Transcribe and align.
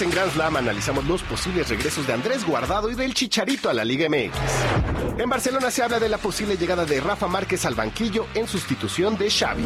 En 0.00 0.10
Grand 0.10 0.32
Slam 0.32 0.56
analizamos 0.56 1.04
los 1.04 1.22
posibles 1.22 1.68
regresos 1.68 2.06
de 2.06 2.14
Andrés 2.14 2.46
Guardado 2.46 2.90
y 2.90 2.94
del 2.94 3.12
Chicharito 3.12 3.68
a 3.68 3.74
la 3.74 3.84
Liga 3.84 4.08
MX. 4.08 5.20
En 5.20 5.28
Barcelona 5.28 5.70
se 5.70 5.82
habla 5.82 6.00
de 6.00 6.08
la 6.08 6.16
posible 6.16 6.56
llegada 6.56 6.86
de 6.86 6.98
Rafa 6.98 7.28
Márquez 7.28 7.66
al 7.66 7.74
banquillo 7.74 8.26
en 8.34 8.48
sustitución 8.48 9.18
de 9.18 9.30
Xavi. 9.30 9.64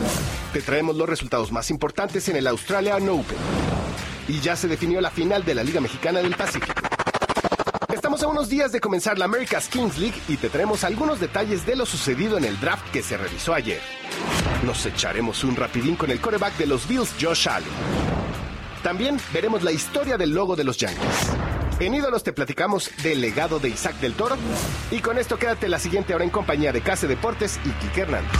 Te 0.52 0.62
traemos 0.62 0.96
los 0.96 1.08
resultados 1.08 1.52
más 1.52 1.70
importantes 1.70 2.28
en 2.28 2.36
el 2.36 2.48
Australian 2.48 3.08
Open. 3.08 3.36
Y 4.26 4.40
ya 4.40 4.56
se 4.56 4.66
definió 4.66 5.00
la 5.00 5.10
final 5.10 5.44
de 5.44 5.54
la 5.54 5.62
Liga 5.62 5.80
Mexicana 5.80 6.18
del 6.18 6.34
Pacífico. 6.34 6.74
Estamos 7.94 8.20
a 8.24 8.26
unos 8.26 8.48
días 8.48 8.72
de 8.72 8.80
comenzar 8.80 9.18
la 9.18 9.26
America's 9.26 9.68
Kings 9.68 9.96
League 9.96 10.20
y 10.26 10.38
te 10.38 10.48
traemos 10.48 10.82
algunos 10.82 11.20
detalles 11.20 11.64
de 11.64 11.76
lo 11.76 11.86
sucedido 11.86 12.36
en 12.36 12.44
el 12.44 12.58
draft 12.58 12.90
que 12.90 13.02
se 13.02 13.16
realizó 13.16 13.54
ayer. 13.54 13.80
Nos 14.64 14.84
echaremos 14.86 15.44
un 15.44 15.54
rapidín 15.54 15.94
con 15.94 16.10
el 16.10 16.20
coreback 16.20 16.56
de 16.56 16.66
los 16.66 16.88
Bills, 16.88 17.14
Josh 17.20 17.48
Allen. 17.48 18.25
También 18.86 19.18
veremos 19.32 19.64
la 19.64 19.72
historia 19.72 20.16
del 20.16 20.30
logo 20.30 20.54
de 20.54 20.62
los 20.62 20.76
Yankees. 20.76 21.32
En 21.80 21.92
Ídolos 21.92 22.22
te 22.22 22.32
platicamos 22.32 22.88
del 23.02 23.20
legado 23.20 23.58
de 23.58 23.68
Isaac 23.68 23.96
del 23.96 24.14
Toro. 24.14 24.36
Y 24.92 25.00
con 25.00 25.18
esto 25.18 25.40
quédate 25.40 25.68
la 25.68 25.80
siguiente 25.80 26.14
hora 26.14 26.22
en 26.22 26.30
compañía 26.30 26.70
de 26.70 26.82
Case 26.82 27.08
Deportes 27.08 27.58
y 27.64 27.70
Kike 27.70 28.02
Hernández. 28.02 28.30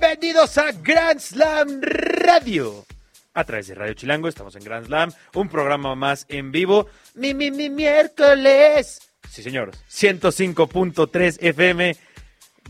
Bienvenidos 0.00 0.56
a 0.56 0.72
Grand 0.72 1.20
Slam 1.20 1.82
Radio. 1.82 2.86
A 3.34 3.44
través 3.44 3.66
de 3.66 3.74
Radio 3.74 3.92
Chilango 3.92 4.28
estamos 4.28 4.56
en 4.56 4.64
Grand 4.64 4.86
Slam, 4.86 5.12
un 5.34 5.50
programa 5.50 5.94
más 5.94 6.24
en 6.30 6.52
vivo. 6.52 6.86
Mi, 7.14 7.34
mi, 7.34 7.50
mi 7.50 7.68
miércoles. 7.68 9.02
Sí, 9.28 9.42
señor. 9.42 9.72
105.3 9.90 11.36
FM 11.38 12.13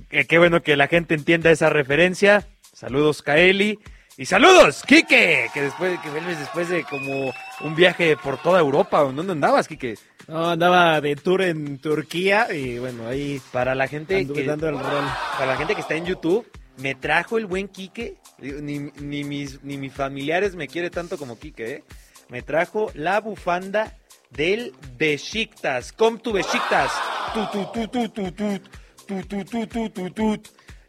qué 0.09 0.39
bueno 0.39 0.63
que 0.63 0.77
la 0.77 0.87
gente 0.87 1.15
entienda 1.15 1.51
esa 1.51 1.71
referencia. 1.71 2.47
Saludos, 2.73 3.23
Kaeli. 3.23 3.79
Y 4.17 4.27
saludos, 4.27 4.85
Quique, 4.87 5.49
que 5.53 5.63
después 5.63 5.99
que 6.01 6.09
vuelves 6.09 6.39
después 6.39 6.69
de 6.69 6.85
como 6.85 7.33
un 7.63 7.75
viaje 7.75 8.17
por 8.17 8.41
toda 8.41 8.61
Europa. 8.61 9.01
¿Dónde 9.01 9.33
andabas, 9.33 9.67
Quique? 9.67 9.97
No, 10.29 10.51
andaba 10.51 11.01
de 11.01 11.17
tour 11.17 11.43
en 11.43 11.79
Turquía 11.79 12.47
y 12.53 12.79
bueno, 12.79 13.09
ahí 13.09 13.41
para 13.51 13.75
la 13.75 13.89
gente 13.89 14.25
que 14.27 14.45
dando 14.45 14.69
el 14.69 14.79
rol. 14.79 15.05
Para 15.37 15.47
la 15.47 15.57
gente 15.57 15.75
que 15.75 15.81
está 15.81 15.97
en 15.97 16.07
YouTube, 16.07 16.47
me 16.77 16.95
trajo 16.95 17.39
el 17.39 17.47
buen 17.47 17.67
Quique. 17.69 18.15
Ni, 18.39 18.91
ni, 19.01 19.25
mis, 19.25 19.65
ni 19.65 19.79
mis 19.79 19.93
familiares 19.93 20.55
me 20.55 20.69
quiere 20.69 20.91
tanto 20.91 21.19
como 21.19 21.39
Quique, 21.39 21.73
¿eh? 21.73 21.85
Me 22.29 22.43
trajo 22.43 22.91
la 22.95 23.21
bufanda 23.21 23.97
del 24.31 24.75
Besiktas. 24.97 25.93
Besiktas. 26.33 26.93
Tu, 27.35 27.47
tu, 27.47 27.73
tu, 27.73 27.89
tu, 27.89 28.09
tu, 28.09 28.33
tu. 28.33 28.61
Tu, 29.07 29.23
tu, 29.23 29.45
tu, 29.45 29.67
tu, 29.67 29.91
tu, 29.91 30.11
tu. 30.11 30.43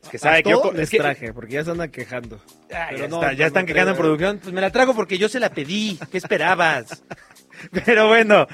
Es 0.05 0.09
que 0.09 0.17
sabe 0.19 0.43
que 0.43 0.51
yo 0.51 0.71
les 0.71 0.89
traje, 0.89 1.33
porque 1.33 1.53
ya 1.53 1.63
se 1.63 1.71
andan 1.71 1.89
quejando. 1.89 2.39
Ah, 2.71 2.91
ya, 3.33 3.47
están 3.47 3.65
quejando 3.65 3.91
en 3.91 3.97
producción. 3.97 4.39
Pues 4.41 4.53
me 4.53 4.61
la 4.61 4.71
trago 4.71 4.93
porque 4.93 5.17
yo 5.17 5.27
se 5.29 5.39
la 5.39 5.49
pedí. 5.49 5.99
¿Qué 6.11 6.17
esperabas? 6.17 7.03
Pero 7.85 8.07
bueno, 8.07 8.47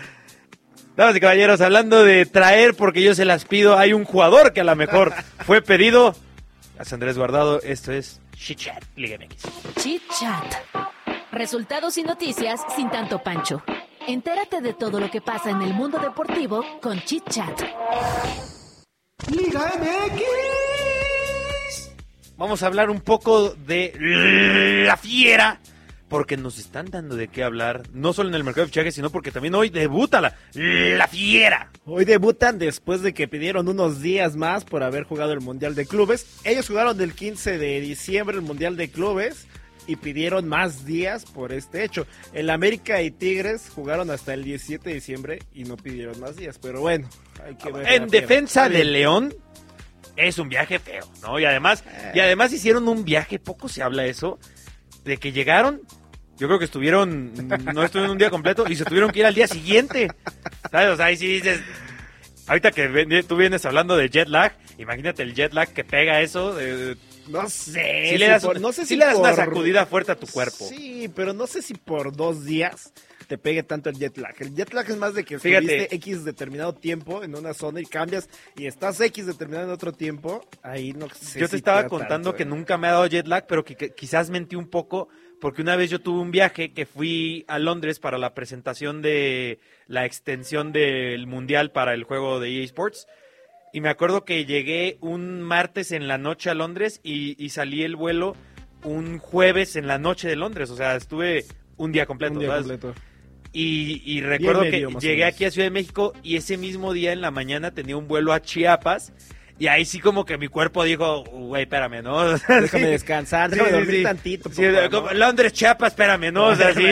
damas 0.95 1.15
y 1.15 1.19
caballeros, 1.19 1.59
hablando 1.59 2.03
de 2.03 2.25
traer 2.25 2.73
porque 2.75 3.01
yo 3.03 3.13
se 3.15 3.25
las 3.25 3.45
pido, 3.45 3.77
hay 3.77 3.91
un 3.91 4.05
jugador 4.05 4.53
que 4.53 4.61
a 4.61 4.63
lo 4.63 4.75
mejor 4.75 5.13
fue 5.45 5.61
pedido. 5.61 6.15
A 6.79 6.93
Andrés 6.93 7.17
Guardado, 7.17 7.61
esto 7.61 7.91
es 7.91 8.21
Chit 8.33 8.57
Chat, 8.57 8.83
Liga 8.95 9.17
MX. 9.17 9.43
Chit 9.83 10.01
Chat. 10.19 10.55
Resultados 11.31 11.97
y 11.97 12.03
noticias 12.03 12.61
sin 12.75 12.89
tanto 12.89 13.21
pancho. 13.21 13.61
Entérate 14.07 14.61
de 14.61 14.73
todo 14.73 14.99
lo 14.99 15.11
que 15.11 15.21
pasa 15.21 15.49
en 15.51 15.61
el 15.61 15.73
mundo 15.73 15.99
deportivo 15.99 16.65
con 16.81 16.99
Chit 17.01 17.29
Chat. 17.29 17.61
Liga 19.29 19.71
MX. 19.79 20.23
Vamos 22.37 22.63
a 22.63 22.67
hablar 22.67 22.89
un 22.89 23.01
poco 23.01 23.49
de 23.51 23.93
la 24.85 24.97
fiera. 24.97 25.59
Porque 26.09 26.35
nos 26.35 26.57
están 26.59 26.89
dando 26.91 27.15
de 27.15 27.29
qué 27.29 27.41
hablar, 27.41 27.83
no 27.93 28.11
solo 28.11 28.27
en 28.27 28.35
el 28.35 28.43
mercado 28.43 28.65
de 28.65 28.71
fichajes, 28.71 28.95
sino 28.95 29.09
porque 29.11 29.31
también 29.31 29.55
hoy 29.55 29.69
debuta 29.69 30.19
la, 30.19 30.35
la 30.53 31.07
fiera. 31.07 31.71
Hoy 31.85 32.03
debutan 32.03 32.59
después 32.59 33.01
de 33.01 33.13
que 33.13 33.29
pidieron 33.29 33.69
unos 33.69 34.01
días 34.01 34.35
más 34.35 34.65
por 34.65 34.83
haber 34.83 35.05
jugado 35.05 35.31
el 35.31 35.39
Mundial 35.39 35.73
de 35.73 35.85
Clubes. 35.85 36.25
Ellos 36.43 36.67
jugaron 36.67 36.97
del 36.97 37.13
15 37.13 37.57
de 37.57 37.79
diciembre 37.79 38.35
el 38.35 38.41
Mundial 38.41 38.75
de 38.75 38.89
Clubes 38.89 39.47
y 39.87 39.95
pidieron 39.95 40.49
más 40.49 40.83
días 40.85 41.23
por 41.25 41.53
este 41.53 41.85
hecho. 41.85 42.05
El 42.33 42.49
América 42.49 43.01
y 43.01 43.11
Tigres 43.11 43.71
jugaron 43.73 44.09
hasta 44.11 44.33
el 44.33 44.43
17 44.43 44.89
de 44.89 44.95
diciembre 44.95 45.39
y 45.53 45.63
no 45.63 45.77
pidieron 45.77 46.19
más 46.19 46.35
días, 46.35 46.59
pero 46.61 46.81
bueno. 46.81 47.07
Ver 47.73 47.91
en 47.93 48.07
defensa 48.07 48.69
de 48.69 48.83
León 48.83 49.33
es 50.15 50.37
un 50.37 50.49
viaje 50.49 50.79
feo, 50.79 51.07
¿no? 51.21 51.39
Y 51.39 51.45
además, 51.45 51.83
y 52.13 52.19
eh. 52.19 52.23
además 52.23 52.53
hicieron 52.53 52.87
un 52.87 53.03
viaje, 53.03 53.39
poco 53.39 53.67
se 53.67 53.81
habla 53.81 54.05
eso, 54.05 54.39
de 55.03 55.17
que 55.17 55.31
llegaron, 55.31 55.81
yo 56.37 56.47
creo 56.47 56.59
que 56.59 56.65
estuvieron, 56.65 57.33
no 57.73 57.83
estuvieron 57.83 58.11
un 58.11 58.17
día 58.17 58.29
completo 58.29 58.65
y 58.67 58.75
se 58.75 58.85
tuvieron 58.85 59.11
que 59.11 59.19
ir 59.19 59.25
al 59.25 59.35
día 59.35 59.47
siguiente. 59.47 60.07
¿Sabes? 60.71 60.89
O 60.89 60.95
sea, 60.95 61.05
ahí 61.05 61.17
sí 61.17 61.27
dices, 61.27 61.61
ahorita 62.47 62.71
que 62.71 63.23
tú 63.27 63.35
vienes 63.35 63.65
hablando 63.65 63.95
de 63.95 64.09
jet 64.09 64.27
lag, 64.27 64.53
imagínate 64.77 65.23
el 65.23 65.33
jet 65.33 65.53
lag 65.53 65.69
que 65.69 65.83
pega 65.83 66.21
eso, 66.21 66.55
no 67.27 67.49
sé. 67.49 68.07
Si 68.09 68.17
le 68.17 68.27
das, 68.27 68.43
no 68.59 68.71
sé 68.71 68.85
si, 68.85 68.95
le 68.95 69.05
das 69.05 69.17
una 69.17 69.33
sacudida 69.33 69.85
fuerte 69.85 70.11
a 70.11 70.15
tu 70.15 70.27
cuerpo. 70.27 70.65
Sí, 70.67 71.11
pero 71.15 71.33
no 71.33 71.47
sé 71.47 71.61
si 71.61 71.73
por 71.73 72.15
dos 72.15 72.43
días 72.43 72.91
te 73.31 73.37
pegue 73.37 73.63
tanto 73.63 73.89
el 73.89 73.97
jet 73.97 74.17
lag. 74.17 74.35
El 74.39 74.53
jet 74.53 74.73
lag 74.73 74.89
es 74.89 74.97
más 74.97 75.13
de 75.13 75.23
que 75.23 75.39
Fíjate. 75.39 75.95
X 75.95 76.25
determinado 76.25 76.75
tiempo 76.75 77.23
en 77.23 77.33
una 77.33 77.53
zona 77.53 77.79
y 77.79 77.85
cambias 77.85 78.27
y 78.57 78.65
estás 78.65 78.99
X 78.99 79.25
determinado 79.25 79.67
en 79.67 79.71
otro 79.71 79.93
tiempo, 79.93 80.45
ahí 80.61 80.91
no 80.91 81.07
sé 81.07 81.39
Yo 81.39 81.47
te 81.47 81.55
estaba 81.55 81.87
contando 81.87 82.35
que 82.35 82.43
¿eh? 82.43 82.45
nunca 82.45 82.77
me 82.77 82.89
ha 82.89 82.91
dado 82.91 83.07
jet 83.07 83.27
lag, 83.27 83.47
pero 83.47 83.63
que, 83.63 83.93
quizás 83.95 84.29
mentí 84.29 84.57
un 84.57 84.67
poco 84.67 85.07
porque 85.39 85.61
una 85.61 85.77
vez 85.77 85.89
yo 85.89 86.01
tuve 86.01 86.19
un 86.19 86.31
viaje 86.31 86.73
que 86.73 86.85
fui 86.85 87.45
a 87.47 87.57
Londres 87.57 87.99
para 87.99 88.17
la 88.17 88.33
presentación 88.33 89.01
de 89.01 89.61
la 89.87 90.05
extensión 90.05 90.73
del 90.73 91.25
Mundial 91.25 91.71
para 91.71 91.93
el 91.93 92.03
juego 92.03 92.41
de 92.41 92.49
EA 92.49 92.65
Sports 92.65 93.07
y 93.71 93.79
me 93.79 93.87
acuerdo 93.87 94.25
que 94.25 94.43
llegué 94.43 94.97
un 94.99 95.41
martes 95.41 95.93
en 95.93 96.09
la 96.09 96.17
noche 96.17 96.49
a 96.49 96.53
Londres 96.53 96.99
y, 97.01 97.47
salí 97.47 97.83
el 97.83 97.95
vuelo 97.95 98.35
un 98.83 99.19
jueves 99.19 99.77
en 99.77 99.87
la 99.87 99.99
noche 99.99 100.27
de 100.27 100.35
Londres. 100.35 100.69
O 100.69 100.75
sea, 100.75 100.97
estuve 100.97 101.45
un 101.77 101.93
día 101.93 102.05
completo. 102.05 102.41
Y, 103.53 104.21
recuerdo 104.21 104.61
que 104.61 104.87
llegué 104.99 105.25
aquí 105.25 105.45
a 105.45 105.51
Ciudad 105.51 105.65
de 105.65 105.71
México 105.71 106.13
y 106.23 106.37
ese 106.37 106.57
mismo 106.57 106.93
día 106.93 107.11
en 107.11 107.21
la 107.21 107.31
mañana 107.31 107.71
tenía 107.71 107.97
un 107.97 108.07
vuelo 108.07 108.33
a 108.33 108.41
Chiapas. 108.41 109.11
Y 109.59 109.67
ahí 109.67 109.85
sí 109.85 109.99
como 109.99 110.25
que 110.25 110.37
mi 110.37 110.47
cuerpo 110.47 110.83
dijo, 110.83 111.23
güey, 111.23 111.63
espérame, 111.63 112.01
¿no? 112.01 112.31
déjame 112.31 112.87
descansar, 112.87 113.51
déjame 113.51 113.71
dormir 113.71 114.03
tantito. 114.03 114.49
Londres, 115.13 115.53
Chiapas, 115.53 115.91
espérame, 115.91 116.31
¿no? 116.31 116.45
O 116.45 116.55
sea, 116.55 116.73
sí, 116.73 116.83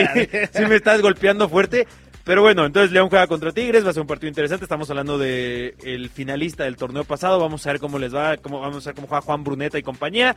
sí 0.53 0.65
me 0.67 0.75
estás 0.75 1.01
golpeando 1.01 1.49
fuerte. 1.49 1.87
Pero 2.25 2.43
bueno, 2.43 2.65
entonces 2.65 2.91
León 2.91 3.09
juega 3.09 3.25
contra 3.25 3.51
Tigres, 3.51 3.83
va 3.83 3.89
a 3.89 3.93
ser 3.93 4.01
un 4.01 4.07
partido 4.07 4.29
interesante. 4.29 4.65
Estamos 4.65 4.87
hablando 4.91 5.17
de 5.17 5.73
el 5.83 6.11
finalista 6.11 6.65
del 6.65 6.75
torneo 6.75 7.03
pasado. 7.03 7.39
Vamos 7.39 7.65
a 7.65 7.71
ver 7.71 7.79
cómo 7.79 7.97
les 7.97 8.13
va, 8.13 8.37
cómo, 8.37 8.59
vamos 8.59 8.85
a 8.85 8.89
ver 8.89 8.95
cómo 8.95 9.07
juega 9.07 9.21
Juan 9.21 9.43
Bruneta 9.43 9.79
y 9.79 9.81
compañía. 9.81 10.35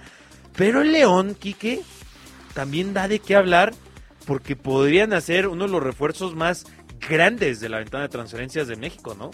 Pero 0.57 0.81
el 0.81 0.93
León, 0.93 1.37
Quique, 1.39 1.81
también 2.55 2.95
da 2.95 3.09
de 3.09 3.19
qué 3.19 3.37
hablar 3.37 3.75
porque 4.27 4.57
podrían 4.57 5.13
hacer 5.13 5.49
uno 5.49 5.67
de 5.67 5.71
los 5.71 5.83
refuerzos 5.83 6.35
más 6.35 6.65
grandes 7.09 7.61
de 7.61 7.69
la 7.69 7.79
ventana 7.79 8.05
de 8.05 8.09
transferencias 8.09 8.69
de 8.69 8.77
México, 8.77 9.15
¿no? 9.19 9.31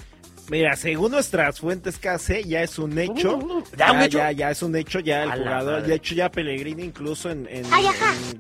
Mira, 0.51 0.77
según 0.77 1.13
nuestras 1.13 1.61
fuentes 1.61 1.99
KC, 1.99 2.45
ya 2.47 2.63
es 2.63 2.79
un 2.79 2.99
hecho. 2.99 3.37
Uh, 3.37 3.63
ya, 3.77 4.33
ya, 4.33 4.51
es 4.51 4.63
un 4.63 4.75
hecho, 4.77 4.99
ya 5.01 5.25
el 5.25 5.33
jugador, 5.33 5.83
de 5.83 5.95
hecho 5.95 6.15
ya 6.15 6.31
Pellegrini 6.31 6.85
incluso 6.85 7.31
en, 7.31 7.47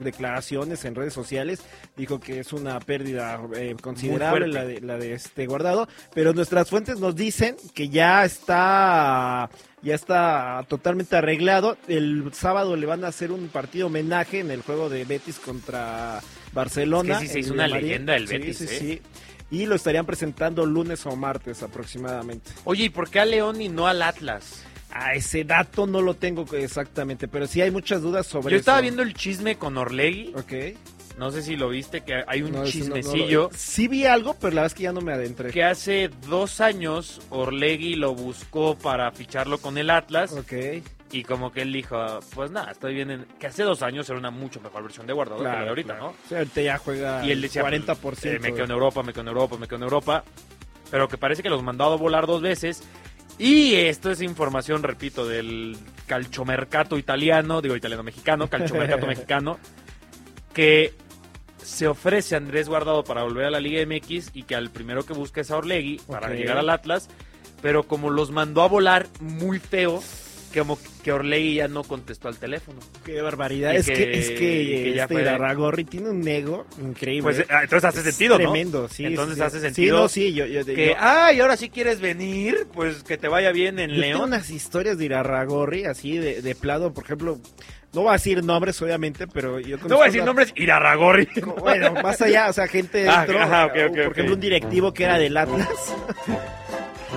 declaraciones 0.00 0.84
en 0.86 0.94
redes 0.94 1.12
sociales 1.12 1.60
dijo 1.96 2.18
que 2.18 2.40
es 2.40 2.52
una 2.54 2.80
pérdida 2.80 3.38
eh, 3.54 3.76
considerable 3.80 4.48
la 4.48 4.64
de, 4.64 4.80
la 4.80 4.96
de 4.96 5.12
este 5.12 5.46
guardado, 5.46 5.86
pero 6.14 6.32
nuestras 6.32 6.70
fuentes 6.70 6.98
nos 6.98 7.14
dicen 7.14 7.56
que 7.74 7.90
ya 7.90 8.24
está 8.24 9.50
ya 9.82 9.94
está 9.94 10.64
totalmente 10.68 11.16
arreglado. 11.16 11.76
El 11.88 12.30
sábado 12.32 12.76
le 12.76 12.86
van 12.86 13.04
a 13.04 13.08
hacer 13.08 13.32
un 13.32 13.48
partido 13.48 13.86
homenaje 13.86 14.40
en 14.40 14.50
el 14.50 14.62
juego 14.62 14.88
de 14.88 15.04
Betis 15.04 15.38
contra 15.38 16.20
Barcelona. 16.52 17.14
Es 17.14 17.20
que 17.20 17.26
sí, 17.26 17.32
se 17.32 17.38
hizo 17.40 17.54
una 17.54 17.68
leyenda 17.68 18.16
el 18.16 18.26
Betis. 18.26 18.58
Sí, 18.58 18.66
sí, 18.66 18.92
¿eh? 18.92 19.02
y 19.50 19.66
lo 19.66 19.74
estarían 19.74 20.06
presentando 20.06 20.66
lunes 20.66 21.06
o 21.06 21.16
martes 21.16 21.62
aproximadamente. 21.62 22.50
Oye, 22.64 22.84
¿y 22.84 22.88
por 22.90 23.08
qué 23.08 23.20
a 23.20 23.24
León 23.24 23.60
y 23.60 23.68
no 23.68 23.86
al 23.86 24.02
Atlas? 24.02 24.64
A 24.90 25.14
ese 25.14 25.44
dato 25.44 25.86
no 25.86 26.00
lo 26.00 26.14
tengo 26.14 26.46
exactamente, 26.54 27.28
pero 27.28 27.46
sí 27.46 27.60
hay 27.60 27.70
muchas 27.70 28.02
dudas 28.02 28.26
sobre 28.26 28.52
Yo 28.52 28.58
estaba 28.58 28.80
viendo 28.80 29.02
el 29.02 29.14
chisme 29.14 29.56
con 29.56 29.76
Orlegui. 29.76 30.32
Ok. 30.34 30.52
No 31.18 31.32
sé 31.32 31.42
si 31.42 31.56
lo 31.56 31.68
viste, 31.68 32.02
que 32.02 32.22
hay 32.26 32.42
un 32.42 32.64
chismecillo. 32.64 33.50
sí 33.52 33.88
vi 33.88 34.06
algo, 34.06 34.34
pero 34.34 34.54
la 34.54 34.62
verdad 34.62 34.66
es 34.66 34.74
que 34.74 34.82
ya 34.84 34.92
no 34.92 35.00
me 35.00 35.12
adentré. 35.12 35.50
Que 35.50 35.64
hace 35.64 36.10
dos 36.28 36.60
años 36.60 37.20
Orlegui 37.30 37.96
lo 37.96 38.14
buscó 38.14 38.78
para 38.78 39.10
ficharlo 39.10 39.58
con 39.58 39.78
el 39.78 39.90
Atlas. 39.90 40.32
Ok. 40.32 40.52
Y 41.10 41.24
como 41.24 41.50
que 41.50 41.62
él 41.62 41.72
dijo, 41.72 42.20
pues 42.34 42.52
nada, 42.52 42.70
estoy 42.70 42.94
bien. 42.94 43.10
En... 43.10 43.24
Que 43.38 43.48
hace 43.48 43.64
dos 43.64 43.82
años 43.82 44.08
era 44.08 44.18
una 44.18 44.30
mucho 44.30 44.60
mejor 44.60 44.82
versión 44.82 45.06
de 45.06 45.12
Guardado 45.12 45.38
que 45.38 45.48
la 45.48 45.62
de 45.62 45.68
ahorita, 45.68 45.96
¿no? 45.96 46.06
O 46.08 46.34
ahorita 46.34 46.60
ya 46.60 46.78
juega 46.78 47.26
y 47.26 47.32
él 47.32 47.40
decía, 47.40 47.64
40%. 47.64 47.96
Pues, 47.96 48.24
eh, 48.24 48.38
me 48.38 48.52
quedo 48.52 48.64
en 48.64 48.70
Europa, 48.70 49.02
me 49.02 49.12
quedo 49.12 49.22
en 49.22 49.28
Europa, 49.28 49.56
me 49.58 49.66
quedo 49.66 49.76
en 49.76 49.82
Europa. 49.82 50.24
Pero 50.90 51.08
que 51.08 51.18
parece 51.18 51.42
que 51.42 51.50
los 51.50 51.62
mandado 51.62 51.94
a 51.94 51.96
volar 51.96 52.26
dos 52.26 52.42
veces. 52.42 52.82
Y 53.38 53.74
esto 53.74 54.10
es 54.10 54.22
información, 54.22 54.82
repito, 54.82 55.26
del 55.26 55.76
calchomercato 56.06 56.96
italiano, 56.96 57.60
digo 57.60 57.74
italiano-mexicano, 57.74 58.48
calchomercato 58.48 59.06
mexicano, 59.08 59.58
que 60.52 60.94
se 61.68 61.86
ofrece 61.86 62.34
a 62.34 62.38
Andrés 62.38 62.68
Guardado 62.68 63.04
para 63.04 63.22
volver 63.22 63.44
a 63.44 63.50
la 63.50 63.60
Liga 63.60 63.84
MX 63.84 64.30
y 64.32 64.44
que 64.44 64.54
al 64.54 64.70
primero 64.70 65.04
que 65.04 65.12
busca 65.12 65.42
es 65.42 65.50
a 65.50 65.58
Orlegui 65.58 66.00
para 66.08 66.30
llegar 66.30 66.56
al 66.56 66.70
Atlas, 66.70 67.08
pero 67.60 67.82
como 67.82 68.08
los 68.08 68.30
mandó 68.30 68.62
a 68.62 68.68
volar 68.68 69.06
muy 69.20 69.58
feo, 69.58 70.02
como 70.56 70.78
que 71.04 71.12
Orlegui 71.12 71.56
ya 71.56 71.68
no 71.68 71.84
contestó 71.84 72.28
al 72.28 72.38
teléfono. 72.38 72.80
Qué 73.04 73.20
barbaridad. 73.20 73.76
es 73.76 73.84
que, 73.84 74.18
es 74.18 74.30
que, 74.30 74.94
ya 74.94 75.04
este 75.04 75.84
tiene 75.84 76.08
un 76.08 76.26
ego 76.26 76.66
increíble. 76.80 77.22
Pues 77.22 77.44
ah, 77.50 77.64
entonces 77.64 77.84
hace 77.84 78.02
sentido, 78.02 78.36
tremendo, 78.36 78.88
sí. 78.88 79.04
Entonces 79.04 79.38
hace 79.38 79.60
sentido. 79.60 80.08
Sí, 80.08 80.32
yo, 80.32 80.46
yo, 80.46 80.64
que, 80.64 80.96
ay, 80.98 81.38
ahora 81.40 81.58
sí 81.58 81.68
quieres 81.68 82.00
venir, 82.00 82.66
pues 82.72 83.02
que 83.04 83.18
te 83.18 83.28
vaya 83.28 83.52
bien 83.52 83.78
en 83.78 84.00
León. 84.00 84.22
unas 84.22 84.48
historias 84.48 84.96
de 84.96 85.04
Irarragorri 85.04 85.84
así 85.84 86.16
de, 86.16 86.40
de 86.40 86.54
plado, 86.54 86.94
por 86.94 87.04
ejemplo, 87.04 87.38
no 87.92 88.02
voy 88.02 88.10
a 88.10 88.12
decir 88.12 88.44
nombres, 88.44 88.80
obviamente, 88.82 89.26
pero 89.26 89.58
yo... 89.60 89.78
No 89.78 89.96
voy 89.96 90.02
a 90.02 90.06
decir 90.06 90.24
nombres, 90.24 90.52
Irarragorri. 90.56 91.28
Bueno, 91.58 91.92
más 91.94 92.20
allá, 92.20 92.48
o 92.48 92.52
sea, 92.52 92.66
gente 92.66 93.08
ah, 93.08 93.26
dentro, 93.26 94.04
por 94.04 94.12
ejemplo, 94.12 94.34
un 94.34 94.40
directivo 94.40 94.92
que 94.92 95.04
era 95.04 95.18
del 95.18 95.36
Atlas. 95.36 95.68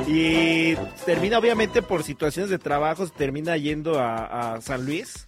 Y 0.08 0.76
termina 1.06 1.38
obviamente 1.38 1.82
por 1.82 2.04
situaciones 2.04 2.50
de 2.50 2.58
trabajo, 2.58 3.08
termina 3.08 3.58
yendo 3.58 4.00
a, 4.00 4.60
San 4.62 4.86
Luis. 4.86 5.28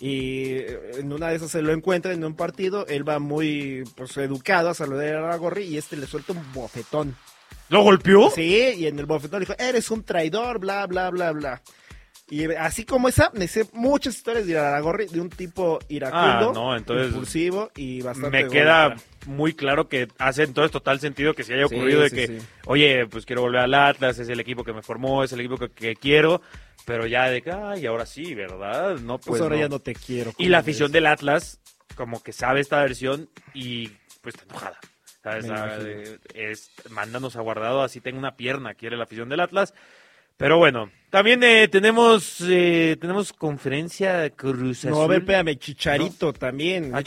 Y 0.00 0.58
en 0.98 1.12
una 1.12 1.28
de 1.28 1.36
esas 1.36 1.50
se 1.50 1.62
lo 1.62 1.72
encuentra 1.72 2.12
en 2.12 2.24
un 2.24 2.34
partido, 2.34 2.86
él 2.86 3.08
va 3.08 3.18
muy 3.18 3.84
pues, 3.96 4.16
educado 4.18 4.68
a 4.68 4.74
saludar 4.74 5.24
a 5.24 5.36
Gorri 5.36 5.64
y 5.64 5.78
este 5.78 5.96
le 5.96 6.06
suelta 6.06 6.32
un 6.32 6.52
bofetón. 6.52 7.16
¿Lo 7.70 7.82
golpeó? 7.82 8.30
Sí, 8.30 8.74
y 8.76 8.86
en 8.86 8.98
el 8.98 9.06
bofetón 9.06 9.40
dijo, 9.40 9.54
eres 9.58 9.90
un 9.90 10.02
traidor, 10.02 10.58
bla, 10.58 10.86
bla, 10.86 11.10
bla, 11.10 11.32
bla. 11.32 11.62
Y 12.30 12.52
así 12.54 12.84
como 12.84 13.08
esa, 13.08 13.30
me 13.32 13.48
sé 13.48 13.66
muchas 13.72 14.16
historias 14.16 14.44
de 14.44 14.52
Iraragorri 14.52 15.06
de 15.06 15.20
un 15.20 15.30
tipo 15.30 15.78
iracundo, 15.88 16.50
ah, 16.50 16.52
no, 16.54 16.76
entonces 16.76 17.08
impulsivo 17.08 17.70
y 17.74 18.02
bastante. 18.02 18.44
Me 18.44 18.48
queda 18.48 18.96
muy 19.26 19.54
claro 19.54 19.88
que 19.88 20.08
hace 20.18 20.42
entonces 20.42 20.70
total 20.70 21.00
sentido 21.00 21.32
que 21.32 21.44
se 21.44 21.54
haya 21.54 21.66
ocurrido 21.66 22.02
de 22.02 22.10
que, 22.10 22.38
oye, 22.66 23.06
pues 23.06 23.24
quiero 23.24 23.42
volver 23.42 23.60
al 23.60 23.74
Atlas, 23.74 24.18
es 24.18 24.28
el 24.28 24.40
equipo 24.40 24.62
que 24.62 24.74
me 24.74 24.82
formó, 24.82 25.24
es 25.24 25.32
el 25.32 25.40
equipo 25.40 25.56
que, 25.56 25.96
quiero, 25.96 26.42
pero 26.84 27.06
ya 27.06 27.30
de 27.30 27.40
que, 27.40 27.50
ay, 27.50 27.86
ahora 27.86 28.04
sí, 28.04 28.34
¿verdad? 28.34 28.98
No, 28.98 29.16
pues, 29.16 29.28
pues 29.28 29.40
ahora 29.40 29.56
ya 29.56 29.68
no 29.68 29.78
te 29.78 29.94
quiero. 29.94 30.32
Y 30.36 30.48
la 30.48 30.58
afición 30.58 30.92
del 30.92 31.06
Atlas, 31.06 31.60
como 31.94 32.22
que 32.22 32.32
sabe 32.32 32.60
esta 32.60 32.82
versión 32.82 33.30
y 33.54 33.88
pues 34.20 34.34
está 34.34 34.44
enojada. 34.44 34.78
¿sabes? 35.22 35.46
Ah, 35.50 35.78
es, 36.34 36.70
mándanos 36.90 37.36
a 37.36 37.40
guardado, 37.40 37.82
así 37.82 38.00
tengo 38.00 38.18
una 38.18 38.36
pierna, 38.36 38.74
quiere 38.74 38.96
la 38.96 39.04
afición 39.04 39.28
del 39.28 39.40
Atlas. 39.40 39.74
Pero 40.38 40.56
bueno, 40.56 40.88
también 41.10 41.42
eh, 41.42 41.66
tenemos 41.66 42.40
eh, 42.46 42.96
tenemos 43.00 43.32
conferencia 43.32 44.30
Cruz 44.30 44.84
Azul. 44.84 44.90
No, 44.92 45.02
a 45.02 45.08
ver, 45.08 45.18
espérame, 45.18 45.58
Chicharito 45.58 46.32
también. 46.32 46.94
¿Ah, 46.94 46.98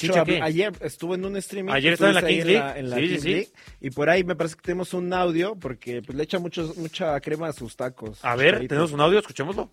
ayer 0.42 0.74
estuvo 0.82 1.16
en 1.16 1.24
un 1.24 1.38
streaming. 1.38 1.72
Ayer 1.72 1.94
estaba 1.94 2.10
en 2.10 2.16
la 2.16 2.28
Kings 2.28 2.46
League. 2.46 3.20
sí, 3.20 3.46
sí, 3.46 3.52
Y 3.80 3.92
por 3.92 4.10
ahí 4.10 4.26
me 4.26 4.36
parece 4.36 4.56
que 4.58 4.64
tenemos 4.64 4.94
un 4.94 5.14
audio 5.14 5.56
porque 5.56 6.02
pues, 6.02 6.18
le 6.18 6.24
echa 6.24 6.40
mucho, 6.40 6.74
mucha 6.76 7.18
crema 7.22 7.48
a 7.48 7.54
sus 7.54 7.78
tacos. 7.78 8.20
A 8.26 8.36
ver, 8.36 8.68
tenemos 8.68 8.92
un 8.92 9.00
audio, 9.00 9.20
escuchémoslo. 9.20 9.72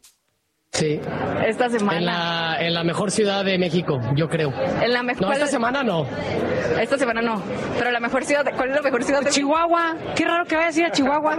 Sí. 0.79 1.01
Esta 1.45 1.69
semana. 1.69 1.99
En 1.99 2.07
la, 2.07 2.57
en 2.61 2.75
la 2.75 2.85
mejor 2.85 3.11
ciudad 3.11 3.45
de 3.45 3.59
México, 3.59 4.01
yo 4.15 4.29
creo. 4.29 4.53
En 4.81 4.93
la 4.93 5.03
mejor. 5.03 5.23
No, 5.23 5.33
esta 5.33 5.49
semana 5.49 5.83
no. 5.83 6.07
Esta 6.81 6.97
semana 6.97 7.21
no. 7.21 7.43
Pero 7.77 7.91
la 7.91 7.99
mejor 7.99 8.25
ciudad, 8.25 8.45
¿cuál 8.57 8.71
es 8.71 8.77
la 8.77 8.83
mejor 8.83 9.03
ciudad 9.03 9.23
de 9.23 9.31
Chihuahua. 9.31 9.97
Qué 10.15 10.25
raro 10.25 10.45
que 10.45 10.55
vaya 10.55 10.67
a 10.67 10.71
decir 10.71 10.85
a 10.85 10.93
Chihuahua. 10.93 11.37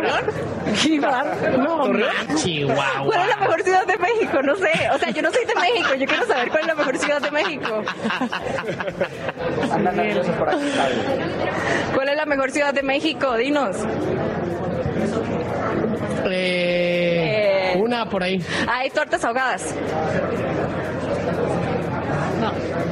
Qué 0.84 1.00
raro. 1.00 1.58
No, 1.58 1.90
Chihuahua. 2.36 3.06
¿Cuál 3.06 3.22
es 3.22 3.28
la 3.30 3.38
mejor 3.38 3.64
ciudad 3.64 3.88
de 3.88 3.98
México? 3.98 4.42
No 4.44 4.56
sé. 4.56 4.72
O 4.94 4.98
sea, 4.98 5.10
yo 5.10 5.22
no 5.22 5.32
soy 5.32 5.46
de 5.46 5.56
México. 5.56 5.96
Yo 5.98 6.06
quiero 6.06 6.26
saber 6.26 6.50
cuál 6.50 6.62
es 6.62 6.68
la 6.68 6.76
mejor 6.76 6.98
ciudad 6.98 7.22
de 7.22 7.32
México. 7.32 7.84
¿Cuál 11.96 12.10
es 12.10 12.18
la 12.18 12.26
mejor 12.26 12.52
ciudad 12.52 12.74
de 12.74 12.84
México? 12.84 13.38
Dinos. 13.38 13.78
Eh, 16.32 16.99
eh, 17.74 17.82
una 17.82 18.10
por 18.10 18.24
ahí. 18.24 18.44
Hay 18.68 18.90
tortas 18.90 19.24
ahogadas. 19.24 19.76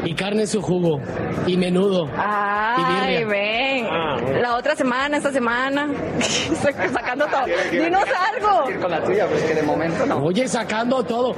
Y 0.03 0.13
carne 0.13 0.41
en 0.41 0.47
su 0.47 0.61
jugo. 0.61 1.01
Y 1.45 1.57
menudo. 1.57 2.09
Ay, 2.15 3.23
ven. 3.23 3.85
Ah, 3.89 4.17
la 4.41 4.55
otra 4.55 4.75
semana, 4.75 5.17
esta 5.17 5.31
semana. 5.31 5.89
sacando 6.61 7.25
todo. 7.27 7.45
Dinos 7.71 8.05
algo. 8.33 8.81
Con 8.81 8.91
la 8.91 9.03
tuya, 9.03 9.27
pues 9.27 9.43
que 9.43 9.53
de 9.55 9.63
momento 9.63 10.05
no. 10.05 10.17
Oye, 10.23 10.47
sacando 10.47 11.03
todo. 11.03 11.35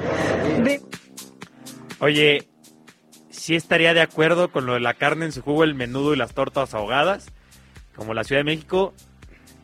Oye, 1.99 2.47
sí 3.29 3.55
estaría 3.55 3.93
de 3.93 4.01
acuerdo 4.01 4.51
con 4.51 4.65
lo 4.65 4.73
de 4.73 4.79
la 4.79 4.93
carne 4.93 5.25
en 5.25 5.31
su 5.31 5.41
jugo, 5.41 5.63
el 5.63 5.75
menudo 5.75 6.13
y 6.13 6.17
las 6.17 6.33
tortas 6.33 6.73
ahogadas. 6.73 7.31
Como 7.95 8.13
la 8.13 8.23
Ciudad 8.23 8.39
de 8.39 8.45
México, 8.45 8.93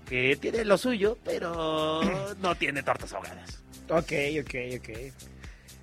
que 0.09 0.35
tiene 0.35 0.65
lo 0.65 0.77
suyo, 0.77 1.17
pero 1.23 2.01
no 2.41 2.55
tiene 2.55 2.83
tortas 2.83 3.13
ahogadas. 3.13 3.64
Ok, 3.89 4.11
ok, 4.41 4.55
ok. 4.77 4.89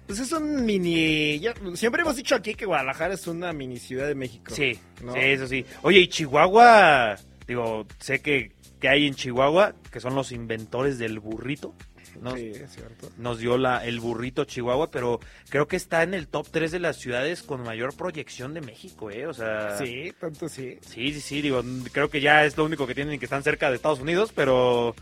Pues 0.07 0.19
es 0.19 0.33
un 0.33 0.65
mini. 0.67 1.41
siempre 1.75 2.03
hemos 2.03 2.17
dicho 2.17 2.35
aquí 2.35 2.55
que 2.55 2.67
Guadalajara 2.67 3.15
es 3.15 3.27
una 3.27 3.53
mini 3.53 3.79
ciudad 3.79 4.07
de 4.09 4.15
México. 4.15 4.55
Sí, 4.55 4.75
sí, 4.75 5.07
eso 5.15 5.47
sí. 5.47 5.65
Oye, 5.83 6.01
y 6.01 6.09
Chihuahua, 6.09 7.17
digo, 7.47 7.87
sé 7.99 8.21
que, 8.21 8.53
que 8.81 8.89
hay 8.89 9.07
en 9.07 9.15
Chihuahua, 9.15 9.75
que 9.91 10.01
son 10.01 10.15
los 10.15 10.33
inventores 10.33 10.99
del 10.99 11.19
burrito. 11.21 11.75
Nos, 12.21 12.35
sí, 12.35 12.49
es 12.49 12.73
cierto. 12.73 13.09
nos 13.17 13.39
dio 13.39 13.57
la, 13.57 13.87
el 13.87 14.01
burrito 14.01 14.45
Chihuahua, 14.45 14.91
pero 14.91 15.19
creo 15.49 15.67
que 15.67 15.77
está 15.77 16.03
en 16.03 16.13
el 16.13 16.29
top 16.29 16.47
3 16.51 16.71
de 16.73 16.79
las 16.79 16.99
ciudades 16.99 17.43
con 17.43 17.63
mayor 17.63 17.97
proyección 17.97 18.53
de 18.53 18.61
México, 18.61 19.11
¿eh? 19.11 19.27
O 19.27 19.33
sea... 19.33 19.79
Sí, 19.79 20.13
tanto 20.21 20.49
sí. 20.49 20.79
Sí, 20.83 21.13
sí, 21.15 21.21
sí, 21.21 21.43
digo, 21.43 21.63
creo 21.91 22.11
que 22.11 22.21
ya 22.21 22.45
es 22.45 22.57
lo 22.59 22.65
único 22.65 22.87
que 22.87 22.95
tienen 22.95 23.15
y 23.15 23.19
que 23.19 23.25
están 23.25 23.43
cerca 23.43 23.71
de 23.71 23.77
Estados 23.77 24.01
Unidos, 24.01 24.33
pero... 24.35 24.95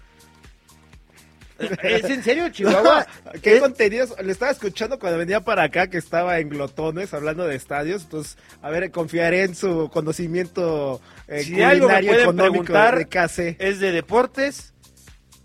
¿Es 1.82 2.04
en 2.04 2.22
serio, 2.22 2.48
Chihuahua? 2.48 3.06
¿Qué 3.42 3.60
contenidos? 3.60 4.14
Le 4.22 4.32
estaba 4.32 4.50
escuchando 4.50 4.98
cuando 4.98 5.18
venía 5.18 5.40
para 5.40 5.64
acá 5.64 5.88
que 5.88 5.98
estaba 5.98 6.38
en 6.38 6.48
glotones 6.48 7.12
hablando 7.14 7.46
de 7.46 7.56
estadios. 7.56 8.02
Entonces, 8.02 8.38
a 8.62 8.70
ver, 8.70 8.90
confiaré 8.90 9.44
en 9.44 9.54
su 9.54 9.90
conocimiento 9.92 11.00
eh, 11.28 11.42
si 11.42 11.62
algo 11.62 11.88
me 11.88 12.02
pueden 12.02 12.36
preguntar 12.36 13.06
de 13.06 13.56
Es 13.58 13.80
de 13.80 13.92
deportes, 13.92 14.74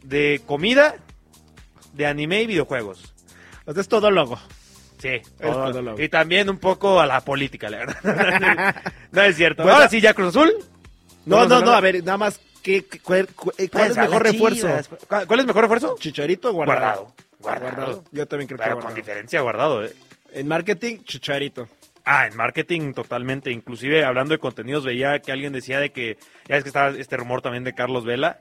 de 0.04 0.42
comida 0.46 0.96
de 1.96 2.06
anime 2.06 2.42
y 2.42 2.48
videojuegos. 2.48 3.14
Entonces 3.60 3.82
es 3.82 3.90
todo 3.90 4.12
logo. 4.12 4.40
Sí, 5.00 5.22
todo, 5.42 6.02
y 6.02 6.10
también 6.10 6.50
un 6.50 6.58
poco 6.58 7.00
a 7.00 7.06
la 7.06 7.22
política, 7.22 7.70
la 7.70 7.78
verdad. 7.78 8.76
no 9.12 9.22
es 9.22 9.36
cierto. 9.36 9.64
Ahora 9.64 9.90
sí, 9.90 10.02
ya 10.02 10.14
Cruz 10.14 10.30
Azul. 10.30 10.54
No, 11.26 11.48
no, 11.48 11.62
no, 11.62 11.72
a 11.72 11.82
ver, 11.82 12.04
nada 12.04 12.18
más, 12.18 12.40
¿qué, 12.66 13.00
cuál, 13.04 13.28
es 13.58 13.98
mejor 13.98 14.24
refuerzo? 14.24 14.68
¿Cuál 15.08 15.40
es 15.40 15.46
mejor 15.46 15.62
refuerzo? 15.64 15.96
Chicharito 16.00 16.50
o 16.50 16.54
guardado. 16.54 17.14
Guardado. 17.40 18.04
Yo 18.12 18.28
también 18.28 18.48
creo 18.48 18.58
que 18.58 18.66
guardado. 18.66 18.88
con 18.88 18.96
diferencia 18.96 19.42
guardado, 19.42 19.86
¿eh? 19.86 19.94
En 20.34 20.48
marketing, 20.48 20.98
Chicharito. 21.04 21.70
Ah, 22.04 22.28
en 22.28 22.36
marketing 22.36 22.94
totalmente. 22.94 23.52
Inclusive 23.52 24.04
hablando 24.04 24.34
de 24.34 24.40
contenidos, 24.40 24.84
veía 24.84 25.20
que 25.20 25.32
alguien 25.32 25.54
decía 25.54 25.80
de 25.80 25.92
que, 25.92 26.18
ya 26.48 26.58
es 26.58 26.64
que 26.64 26.70
estaba 26.70 26.90
este 26.90 27.18
rumor 27.18 27.42
también 27.42 27.64
de 27.64 27.74
Carlos 27.74 28.04
Vela, 28.04 28.40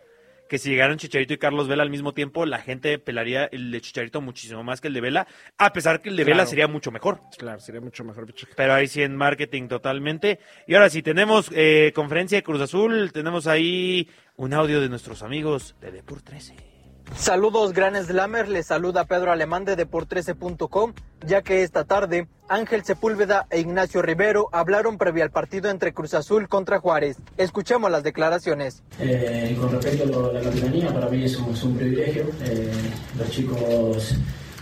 que 0.55 0.59
si 0.61 0.71
llegaran 0.71 0.99
Chicharito 0.99 1.35
y 1.35 1.39
Carlos 1.39 1.67
Vela 1.67 1.83
al 1.83 1.91
mismo 1.91 2.15
tiempo, 2.15 2.47
la 2.47 2.59
gente 2.59 3.01
pelaría 3.01 3.47
el 3.47 3.73
de 3.73 3.81
Chicharito 3.81 4.21
muchísimo 4.21 4.63
más 4.63 4.81
que 4.81 4.87
el 4.87 4.95
de 4.95 5.01
Vela, 5.01 5.27
a 5.59 5.73
pesar 5.73 6.01
que 6.01 6.11
el 6.11 6.17
de 6.17 6.23
Vela 6.23 6.47
sería 6.47 6.69
mucho 6.69 6.93
mejor. 6.93 7.23
Claro, 7.37 7.59
sería 7.59 7.81
mucho 7.81 8.05
mejor. 8.05 8.33
Pero 8.55 8.73
ahí 8.73 8.87
sí 8.87 9.03
en 9.03 9.17
marketing 9.17 9.67
totalmente. 9.67 10.39
Y 10.69 10.77
ahora 10.77 10.91
sí, 10.91 11.03
tenemos 11.03 11.51
eh, 11.53 11.91
conferencia 11.93 12.39
de 12.39 12.45
Cruz 12.45 12.61
Azul, 12.61 13.11
tenemos 13.13 13.49
ahí 13.49 14.09
un 14.37 14.55
audio 14.55 14.81
de 14.81 14.89
nuestros 14.89 15.25
amigos 15.25 15.75
de 15.81 15.91
Depur 15.91 16.23
13. 16.23 16.74
Saludos 17.17 17.73
Gran 17.73 17.95
Slammer, 17.97 18.49
les 18.49 18.67
saluda 18.67 19.05
Pedro 19.05 19.31
Alemán 19.31 19.65
de 19.65 19.77
Deport13.com, 19.77 20.93
ya 21.25 21.43
que 21.43 21.63
esta 21.63 21.85
tarde 21.85 22.27
Ángel 22.49 22.85
Sepúlveda 22.85 23.47
e 23.51 23.61
Ignacio 23.61 24.03
Rivero 24.03 24.49
hablaron 24.53 24.99
previo 24.99 25.23
al 25.23 25.31
partido 25.31 25.71
entre 25.71 25.95
Cruz 25.95 26.13
Azul 26.15 26.49
contra 26.49 26.81
Juárez. 26.81 27.17
Escuchemos 27.37 27.91
las 27.91 28.03
declaraciones. 28.03 28.83
Eh, 28.99 29.57
con 29.59 29.71
respecto 29.71 30.29
a 30.29 30.33
la 30.33 30.41
capitanía, 30.41 30.93
para 30.93 31.09
mí 31.09 31.25
es 31.25 31.37
un, 31.39 31.77
privilegio. 31.77 32.25
Eh, 32.43 32.73
los 33.17 33.31
chicos 33.31 34.13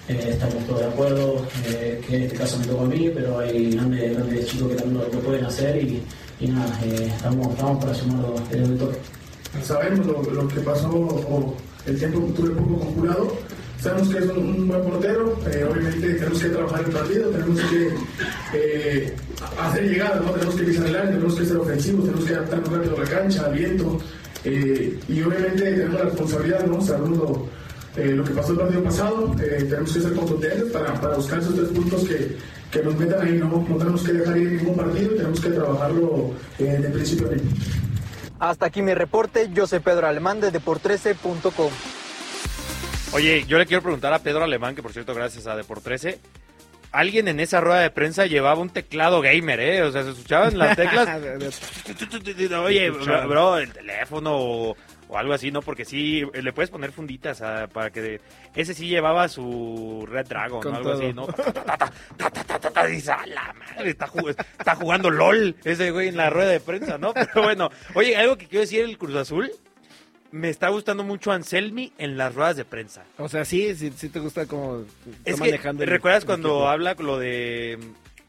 eh, 0.09 0.29
estamos 0.33 0.67
todos 0.67 0.81
de 0.81 0.87
acuerdo, 0.87 1.47
que 1.65 2.17
en 2.17 2.23
este 2.23 2.37
caso 2.37 2.59
me 2.59 2.67
tocó 2.67 2.83
a 2.85 2.87
mí, 2.87 3.11
pero 3.15 3.39
hay 3.39 3.73
grandes, 3.73 4.47
chicos 4.47 4.69
que 4.69 4.77
también 4.77 5.03
lo, 5.11 5.21
pueden 5.21 5.47
hacer 5.47 5.77
y, 5.83 6.03
nada, 6.49 6.79
estamos, 6.85 7.49
estamos 7.49 7.83
para 7.83 7.95
sumarlo 7.95 8.35
el 8.53 8.79
toque. 8.79 8.99
Sabemos 9.63 10.07
lo, 10.07 10.49
que 10.49 10.61
pasó 10.61 10.91
o 10.91 11.57
el 11.87 11.99
tiempo 11.99 12.27
que 12.27 12.33
tuve 12.33 12.51
poco 12.51 12.79
con 12.79 12.95
jurado. 12.95 13.37
Sabemos 13.81 14.09
que 14.11 14.19
es 14.19 14.27
un, 14.27 14.69
buen 14.69 14.83
portero, 14.85 15.37
eh, 15.53 15.67
obviamente 15.69 16.15
tenemos 16.15 16.41
que 16.41 16.49
trabajar 16.51 16.85
el 16.85 16.93
partido, 16.93 17.31
tenemos 17.31 17.61
que 17.63 17.91
eh, 18.55 19.17
hacer 19.61 19.91
llegadas, 19.91 20.23
¿no? 20.23 20.31
tenemos 20.31 20.55
que 20.55 20.63
pisar 20.63 20.87
el 20.87 20.97
área, 20.97 21.11
tenemos 21.11 21.35
que 21.35 21.47
ser 21.47 21.57
ofensivos, 21.57 22.05
tenemos 22.05 22.25
que 22.25 22.35
adaptarnos 22.35 22.73
rápido 22.73 22.97
a 22.97 23.01
la 23.01 23.11
cancha, 23.11 23.47
al 23.47 23.55
viento, 23.55 23.99
eh, 24.45 25.01
y 25.09 25.23
obviamente 25.23 25.65
tenemos 25.65 25.95
la 25.95 26.05
responsabilidad, 26.05 26.67
¿no? 26.67 26.81
sabemos 26.81 27.19
lo, 27.19 28.25
que 28.25 28.31
pasó 28.31 28.53
el 28.53 28.59
partido 28.59 28.85
pasado, 28.85 29.37
tenemos 29.37 29.93
que 29.93 30.01
ser 30.01 30.13
contundentes 30.13 30.73
para, 30.73 31.01
para, 31.01 31.17
buscar 31.17 31.41
esos 31.41 31.57
tres 31.57 31.69
puntos 31.71 32.05
que, 32.05 32.37
que 32.71 32.85
nos 32.85 32.97
metan 32.97 33.27
ahí, 33.27 33.37
¿no? 33.37 33.67
no 33.69 33.77
tenemos 33.77 34.03
que 34.05 34.13
dejar 34.13 34.39
ir 34.39 34.53
ningún 34.53 34.77
partido 34.77 35.13
y 35.13 35.17
tenemos 35.17 35.41
que 35.41 35.51
trabajarlo 35.51 36.31
de 36.57 36.89
principio 36.89 37.27
a 37.27 37.31
fin. 37.31 37.43
Hasta 38.43 38.67
aquí 38.67 38.83
mi 38.83 38.93
reporte, 38.93 39.51
yo 39.53 39.69
soy 39.69 39.79
Pedro 39.79 40.09
Alemán 40.09 40.41
de 40.41 40.53
Deport13.com. 40.53 41.71
Oye, 43.13 43.45
yo 43.47 43.57
le 43.57 43.67
quiero 43.67 43.85
preguntar 43.85 44.13
a 44.13 44.19
Pedro 44.19 44.43
Alemán, 44.43 44.75
que 44.75 44.83
por 44.83 44.93
cierto, 44.93 45.15
gracias 45.15 45.47
a 45.47 45.57
Deport13, 45.57 46.19
alguien 46.91 47.29
en 47.29 47.39
esa 47.39 47.61
rueda 47.61 47.79
de 47.79 47.91
prensa 47.91 48.27
llevaba 48.27 48.61
un 48.61 48.71
teclado 48.71 49.21
gamer, 49.21 49.61
¿eh? 49.61 49.83
O 49.83 49.93
sea, 49.93 50.03
se 50.03 50.11
escuchaban 50.11 50.59
las 50.59 50.77
teclas. 50.77 51.09
Oye, 52.65 52.91
bro, 52.91 53.59
el 53.59 53.73
teléfono 53.73 54.75
o 55.13 55.19
algo 55.19 55.35
así, 55.35 55.51
¿no? 55.51 55.61
Porque 55.61 55.85
sí, 55.85 56.23
le 56.33 56.53
puedes 56.55 56.71
poner 56.71 56.91
funditas 56.91 57.43
para 57.73 57.91
que... 57.91 58.21
ese 58.55 58.73
sí 58.73 58.89
llevaba 58.89 59.29
su 59.29 60.07
Red 60.09 60.27
Dragon, 60.27 60.67
o 60.67 60.75
algo 60.75 60.93
así, 60.93 61.13
¿no? 61.13 61.27
Dice, 62.89 63.13
la 63.27 63.53
madre, 63.53 63.91
está, 63.91 64.75
jugando 64.75 65.11
LOL 65.11 65.55
ese 65.65 65.91
güey 65.91 66.09
en 66.09 66.17
la 66.17 66.31
rueda 66.31 66.49
de 66.49 66.61
prensa, 66.61 66.97
¿no? 66.97 67.13
Pero 67.13 67.43
bueno, 67.43 67.71
oye, 67.95 68.17
algo 68.17 68.39
que 68.39 68.47
quiero 68.47 68.63
decir 68.63 68.81
el 68.85 68.97
Cruz 68.97 69.15
Azul, 69.17 69.53
me 70.31 70.49
está 70.49 70.71
gustando 70.71 71.05
mucho 71.05 71.31
Anselmi 71.31 71.93
en 71.99 72.17
las 72.17 72.35
ruedas 72.35 72.57
de 72.57 72.65
prensa. 72.65 73.05
O 73.19 73.29
sea, 73.29 73.45
sí, 73.45 73.75
sí, 73.75 73.93
sí 73.95 74.09
te 74.09 74.19
gusta 74.19 74.47
como 74.47 74.85
es 75.27 75.39
manejando. 75.39 75.85
¿Recuerdas 75.85 76.25
cuando 76.25 76.69
habla 76.69 76.95
lo 76.95 77.19
de 77.19 77.79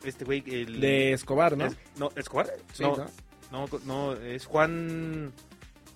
este 0.04 0.26
güey? 0.26 0.44
El, 0.46 0.82
de 0.82 1.14
Escobar, 1.14 1.56
¿no? 1.56 1.70
no, 1.96 2.12
¿Escobar? 2.18 2.52
no, 2.80 3.08
no, 3.52 3.70
no, 3.86 4.14
es 4.18 4.46
Juan... 4.46 5.32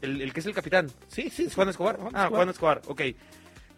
El, 0.02 0.32
que 0.34 0.40
es 0.40 0.46
el 0.46 0.54
capitán. 0.54 0.88
Sí, 1.08 1.30
sí. 1.30 1.50
Juan 1.54 1.70
Escobar. 1.70 1.98
ah, 2.14 2.28
Juan 2.30 2.50
Escobar, 2.50 2.82
ok. 2.88 3.02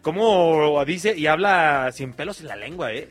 ¿Cómo 0.02 0.82
dice 0.84 1.16
y 1.16 1.26
habla 1.26 1.90
sin 1.92 2.12
pelos 2.12 2.40
en 2.40 2.48
la 2.48 2.56
lengua, 2.56 2.92
eh? 2.92 3.08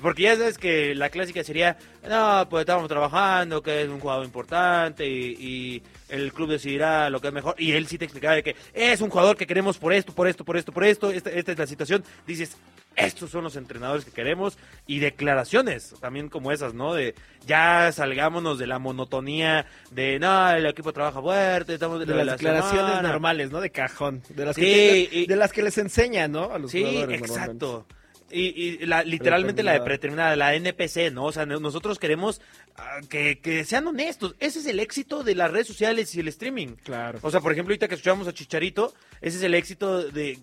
Porque 0.00 0.22
ya 0.22 0.36
sabes 0.36 0.58
que 0.58 0.94
la 0.94 1.10
clásica 1.10 1.42
sería, 1.44 1.76
no, 2.08 2.46
pues 2.48 2.62
estamos 2.62 2.88
trabajando, 2.88 3.62
que 3.62 3.82
es 3.82 3.88
un 3.88 4.00
jugador 4.00 4.24
importante 4.24 5.06
y, 5.06 5.82
el 6.08 6.32
club 6.32 6.50
decidirá 6.50 7.08
lo 7.08 7.20
que 7.20 7.28
es 7.28 7.32
mejor. 7.32 7.54
Y 7.56 7.70
él 7.70 7.86
sí 7.86 7.96
te 7.96 8.04
explicaba 8.04 8.34
de 8.34 8.42
que 8.42 8.56
es 8.74 9.00
un 9.00 9.10
jugador 9.10 9.36
que 9.36 9.46
queremos 9.46 9.78
por 9.78 9.92
esto, 9.92 10.12
por 10.12 10.26
esto, 10.26 10.44
por 10.44 10.56
esto, 10.56 10.72
por 10.72 10.82
esto, 10.82 11.10
esta, 11.10 11.30
esta 11.30 11.52
es 11.52 11.58
la 11.58 11.66
situación. 11.68 12.02
Dices, 12.26 12.56
estos 12.96 13.30
son 13.30 13.44
los 13.44 13.56
entrenadores 13.56 14.04
que 14.04 14.10
queremos 14.10 14.58
y 14.86 14.98
declaraciones 14.98 15.94
también 16.00 16.28
como 16.28 16.52
esas, 16.52 16.74
¿no? 16.74 16.94
De 16.94 17.14
ya 17.46 17.92
salgámonos 17.92 18.58
de 18.58 18.66
la 18.66 18.78
monotonía 18.78 19.66
de, 19.90 20.18
no, 20.18 20.50
el 20.50 20.66
equipo 20.66 20.92
trabaja 20.92 21.20
fuerte, 21.20 21.74
estamos 21.74 22.00
de, 22.00 22.06
las 22.06 22.38
declaraciones 22.38 23.02
normales, 23.02 23.50
¿no? 23.50 23.60
De 23.60 23.70
cajón, 23.70 24.22
de 24.30 24.44
las, 24.44 24.56
que, 24.56 25.26
de 25.28 25.36
las 25.36 25.52
que 25.52 25.62
les 25.62 25.78
enseñan, 25.78 26.32
¿no? 26.32 26.52
A 26.52 26.58
los 26.58 26.70
sí, 26.70 26.84
exacto. 26.84 27.86
Y, 28.30 28.86
la, 28.86 29.02
literalmente 29.02 29.62
la 29.62 29.72
de 29.72 29.80
predeterminada, 29.80 30.36
la 30.36 30.54
NPC, 30.54 31.12
¿no? 31.12 31.24
O 31.24 31.32
sea, 31.32 31.46
nosotros 31.46 31.98
queremos 31.98 32.40
ah, 32.76 33.00
que, 33.08 33.64
sean 33.64 33.86
honestos. 33.86 34.36
Ese 34.38 34.60
es 34.60 34.66
el 34.66 34.80
éxito 34.80 35.22
de 35.22 35.34
las 35.34 35.50
redes 35.50 35.66
sociales 35.66 36.14
y 36.14 36.20
el 36.20 36.28
streaming. 36.28 36.76
Claro. 36.84 37.18
O 37.22 37.30
sea, 37.30 37.40
por 37.40 37.52
ejemplo, 37.52 37.72
ahorita 37.72 37.88
que 37.88 37.94
escuchamos 37.94 38.28
a 38.28 38.32
Chicharito, 38.32 38.94
ese 39.20 39.38
es 39.38 39.42
el 39.42 39.54
éxito 39.54 40.04
de, 40.04 40.38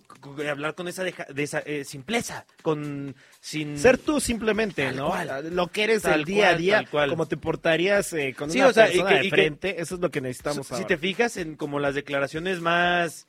hablar 0.50 0.76
con 0.76 0.88
esa, 0.88 1.04
de 1.04 1.44
esa 1.44 1.60
eh, 1.60 1.84
simpleza, 1.84 2.46
con 2.62 3.16
sin... 3.40 3.78
Ser 3.78 3.98
tú 3.98 4.20
simplemente, 4.20 4.92
¿no? 4.92 5.14
Lo 5.52 5.68
que 5.68 5.84
eres 5.84 6.06
el 6.06 6.26
día 6.26 6.50
a 6.50 6.56
día, 6.56 6.86
como 6.86 7.28
te 7.28 7.38
portarías 7.38 8.12
eh, 8.14 8.36
con 8.38 8.52
una 8.52 8.72
persona 8.74 9.10
de 9.12 9.30
frente, 9.30 9.82
eso 9.82 9.96
es 9.96 10.02
lo 10.02 10.12
que 10.12 10.22
necesitamos 10.22 10.68
Si 10.68 10.86
te 10.86 10.98
fijas 10.98 11.38
en 11.38 11.56
como 11.56 11.80
las 11.80 11.96
declaraciones 11.96 12.60
más 12.60 13.28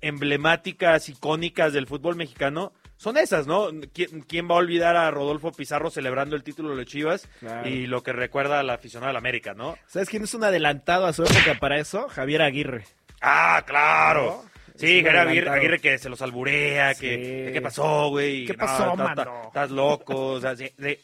emblemáticas, 0.00 1.08
icónicas 1.08 1.72
del 1.72 1.86
fútbol 1.86 2.16
mexicano, 2.16 2.72
son 2.98 3.16
esas, 3.16 3.46
¿no? 3.46 3.68
¿Quién, 3.92 4.50
va 4.50 4.56
a 4.56 4.58
olvidar 4.58 4.96
a 4.96 5.10
Rodolfo 5.10 5.52
Pizarro 5.52 5.88
celebrando 5.88 6.36
el 6.36 6.42
título 6.42 6.76
de 6.76 6.84
Chivas 6.84 7.28
y 7.64 7.86
lo 7.86 8.02
que 8.02 8.12
recuerda 8.12 8.60
a 8.60 8.62
la 8.64 8.74
aficionada 8.74 9.12
la 9.12 9.20
América, 9.20 9.54
¿no? 9.54 9.78
¿Sabes 9.86 10.10
quién 10.10 10.24
es 10.24 10.34
un 10.34 10.44
adelantado 10.44 11.06
a 11.06 11.12
su 11.12 11.22
época 11.22 11.54
para 11.60 11.78
eso? 11.78 12.08
Javier 12.08 12.42
Aguirre. 12.42 12.84
Ah, 13.20 13.62
claro. 13.66 14.44
Sí, 14.74 15.02
Javier 15.02 15.48
Aguirre, 15.48 15.80
que 15.80 15.98
se 15.98 16.08
los 16.08 16.22
alburea, 16.22 16.94
que 16.94 17.50
¿qué 17.52 17.60
pasó, 17.60 18.10
güey? 18.10 18.46
¿Qué 18.46 18.54
pasó, 18.54 18.94
mano? 18.96 19.42
Estás 19.46 19.70
loco, 19.70 20.32
o 20.32 20.40
sea, 20.40 20.54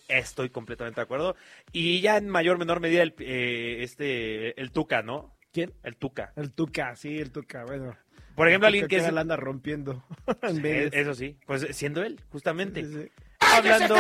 estoy 0.09 0.51
completamente 0.51 1.01
de 1.01 1.05
acuerdo. 1.05 1.37
Y 1.73 2.01
ya 2.01 2.17
en 2.17 2.29
mayor 2.29 2.59
menor 2.59 2.81
medida 2.81 3.03
el, 3.03 3.15
eh, 3.21 3.79
este, 3.83 4.61
el 4.61 4.73
Tuca, 4.73 5.03
¿no? 5.03 5.37
¿Quién? 5.53 5.73
El 5.85 5.97
Tuca. 5.97 6.33
El 6.35 6.53
Tuca, 6.53 6.97
sí, 6.97 7.19
el 7.19 7.31
Tuca, 7.31 7.65
bueno. 7.65 7.97
Por 8.35 8.49
ejemplo, 8.49 8.67
alguien 8.67 8.89
que, 8.89 9.01
se 9.01 9.13
la 9.13 9.21
anda 9.21 9.37
rompiendo. 9.37 10.05
Eso 10.43 11.15
sí, 11.15 11.37
pues 11.47 11.67
siendo 11.77 12.03
él, 12.03 12.21
justamente. 12.31 13.11
Hablando, 13.39 13.97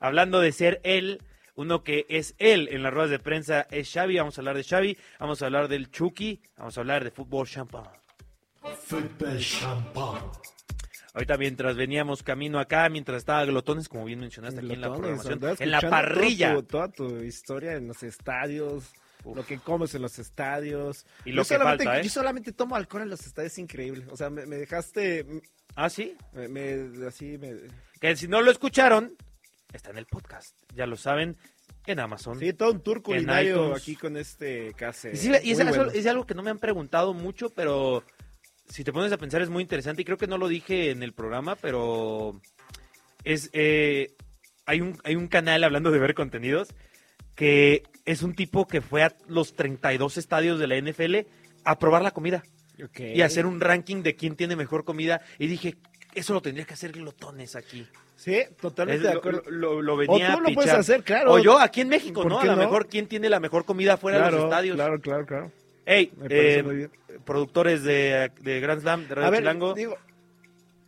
hablando 0.00 0.40
de 0.40 0.52
ser 0.52 0.80
él, 0.84 1.20
uno 1.54 1.84
que 1.84 2.06
es 2.08 2.34
él 2.38 2.68
en 2.70 2.82
las 2.82 2.92
ruedas 2.92 3.10
de 3.10 3.18
prensa 3.18 3.66
es 3.70 3.92
Xavi. 3.92 4.16
Vamos 4.16 4.38
a 4.38 4.40
hablar 4.40 4.56
de 4.56 4.64
Xavi, 4.64 4.98
vamos 5.18 5.42
a 5.42 5.46
hablar 5.46 5.68
del 5.68 5.90
Chucky, 5.90 6.40
vamos 6.56 6.76
a 6.76 6.80
hablar 6.80 7.04
de 7.04 7.10
fútbol 7.10 7.46
champán. 7.46 7.84
Fútbol 8.84 9.38
champán. 9.38 10.22
Ahorita 11.16 11.38
mientras 11.38 11.76
veníamos 11.76 12.22
camino 12.22 12.58
acá, 12.58 12.90
mientras 12.90 13.16
estaba 13.16 13.42
Glotones, 13.46 13.88
como 13.88 14.04
bien 14.04 14.20
mencionaste 14.20 14.60
aquí 14.60 14.72
en 14.74 14.82
la 14.82 14.92
programación, 14.92 15.40
en 15.58 15.70
la 15.70 15.80
parrilla. 15.80 16.62
toda 16.62 16.88
tu 16.88 17.22
historia 17.22 17.72
en 17.72 17.88
los 17.88 18.02
estadios, 18.02 18.92
lo 19.34 19.44
que 19.44 19.58
comes 19.58 19.94
en 19.94 20.02
los 20.02 20.18
estadios. 20.18 21.06
Y 21.24 21.32
lo 21.32 21.42
yo 21.42 21.48
que 21.48 21.54
solamente, 21.54 21.84
falta, 21.84 22.00
¿eh? 22.00 22.04
Yo 22.04 22.10
solamente 22.10 22.52
tomo 22.52 22.76
alcohol 22.76 23.02
en 23.02 23.10
los 23.10 23.26
estadios, 23.26 23.52
es 23.52 23.58
increíble. 23.58 24.06
O 24.10 24.16
sea, 24.16 24.30
me, 24.30 24.44
dejaste... 24.44 25.26
¿Ah, 25.74 25.90
sí? 25.90 26.16
Me, 26.32 27.06
así 27.06 27.38
me... 27.38 27.54
Que 28.00 28.16
si 28.16 28.28
no 28.28 28.42
lo 28.42 28.50
escucharon, 28.50 29.16
está 29.72 29.90
en 29.90 29.98
el 29.98 30.06
podcast. 30.06 30.56
Ya 30.74 30.86
lo 30.86 30.96
saben, 30.96 31.36
en 31.86 32.00
Amazon. 32.00 32.38
Sí, 32.38 32.52
todo 32.52 32.72
un 32.72 32.82
tour 32.82 33.02
culinario 33.02 33.74
aquí 33.74 33.96
con 33.96 34.16
este 34.16 34.72
case. 34.74 35.12
Y, 35.42 35.50
es, 35.52 36.06
algo 36.06 36.26
que 36.26 36.34
no 36.34 36.42
me 36.42 36.50
han 36.50 36.58
preguntado 36.58 37.14
mucho, 37.14 37.50
pero 37.50 38.04
si 38.68 38.84
te 38.84 38.92
pones 38.92 39.12
a 39.12 39.18
pensar 39.18 39.40
es 39.42 39.50
muy 39.50 39.62
interesante 39.62 40.02
y 40.02 40.04
creo 40.04 40.18
que 40.18 40.26
no 40.26 40.38
lo 40.38 40.48
dije 40.48 40.90
en 40.90 41.02
el 41.02 41.12
programa, 41.12 41.54
pero 41.56 42.40
es 43.24 43.50
eh, 43.52 44.14
hay 44.66 44.80
un 44.80 44.98
hay 45.04 45.14
un 45.14 45.28
canal 45.28 45.62
hablando 45.62 45.90
de 45.92 46.00
ver 46.00 46.14
contenidos 46.14 46.68
que 47.36 47.84
es 48.06 48.22
un 48.22 48.34
tipo 48.34 48.66
que 48.66 48.80
fue 48.80 49.02
a 49.02 49.12
los 49.28 49.54
32 49.54 50.16
estadios 50.16 50.58
de 50.58 50.66
la 50.66 50.80
NFL 50.80 51.28
a 51.64 51.78
probar 51.78 52.02
la 52.02 52.12
comida. 52.12 52.42
Y 52.98 53.22
hacer 53.22 53.46
un 53.46 53.60
ranking 53.60 54.02
de 54.02 54.16
quién 54.16 54.36
tiene 54.36 54.54
mejor 54.54 54.84
comida. 54.84 55.22
Y 55.38 55.46
dije, 55.46 55.76
eso 56.14 56.34
lo 56.34 56.42
tendría 56.42 56.66
que 56.66 56.74
hacer 56.74 56.92
glotones 56.92 57.56
aquí. 57.56 57.86
Sí, 58.16 58.38
totalmente 58.60 59.06
de 59.06 59.14
acuerdo. 59.14 59.42
Lo, 59.50 59.96
venía 59.96 60.34
o 60.34 60.38
tú 60.38 60.42
lo 60.42 60.54
puedes 60.54 60.72
hacer, 60.72 61.02
claro. 61.02 61.32
O 61.32 61.38
yo 61.38 61.58
aquí 61.58 61.80
en 61.82 61.88
México, 61.88 62.24
¿no? 62.24 62.38
A 62.38 62.44
lo 62.44 62.56
mejor 62.56 62.86
quién 62.86 63.06
tiene 63.06 63.28
la 63.28 63.40
mejor 63.40 63.64
comida 63.64 63.96
fuera 63.96 64.24
de 64.24 64.30
los 64.30 64.44
estadios. 64.44 64.76
Claro, 64.76 65.00
claro, 65.00 65.26
claro. 65.26 65.52
Hey, 65.84 66.12
eh, 66.28 66.88
productores 67.24 67.84
de, 67.84 68.32
de, 68.40 68.60
Grand 68.60 68.80
Slam, 68.80 69.06
de 69.06 69.14
Radio 69.14 69.28
a 69.28 69.30
ver, 69.30 69.40
Chilango. 69.40 69.74
Digo, 69.74 69.96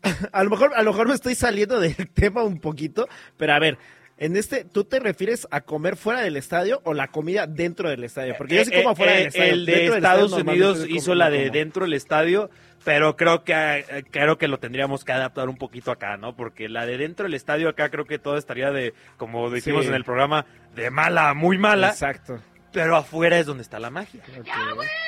a 0.32 0.44
lo 0.44 0.50
mejor, 0.50 0.72
a 0.74 0.82
lo 0.82 0.90
mejor 0.90 1.08
me 1.08 1.14
estoy 1.14 1.34
saliendo 1.34 1.80
del 1.80 1.94
tema 2.14 2.42
un 2.42 2.58
poquito, 2.60 3.08
pero 3.36 3.52
a 3.52 3.58
ver, 3.58 3.78
en 4.18 4.36
este, 4.36 4.64
¿tú 4.64 4.84
te 4.84 4.98
refieres 4.98 5.46
a 5.50 5.60
comer 5.60 5.96
fuera 5.96 6.20
del 6.22 6.36
estadio 6.36 6.80
o 6.84 6.92
la 6.92 7.08
comida 7.08 7.46
dentro 7.46 7.88
del 7.88 8.02
estadio? 8.02 8.34
Porque 8.36 8.56
yo 8.56 8.64
sí 8.64 8.82
como 8.82 8.96
fuera 8.96 9.12
del 9.12 9.22
eh, 9.22 9.28
estadio. 9.28 9.52
El 9.52 9.66
de 9.66 9.86
Estados 9.86 10.32
Unidos 10.32 10.86
hizo 10.88 11.14
la 11.14 11.30
de 11.30 11.50
dentro 11.50 11.84
del 11.84 11.94
estadio, 11.94 12.50
pero 12.84 13.16
creo 13.16 13.44
que 13.44 13.54
eh, 13.54 14.04
creo 14.10 14.36
que 14.36 14.48
lo 14.48 14.58
tendríamos 14.58 15.04
que 15.04 15.12
adaptar 15.12 15.48
un 15.48 15.56
poquito 15.56 15.92
acá, 15.92 16.16
¿no? 16.16 16.34
Porque 16.34 16.68
la 16.68 16.84
de 16.84 16.98
dentro 16.98 17.24
del 17.24 17.34
estadio 17.34 17.68
acá 17.68 17.90
creo 17.90 18.06
que 18.06 18.18
todo 18.18 18.36
estaría 18.36 18.72
de, 18.72 18.92
como 19.16 19.50
decimos 19.50 19.86
en 19.86 19.94
el 19.94 20.04
programa, 20.04 20.46
de 20.74 20.90
mala 20.90 21.30
a 21.30 21.34
muy 21.34 21.56
mala. 21.56 21.90
Exacto. 21.90 22.40
Pero 22.72 22.96
afuera 22.96 23.38
es 23.38 23.46
donde 23.46 23.62
está 23.62 23.78
la 23.78 23.90
magia. 23.90 24.20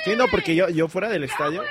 Sí, 0.04 0.14
no, 0.16 0.26
porque 0.28 0.54
yo, 0.54 0.68
yo 0.68 0.88
fuera 0.88 1.08
del 1.08 1.24
estadio 1.24 1.62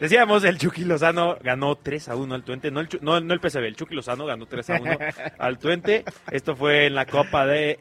Decíamos, 0.00 0.44
el 0.44 0.58
Chucky 0.58 0.84
Lozano 0.84 1.36
ganó 1.42 1.74
3 1.74 2.08
a 2.10 2.16
1 2.16 2.32
al 2.32 2.44
Tuente, 2.44 2.70
no 2.70 2.80
el, 2.80 2.88
no, 3.00 3.20
no 3.20 3.34
el 3.34 3.40
PSV, 3.40 3.64
el 3.64 3.74
Chucky 3.74 3.96
Lozano 3.96 4.26
ganó 4.26 4.46
3 4.46 4.70
a 4.70 4.80
1 4.80 4.98
al 5.38 5.58
Tuente. 5.58 6.04
Esto 6.30 6.54
fue 6.54 6.86
en 6.86 6.94
la 6.94 7.04
Copa 7.04 7.46
de 7.46 7.80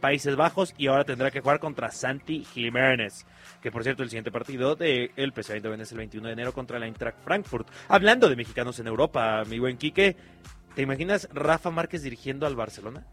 Países 0.00 0.36
Bajos 0.36 0.74
y 0.76 0.88
ahora 0.88 1.04
tendrá 1.04 1.30
que 1.30 1.40
jugar 1.40 1.58
contra 1.58 1.90
Santi 1.90 2.44
Jiménez. 2.44 3.26
Que 3.62 3.70
por 3.70 3.82
cierto, 3.82 4.02
el 4.02 4.10
siguiente 4.10 4.30
partido 4.30 4.76
del 4.76 5.10
el 5.16 5.32
PSV 5.32 5.54
Eindhoven 5.54 5.80
es 5.80 5.92
el 5.92 5.98
21 5.98 6.26
de 6.26 6.32
enero 6.34 6.52
contra 6.52 6.78
la 6.78 6.86
Eintracht 6.86 7.24
Frankfurt. 7.24 7.68
Hablando 7.88 8.28
de 8.28 8.36
mexicanos 8.36 8.78
en 8.78 8.86
Europa, 8.86 9.42
mi 9.48 9.58
buen 9.58 9.78
Quique, 9.78 10.16
¿te 10.74 10.82
imaginas 10.82 11.28
Rafa 11.32 11.70
Márquez 11.70 12.02
dirigiendo 12.02 12.46
al 12.46 12.56
Barcelona? 12.56 13.06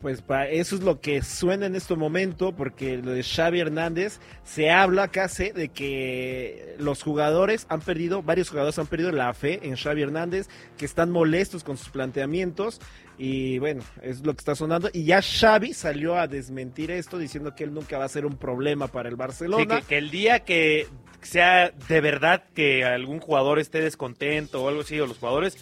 Pues 0.00 0.22
para 0.22 0.48
eso 0.48 0.76
es 0.76 0.82
lo 0.82 1.00
que 1.00 1.22
suena 1.22 1.66
en 1.66 1.74
este 1.74 1.96
momento, 1.96 2.54
porque 2.54 2.98
lo 2.98 3.10
de 3.10 3.24
Xavi 3.24 3.58
Hernández 3.58 4.20
se 4.44 4.70
habla 4.70 5.08
casi 5.08 5.50
de 5.50 5.70
que 5.70 6.76
los 6.78 7.02
jugadores 7.02 7.66
han 7.68 7.80
perdido, 7.80 8.22
varios 8.22 8.48
jugadores 8.48 8.78
han 8.78 8.86
perdido 8.86 9.10
la 9.10 9.34
fe 9.34 9.58
en 9.62 9.74
Xavi 9.74 10.02
Hernández, 10.02 10.48
que 10.76 10.84
están 10.84 11.10
molestos 11.10 11.64
con 11.64 11.76
sus 11.76 11.88
planteamientos 11.88 12.80
y 13.18 13.58
bueno, 13.58 13.82
es 14.00 14.24
lo 14.24 14.34
que 14.34 14.38
está 14.38 14.54
sonando. 14.54 14.88
Y 14.92 15.02
ya 15.02 15.20
Xavi 15.20 15.74
salió 15.74 16.16
a 16.16 16.28
desmentir 16.28 16.92
esto 16.92 17.18
diciendo 17.18 17.56
que 17.56 17.64
él 17.64 17.74
nunca 17.74 17.98
va 17.98 18.04
a 18.04 18.08
ser 18.08 18.24
un 18.24 18.36
problema 18.36 18.86
para 18.86 19.08
el 19.08 19.16
Barcelona. 19.16 19.80
Sí, 19.80 19.86
que, 19.88 19.98
el 19.98 20.10
día 20.10 20.44
que 20.44 20.86
sea 21.22 21.72
de 21.88 22.00
verdad 22.00 22.44
que 22.54 22.84
algún 22.84 23.18
jugador 23.18 23.58
esté 23.58 23.80
descontento 23.80 24.62
o 24.62 24.68
algo 24.68 24.82
así, 24.82 25.00
o 25.00 25.06
los 25.08 25.18
jugadores, 25.18 25.58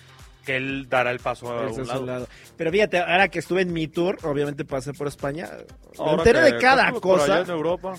que 0.47 0.57
él 0.57 0.89
dará 0.89 1.11
el 1.11 1.19
paso 1.19 1.49
a 1.51 1.67
un 1.67 2.07
lado. 2.07 2.29
Pero 2.57 2.71
fíjate, 2.71 2.99
ahora 2.99 3.29
que 3.29 3.41
estuve 3.41 3.63
en 3.63 3.73
mi 3.73 3.89
tour, 3.89 4.17
obviamente 4.23 4.65
pasé 4.65 4.95
por 4.95 5.09
España, 5.09 5.51
me 5.99 6.13
enteré 6.13 6.41
de 6.41 6.59
cada 6.59 6.93
cosa. 6.93 7.41
en 7.41 7.51
Europa. 7.51 7.95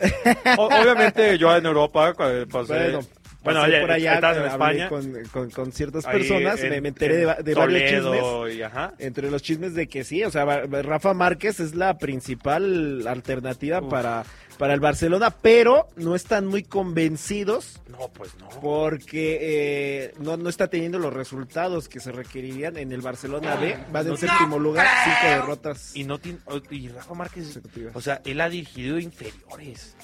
obviamente 0.58 1.38
yo 1.38 1.54
en 1.54 1.64
Europa 1.64 2.12
pasé... 2.50 2.72
Bueno, 2.72 3.00
por 3.42 3.56
allá 3.56 4.18
en 4.18 4.44
España. 4.46 4.88
Con, 4.88 5.72
ciertas 5.72 6.04
personas, 6.04 6.60
me, 6.62 6.76
enteré 6.76 7.16
de, 7.42 7.54
varios 7.54 7.90
chismes. 7.90 8.92
entre 8.98 9.30
los 9.30 9.42
chismes 9.42 9.74
de 9.74 9.88
que 9.88 10.04
sí, 10.04 10.24
o 10.24 10.30
sea, 10.30 10.44
Rafa 10.44 11.14
Márquez 11.14 11.60
es 11.60 11.74
la 11.74 11.98
principal 11.98 13.06
alternativa 13.06 13.86
para, 13.88 14.24
para 14.58 14.74
el 14.74 14.80
Barcelona, 14.80 15.30
pero 15.30 15.88
no 15.96 16.14
están 16.14 16.46
muy 16.46 16.62
convencidos. 16.62 17.80
No, 17.90 18.08
pues 18.08 18.34
no. 18.38 18.48
Porque 18.60 19.38
eh, 19.40 20.14
no, 20.18 20.36
no 20.36 20.48
está 20.48 20.68
teniendo 20.68 20.98
los 20.98 21.12
resultados 21.12 21.88
que 21.88 22.00
se 22.00 22.12
requerirían 22.12 22.76
en 22.76 22.92
el 22.92 23.00
Barcelona 23.00 23.56
B. 23.56 23.76
Va 23.94 24.00
en 24.00 24.16
séptimo 24.16 24.58
lugar, 24.58 24.86
cinco 25.04 25.34
derrotas. 25.34 25.96
Y, 25.96 26.04
no 26.04 26.18
tiene, 26.18 26.38
y 26.70 26.88
Rafa 26.88 27.14
Márquez, 27.14 27.60
o 27.92 28.00
sea, 28.00 28.20
él 28.24 28.40
ha 28.40 28.48
dirigido 28.48 28.98
inferiores. 28.98 29.96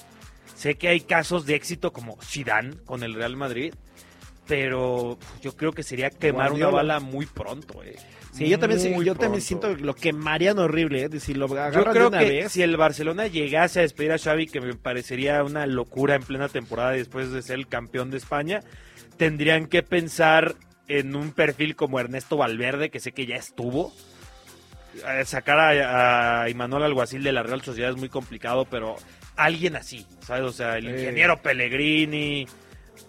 Sé 0.59 0.75
que 0.75 0.89
hay 0.89 0.99
casos 0.99 1.45
de 1.45 1.55
éxito 1.55 1.93
como 1.93 2.17
Zidane 2.21 2.75
con 2.83 3.01
el 3.03 3.13
Real 3.13 3.37
Madrid, 3.37 3.73
pero 4.45 5.17
yo 5.41 5.55
creo 5.55 5.71
que 5.71 5.83
sería 5.83 6.09
quemar 6.09 6.51
una 6.51 6.67
bala 6.67 6.99
muy 6.99 7.25
pronto, 7.27 7.81
eh. 7.81 7.95
Sí, 8.33 8.49
yo 8.49 8.59
también, 8.59 9.01
yo 9.01 9.15
también 9.15 9.41
siento 9.41 9.73
lo 9.73 9.95
quemarían 9.95 10.59
horrible, 10.59 11.05
¿eh? 11.05 11.19
Si 11.21 11.33
lo 11.33 11.47
yo 11.71 11.85
creo 11.85 12.11
que 12.11 12.49
si 12.49 12.61
el 12.61 12.75
Barcelona 12.75 13.27
llegase 13.27 13.79
a 13.79 13.83
despedir 13.83 14.11
a 14.11 14.17
Xavi, 14.17 14.47
que 14.47 14.59
me 14.59 14.75
parecería 14.75 15.45
una 15.45 15.65
locura 15.65 16.15
en 16.15 16.23
plena 16.23 16.49
temporada 16.49 16.91
después 16.91 17.31
de 17.31 17.41
ser 17.41 17.57
el 17.57 17.67
campeón 17.67 18.11
de 18.11 18.17
España, 18.17 18.59
tendrían 19.15 19.65
que 19.65 19.81
pensar 19.81 20.55
en 20.89 21.15
un 21.15 21.31
perfil 21.31 21.77
como 21.77 22.01
Ernesto 22.01 22.35
Valverde, 22.35 22.89
que 22.89 22.99
sé 22.99 23.13
que 23.13 23.25
ya 23.25 23.37
estuvo. 23.37 23.93
Eh, 25.07 25.23
sacar 25.23 25.57
a, 25.57 26.41
a 26.41 26.49
Imanol 26.49 26.83
Alguacil 26.83 27.23
de 27.23 27.31
la 27.31 27.43
Real 27.43 27.61
Sociedad 27.61 27.91
es 27.91 27.97
muy 27.97 28.09
complicado, 28.09 28.65
pero 28.65 28.97
alguien 29.39 29.75
así, 29.75 30.05
¿sabes? 30.21 30.43
O 30.43 30.51
sea, 30.51 30.77
el 30.77 30.89
ingeniero 30.89 31.41
Pellegrini, 31.41 32.47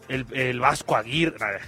el, 0.09 0.61
Vasco 0.61 0.97
Aguirre. 0.97 1.61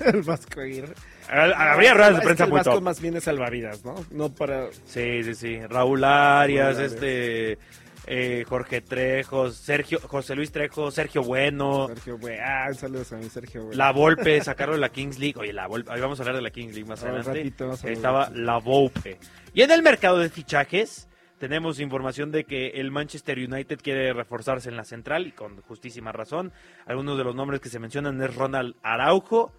el 0.00 0.22
Vasco 0.22 0.60
Aguirre. 0.60 0.94
Habría 1.28 1.94
ruedas 1.94 2.16
de 2.16 2.22
prensa 2.22 2.44
el 2.44 2.50
muy 2.50 2.58
Vasco 2.58 2.80
más 2.80 3.00
bien 3.00 3.16
es 3.16 3.24
salvavidas, 3.24 3.84
¿no? 3.84 3.94
No 4.10 4.34
para... 4.34 4.68
Sí, 4.86 5.22
sí, 5.22 5.34
sí. 5.34 5.60
Raúl 5.66 6.04
Arias, 6.04 6.78
este... 6.78 7.58
Eh, 8.06 8.44
Jorge 8.46 8.82
Trejo, 8.82 9.50
Sergio, 9.50 9.98
José 9.98 10.34
Luis 10.34 10.52
Trejo, 10.52 10.90
Sergio 10.90 11.22
Bueno. 11.22 11.88
Sergio 11.88 12.18
Bueno, 12.18 12.42
ah, 12.44 12.74
saludos 12.74 13.10
a 13.12 13.16
mí, 13.16 13.30
Sergio 13.30 13.62
Bueno. 13.62 13.78
La 13.78 13.92
Volpe, 13.92 14.40
sacaron 14.44 14.78
la 14.78 14.90
Kings 14.90 15.18
League. 15.18 15.40
Oye, 15.40 15.54
la 15.54 15.66
Volpe, 15.66 15.90
ahí 15.90 16.02
vamos 16.02 16.20
a 16.20 16.22
hablar 16.22 16.36
de 16.36 16.42
la 16.42 16.50
Kings 16.50 16.74
League 16.74 16.86
más 16.86 17.02
adelante. 17.02 17.54
Estaba 17.84 18.28
la 18.34 18.58
Volpe. 18.58 19.18
Y 19.54 19.62
en 19.62 19.70
el 19.70 19.82
mercado 19.82 20.18
de 20.18 20.28
fichajes, 20.28 21.08
tenemos 21.44 21.78
información 21.78 22.32
de 22.32 22.44
que 22.44 22.68
el 22.68 22.90
Manchester 22.90 23.38
United 23.38 23.78
quiere 23.82 24.14
reforzarse 24.14 24.70
en 24.70 24.78
la 24.78 24.84
central 24.84 25.26
y 25.26 25.32
con 25.32 25.60
justísima 25.60 26.10
razón. 26.10 26.52
Algunos 26.86 27.18
de 27.18 27.24
los 27.24 27.34
nombres 27.34 27.60
que 27.60 27.68
se 27.68 27.78
mencionan 27.78 28.18
es 28.22 28.34
Ronald 28.34 28.76
Araujo, 28.82 29.52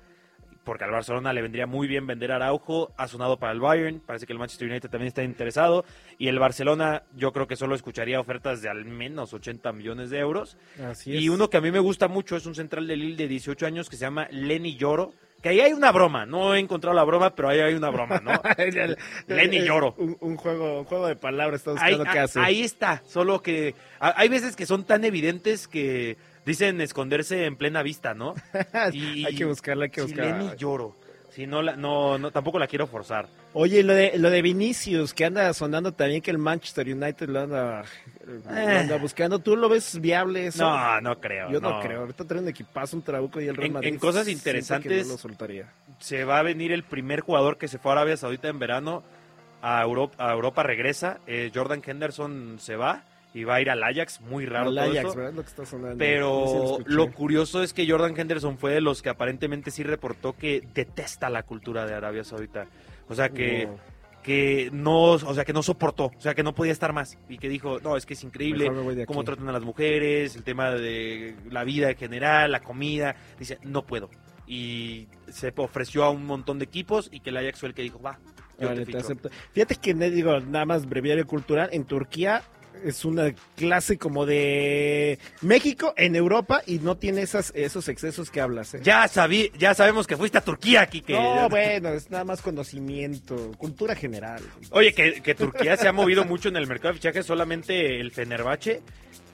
porque 0.63 0.83
al 0.83 0.89
Barcelona 0.89 1.31
le 1.31 1.43
vendría 1.43 1.67
muy 1.67 1.87
bien 1.87 2.07
vender 2.07 2.31
Araujo, 2.31 2.91
ha 2.97 3.07
sonado 3.07 3.37
para 3.37 3.53
el 3.53 3.59
Bayern, 3.59 3.99
parece 3.99 4.25
que 4.25 4.33
el 4.33 4.39
Manchester 4.39 4.67
United 4.67 4.89
también 4.89 5.09
está 5.09 5.21
interesado, 5.21 5.85
y 6.17 6.27
el 6.27 6.39
Barcelona 6.39 7.03
yo 7.15 7.31
creo 7.31 7.45
que 7.45 7.55
solo 7.55 7.75
escucharía 7.75 8.19
ofertas 8.19 8.63
de 8.63 8.69
al 8.69 8.85
menos 8.85 9.35
80 9.35 9.71
millones 9.71 10.09
de 10.09 10.17
euros. 10.17 10.57
Y 11.05 11.29
uno 11.29 11.51
que 11.51 11.57
a 11.57 11.61
mí 11.61 11.69
me 11.69 11.77
gusta 11.77 12.07
mucho 12.07 12.35
es 12.35 12.47
un 12.47 12.55
central 12.55 12.87
de 12.87 12.95
Lille 12.95 13.15
de 13.15 13.27
18 13.27 13.63
años 13.67 13.91
que 13.91 13.95
se 13.95 14.05
llama 14.05 14.27
Lenny 14.31 14.75
Lloro, 14.75 15.13
que 15.45 15.49
ahí 15.49 15.59
hay 15.59 15.73
una 15.73 15.91
broma, 15.91 16.25
no 16.25 16.55
he 16.55 16.59
encontrado 16.59 16.95
la 16.95 17.03
broma, 17.03 17.35
pero 17.35 17.49
ahí 17.49 17.59
hay 17.59 17.75
una 17.75 17.91
broma, 17.91 18.19
¿no? 18.19 18.31
Lenny 19.27 19.61
Lloro. 19.61 19.93
Un, 19.95 20.37
juego, 20.37 20.79
un 20.79 20.85
juego 20.85 21.05
de 21.05 21.15
palabras, 21.15 21.59
está 21.59 21.73
buscando 21.73 22.03
qué 22.03 22.17
hace. 22.17 22.39
Ahí 22.39 22.63
está, 22.63 23.03
solo 23.05 23.43
que 23.43 23.75
hay 23.99 24.27
veces 24.27 24.55
que 24.55 24.65
son 24.65 24.85
tan 24.85 25.05
evidentes 25.05 25.67
que 25.67 26.17
dicen 26.47 26.81
esconderse 26.81 27.45
en 27.45 27.57
plena 27.57 27.83
vista, 27.83 28.15
¿no? 28.15 28.33
hay 28.73 29.35
que 29.35 29.45
buscarla, 29.45 29.85
hay 29.85 29.91
que 29.91 30.01
buscarla. 30.01 30.39
Lenny 30.39 30.55
Lloro. 30.57 30.95
Sí, 31.35 31.45
no, 31.45 31.61
la, 31.61 31.75
no, 31.75 32.17
no, 32.17 32.31
tampoco 32.31 32.59
la 32.59 32.65
quiero 32.65 32.87
forzar. 32.87 33.27
Oye, 33.51 33.83
lo 33.83 33.93
de, 33.93 34.17
lo 34.17 34.29
de 34.29 34.41
Vinicius, 34.41 35.13
que 35.13 35.25
anda 35.25 35.53
sonando 35.53 35.91
también 35.91 36.21
que 36.21 36.31
el 36.31 36.37
Manchester 36.37 36.87
United 36.87 37.27
lo 37.27 37.41
anda, 37.41 37.83
eh. 38.51 38.97
buscando. 39.01 39.39
¿Tú 39.39 39.57
lo 39.57 39.67
ves 39.67 39.99
viable 39.99 40.47
eso? 40.47 40.63
No, 40.63 41.01
no 41.01 41.19
creo. 41.19 41.51
Yo 41.51 41.59
no, 41.59 41.81
creo. 41.81 42.01
Ahorita 42.01 42.23
trae 42.23 42.39
un 42.39 42.47
equipazo, 42.47 42.95
un 42.95 43.03
trabuco 43.03 43.41
y 43.41 43.47
el 43.49 43.57
Real 43.57 43.71
Madrid. 43.71 43.89
En, 43.89 43.99
cosas 43.99 44.29
interesantes, 44.29 45.13
se 45.99 46.23
va 46.23 46.39
a 46.39 46.41
venir 46.41 46.71
el 46.71 46.83
primer 46.83 47.19
jugador 47.19 47.57
que 47.57 47.67
se 47.67 47.79
fue 47.79 47.91
a 47.91 47.95
Arabia 47.95 48.15
Saudita 48.15 48.47
en 48.47 48.57
verano 48.57 49.03
a 49.61 49.81
Europa, 49.81 50.15
a 50.17 50.31
Europa 50.31 50.63
regresa. 50.63 51.19
Eh, 51.27 51.51
Jordan 51.53 51.81
Henderson 51.85 52.59
se 52.61 52.77
va 52.77 53.03
y 53.35 53.43
va 53.43 53.55
a 53.55 53.61
ir 53.61 53.69
al 53.69 53.83
Ajax, 53.83 54.21
muy 54.21 54.45
raro 54.45 54.69
Ajax, 54.69 55.13
Lo 55.13 55.43
que 55.43 55.49
está 55.49 55.65
sonando. 55.65 55.97
Pero 55.97 56.79
lo 56.85 57.11
curioso 57.11 57.61
es 57.61 57.73
que 57.73 57.87
Jordan 57.87 58.17
Henderson 58.17 58.57
fue 58.57 58.71
de 58.71 58.79
los 58.79 59.01
que 59.01 59.09
aparentemente 59.09 59.71
sí 59.71 59.83
reportó 59.83 60.37
que 60.37 60.65
detesta 60.73 61.29
la 61.29 61.43
cultura 61.43 61.85
de 61.85 61.93
Arabia 61.93 62.23
Saudita. 62.23 62.65
O 63.09 63.13
sea 63.13 63.27
que 63.27 63.65
no. 63.65 63.77
que 64.23 64.69
no, 64.71 65.11
o 65.11 65.33
sea 65.33 65.43
que 65.43 65.51
no 65.51 65.63
soportó, 65.63 66.05
o 66.05 66.21
sea 66.21 66.33
que 66.33 66.43
no 66.43 66.55
podía 66.55 66.71
estar 66.71 66.93
más 66.93 67.17
y 67.27 67.37
que 67.37 67.49
dijo, 67.49 67.81
"No, 67.81 67.97
es 67.97 68.05
que 68.05 68.13
es 68.13 68.23
increíble 68.23 68.71
cómo 69.05 69.25
tratan 69.25 69.49
a 69.49 69.51
las 69.51 69.63
mujeres, 69.63 70.37
el 70.37 70.43
tema 70.43 70.71
de 70.71 71.35
la 71.51 71.65
vida 71.65 71.91
en 71.91 71.97
general, 71.97 72.53
la 72.53 72.61
comida." 72.61 73.17
Dice, 73.37 73.59
"No 73.63 73.85
puedo." 73.85 74.09
Y 74.47 75.09
se 75.27 75.53
ofreció 75.57 76.05
a 76.05 76.09
un 76.09 76.25
montón 76.25 76.57
de 76.57 76.63
equipos 76.63 77.09
y 77.11 77.19
que 77.19 77.31
el 77.31 77.37
Ajax 77.37 77.59
fue 77.59 77.67
el 77.67 77.75
que 77.75 77.81
dijo, 77.81 78.01
"Va, 78.01 78.17
yo 78.59 78.85
te, 78.85 78.97
acepto. 78.97 79.29
Fíjate 79.51 79.75
que 79.75 79.93
digo, 79.93 80.39
nada 80.39 80.65
más 80.65 80.87
breviario 80.87 81.27
cultural, 81.27 81.69
en 81.73 81.83
Turquía 81.83 82.43
es 82.83 83.05
una 83.05 83.33
clase 83.55 83.97
como 83.97 84.25
de 84.25 85.19
México 85.41 85.93
en 85.97 86.15
Europa 86.15 86.61
y 86.65 86.79
no 86.79 86.97
tiene 86.97 87.21
esas, 87.21 87.51
esos 87.55 87.87
excesos 87.89 88.29
que 88.29 88.41
hablas. 88.41 88.73
¿eh? 88.73 88.79
Ya 88.83 89.07
sabí, 89.07 89.51
ya 89.57 89.73
sabemos 89.73 90.07
que 90.07 90.17
fuiste 90.17 90.37
a 90.37 90.41
Turquía, 90.41 90.81
aquí 90.81 91.03
No, 91.07 91.49
bueno, 91.49 91.89
es 91.89 92.09
nada 92.09 92.23
más 92.23 92.41
conocimiento, 92.41 93.51
cultura 93.57 93.95
general. 93.95 94.41
Oye, 94.71 94.93
que, 94.93 95.21
que 95.21 95.35
Turquía 95.35 95.77
se 95.77 95.87
ha 95.87 95.93
movido 95.93 96.25
mucho 96.25 96.49
en 96.49 96.57
el 96.57 96.67
mercado 96.67 96.93
de 96.93 96.99
fichajes, 96.99 97.25
solamente 97.25 97.99
el 97.99 98.11
Fenerbahce 98.11 98.81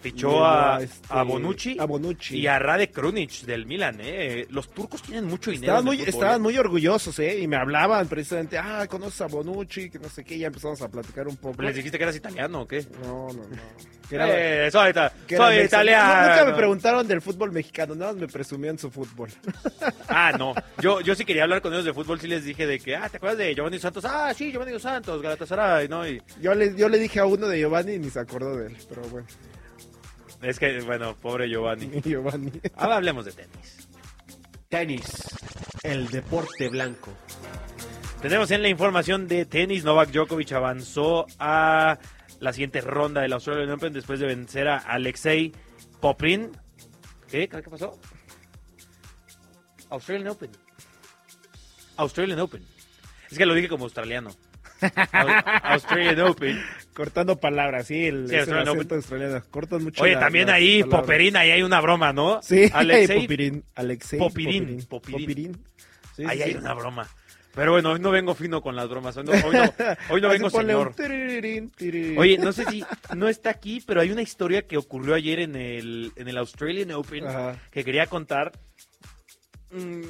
Fichó 0.02 0.44
a, 0.44 0.82
este, 0.82 1.08
a, 1.10 1.22
Bonucci, 1.22 1.78
a, 1.80 1.86
Bonucci, 1.86 2.40
y 2.40 2.48
a 2.48 2.58
Rade 2.58 2.90
Krunic 2.90 3.42
del 3.42 3.68
Milan. 3.68 4.00
¿eh? 4.02 4.48
Los 4.50 4.70
turcos 4.70 5.04
tienen 5.04 5.26
mucho 5.26 5.52
dinero. 5.52 5.74
Estaban, 5.74 5.86
muy, 5.86 6.02
estaban 6.02 6.36
¿eh? 6.38 6.40
muy 6.40 6.58
orgullosos 6.58 7.20
¿eh? 7.20 7.40
y 7.40 7.48
me 7.48 7.56
hablaban 7.56 8.08
precisamente, 8.08 8.58
ah, 8.58 8.88
conoces 8.90 9.22
a 9.22 9.28
Bonucci, 9.28 9.92
que 9.92 10.00
no 10.00 10.10
sé 10.10 10.24
qué, 10.24 10.40
ya 10.40 10.48
empezamos 10.48 10.82
a 10.82 10.90
platicar 10.90 11.28
un 11.28 11.38
poco. 11.38 11.62
¿Les 11.62 11.76
dijiste 11.76 12.00
que 12.00 12.04
eras 12.04 12.16
italiano 12.16 12.62
o 12.62 12.68
qué? 12.68 12.86
No, 13.04 13.28
no, 13.28 13.44
no. 13.44 14.02
Eh, 14.14 14.70
soy, 14.72 14.92
soy 15.30 15.60
italiano. 15.60 16.30
Nunca 16.30 16.46
me 16.46 16.54
preguntaron 16.54 17.08
del 17.08 17.22
fútbol 17.22 17.52
mexicano, 17.52 17.96
nada 17.96 18.12
más 18.12 18.22
me 18.22 18.28
presumían 18.28 18.78
su 18.78 18.90
fútbol. 18.90 19.30
Ah, 20.14 20.34
no. 20.38 20.54
Yo, 20.82 21.00
yo 21.00 21.16
sí 21.16 21.24
quería 21.24 21.44
hablar 21.44 21.62
con 21.62 21.72
ellos 21.72 21.86
de 21.86 21.94
fútbol, 21.94 22.20
sí 22.20 22.28
les 22.28 22.44
dije 22.44 22.68
de 22.68 22.80
que, 22.80 22.98
ah, 22.98 23.08
¿te 23.08 23.16
acuerdas 23.16 23.38
de 23.38 23.56
Giovanni 23.56 23.80
Santos? 23.80 24.04
Ah, 24.04 24.34
sí, 24.36 24.52
Giovanni 24.52 24.78
Santos, 24.78 25.22
Galatasaray, 25.22 25.88
¿no? 25.88 26.06
Y... 26.06 26.22
Yo, 26.42 26.54
le, 26.54 26.76
yo 26.76 26.90
le 26.90 27.00
dije 27.00 27.22
a 27.22 27.26
uno 27.26 27.48
de 27.48 27.60
Giovanni 27.60 27.94
y 27.94 28.00
ni 28.00 28.10
se 28.10 28.20
acordó 28.20 28.58
de 28.58 28.68
él, 28.68 28.78
pero 28.90 29.02
bueno. 29.04 29.26
Es 30.42 30.60
que, 30.60 30.82
bueno, 30.82 31.16
pobre 31.16 31.50
Giovanni. 31.50 32.02
Giovanni. 32.04 32.52
Ahora 32.76 32.98
hablemos 32.98 33.26
de 33.26 33.32
tenis. 33.34 33.90
Tenis, 34.70 35.04
el 35.84 36.08
deporte 36.10 36.70
blanco. 36.70 37.14
Tenemos 38.22 38.52
en 38.52 38.62
la 38.62 38.70
información 38.70 39.28
de 39.28 39.46
tenis, 39.46 39.84
Novak 39.84 40.12
Djokovic 40.12 40.52
avanzó 40.54 41.26
a 41.40 41.98
la 42.40 42.54
siguiente 42.54 42.82
ronda 42.82 43.22
del 43.22 43.34
Australian 43.34 43.72
Open 43.72 43.94
después 43.94 44.20
de 44.20 44.28
vencer 44.28 44.68
a 44.68 44.78
Alexei 44.78 45.52
Poprin. 46.00 46.52
¿Qué? 47.30 47.48
¿Qué 47.48 47.62
pasó? 47.64 48.00
Australian 49.90 50.30
Open. 50.30 50.52
Australian 51.98 52.40
Open. 52.40 52.66
Es 53.30 53.38
que 53.38 53.46
lo 53.46 53.54
dije 53.54 53.70
como 53.70 53.86
australiano. 53.86 54.32
Australian 55.64 56.20
Open. 56.22 56.62
Cortando 56.94 57.38
palabras, 57.40 57.88
sí, 57.88 58.06
el, 58.06 58.28
Sí, 58.30 58.36
Australian 58.36 58.70
Open. 58.70 58.98
australiano. 58.98 59.44
Cortan 59.50 59.84
mucho 59.84 60.04
Oye, 60.04 60.16
también 60.18 60.48
las 60.48 60.56
ahí, 60.58 60.82
palabras. 60.82 61.02
Poperín, 61.02 61.38
ahí 61.38 61.52
hay 61.52 61.64
una 61.64 61.80
broma, 61.82 62.14
¿no? 62.14 62.42
Sí, 62.42 62.70
Alexei 62.74 63.22
Popirín. 63.22 63.64
Alexei 63.76 64.20
Popirín, 64.20 64.86
Popirín. 64.88 65.22
Popirín. 65.26 65.66
Sí, 66.16 66.24
Ahí 66.28 66.38
sí, 66.38 66.44
hay 66.44 66.56
una 66.56 66.74
broma. 66.74 67.08
Pero 67.54 67.74
bueno, 67.74 67.92
hoy 67.92 68.00
no 68.00 68.12
vengo 68.12 68.34
fino 68.34 68.62
con 68.62 68.78
las 68.78 68.88
bromas. 68.88 69.18
Hoy 69.18 69.26
no, 69.26 69.32
hoy 69.34 69.52
no, 69.54 69.74
hoy 70.10 70.22
no 70.22 70.30
vengo 70.30 70.50
señor. 70.50 70.94
Oye, 72.18 72.38
no 72.38 72.54
sé 72.54 72.64
si 72.66 72.84
no 73.16 73.28
está 73.28 73.50
aquí, 73.50 73.84
pero 73.86 74.00
hay 74.00 74.10
una 74.12 74.22
historia 74.22 74.62
que 74.68 74.78
ocurrió 74.78 75.16
ayer 75.16 75.40
en 75.40 75.56
el, 75.58 76.14
en 76.16 76.28
el 76.30 76.38
Australian 76.38 76.92
Open 76.92 77.28
Ajá. 77.28 77.58
que 77.72 77.84
quería 77.84 78.08
contar. 78.08 78.54
Mm, 79.72 80.04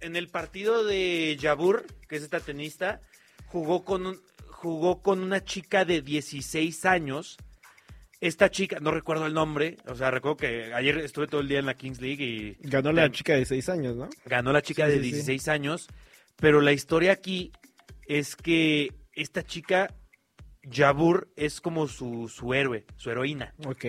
En 0.00 0.14
el 0.14 0.28
partido 0.28 0.84
de 0.84 1.36
Jabur, 1.40 1.86
que 2.08 2.16
es 2.16 2.22
esta 2.22 2.38
tenista, 2.38 3.00
jugó 3.46 3.84
con, 3.84 4.06
un- 4.06 4.20
jugó 4.48 5.02
con 5.02 5.20
una 5.22 5.42
chica 5.44 5.84
de 5.84 6.02
16 6.02 6.84
años. 6.84 7.36
Esta 8.20 8.50
chica, 8.50 8.78
no 8.80 8.90
recuerdo 8.92 9.26
el 9.26 9.34
nombre, 9.34 9.76
o 9.86 9.94
sea, 9.94 10.10
recuerdo 10.10 10.38
que 10.38 10.72
ayer 10.72 10.96
estuve 10.98 11.26
todo 11.26 11.42
el 11.42 11.48
día 11.48 11.58
en 11.58 11.66
la 11.66 11.74
Kings 11.74 12.00
League 12.00 12.24
y 12.24 12.56
Ganó 12.68 12.90
la 12.92 13.10
chica 13.10 13.34
de 13.34 13.44
6 13.44 13.68
años, 13.68 13.94
¿no? 13.94 14.08
ganó 14.24 14.52
la 14.54 14.62
chica 14.62 14.86
Sí, 14.86 14.92
de 14.92 14.98
sí, 15.00 15.04
sí. 15.04 15.14
16 15.16 15.48
años, 15.48 15.86
pero 16.36 16.62
la 16.62 16.72
historia 16.72 17.12
aquí 17.12 17.52
es 18.06 18.34
que 18.34 18.94
esta 19.12 19.42
chica, 19.44 19.94
Jabur, 20.70 21.28
es 21.36 21.60
como 21.60 21.88
su, 21.88 22.28
su 22.34 22.54
héroe, 22.54 22.86
su 22.96 23.10
heroína. 23.10 23.52
Ok. 23.66 23.84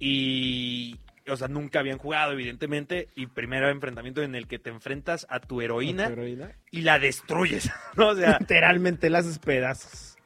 Y, 0.00 0.96
o 1.28 1.36
sea, 1.36 1.48
nunca 1.48 1.80
habían 1.80 1.98
jugado, 1.98 2.32
evidentemente, 2.32 3.08
y 3.14 3.26
primer 3.26 3.62
enfrentamiento 3.64 4.22
en 4.22 4.34
el 4.34 4.46
que 4.46 4.58
te 4.58 4.70
enfrentas 4.70 5.26
a 5.30 5.40
tu 5.40 5.60
heroína, 5.60 6.06
Tu 6.06 6.12
heroína. 6.12 6.52
y 6.70 6.82
la 6.82 6.98
destruyes, 6.98 7.70
¿no? 7.96 8.08
O 8.08 8.14
sea, 8.16 8.38
Literalmente 8.40 9.10
la 9.10 9.18
haces 9.18 9.38
pedazos. 9.38 10.16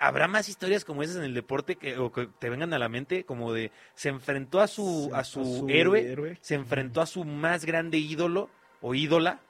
¿habrá 0.00 0.28
más 0.28 0.50
historias 0.50 0.84
como 0.84 1.02
esas 1.02 1.16
en 1.16 1.24
el 1.24 1.32
deporte 1.32 1.76
que, 1.76 1.96
o 1.96 2.12
que 2.12 2.28
te 2.38 2.50
vengan 2.50 2.74
a 2.74 2.78
la 2.78 2.90
mente? 2.90 3.24
Como 3.24 3.54
de, 3.54 3.70
se 3.94 4.10
enfrentó 4.10 4.60
a 4.60 4.66
su, 4.66 5.10
a 5.14 5.24
su, 5.24 5.40
a 5.40 5.44
su 5.44 5.66
héroe, 5.70 6.12
héroe. 6.12 6.38
se 6.42 6.56
enfrentó 6.56 7.00
a 7.00 7.06
su 7.06 7.24
más 7.24 7.64
grande 7.64 7.96
ídolo 7.96 8.50
o 8.82 8.94
ídola 8.94 9.40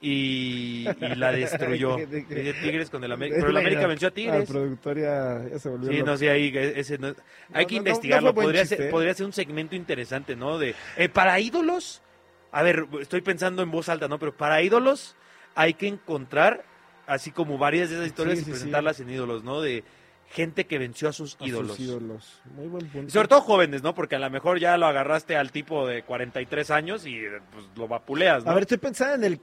y, 0.00 0.86
y 0.88 1.14
la 1.16 1.32
destruyó. 1.32 1.96
De- 1.96 2.06
de- 2.06 2.22
De 2.24 2.52
Tigres 2.54 2.90
con 2.90 3.02
el 3.04 3.12
América. 3.12 3.36
Pero 3.38 3.50
el 3.50 3.56
América 3.56 3.86
venció 3.86 4.08
a 4.08 4.10
La 4.10 4.14
Tigres. 4.14 4.48
productora 4.48 5.48
ya 5.50 5.58
se 5.58 5.68
volvió 5.68 5.90
Sí, 5.90 6.02
no 6.02 6.16
sé, 6.16 6.30
ahí, 6.30 6.52
ese 6.54 6.98
no- 6.98 7.14
hay 7.52 7.64
No, 7.64 7.68
que 7.68 7.74
no, 7.74 7.78
investigarlo. 7.78 8.34
podría, 8.34 8.66
ser, 8.66 8.90
podría 8.90 9.14
ser 9.14 9.26
un 9.26 9.32
segmento 9.32 9.74
interesante, 9.76 10.36
¿no? 10.36 10.58
De 10.58 10.74
eh, 10.96 11.08
para 11.08 11.38
ídolos, 11.40 12.02
a 12.52 12.62
ver, 12.62 12.86
estoy 13.00 13.20
pensando 13.22 13.62
en 13.62 13.70
voz 13.70 13.88
alta, 13.88 14.08
¿no? 14.08 14.18
Pero 14.18 14.36
para 14.36 14.60
ídolos 14.62 15.16
hay 15.54 15.74
que 15.74 15.86
encontrar, 15.88 16.64
así 17.06 17.30
como 17.30 17.58
varias 17.58 17.88
de 17.90 17.96
esas 17.96 18.06
historias 18.08 18.38
Sí, 18.38 18.42
y 18.42 18.44
sí. 18.44 18.50
presentarlas 18.50 19.00
en 19.00 19.10
ídolos, 19.10 19.42
¿no? 19.44 19.60
De 19.60 19.84
gente 20.30 20.66
que 20.66 20.78
venció 20.78 21.08
a 21.08 21.12
sus 21.12 21.34
A 21.36 21.38
sus 21.38 21.46
ídolos. 21.48 21.80
ídolos. 21.80 22.42
Muy 22.56 22.66
buen 22.66 22.86
punto. 22.88 23.06
Y 23.08 23.10
sobre 23.10 23.28
todo 23.28 23.40
jóvenes, 23.40 23.82
¿no? 23.82 23.94
Porque 23.94 24.16
a 24.16 24.18
lo 24.18 24.28
mejor 24.30 24.58
ya 24.58 24.76
lo 24.76 24.86
agarraste 24.86 25.36
al 25.36 25.52
tipo 25.52 25.86
de 25.86 26.02
43 26.02 26.70
años 26.72 27.06
y 27.06 27.20
pues, 27.52 27.66
lo 27.76 27.86
vapuleas, 27.88 28.44
¿no? 28.44 28.50
A 28.50 28.54
ver, 28.54 28.62
estoy 28.62 28.78
pensando 28.78 29.14
en 29.14 29.32
el. 29.34 29.40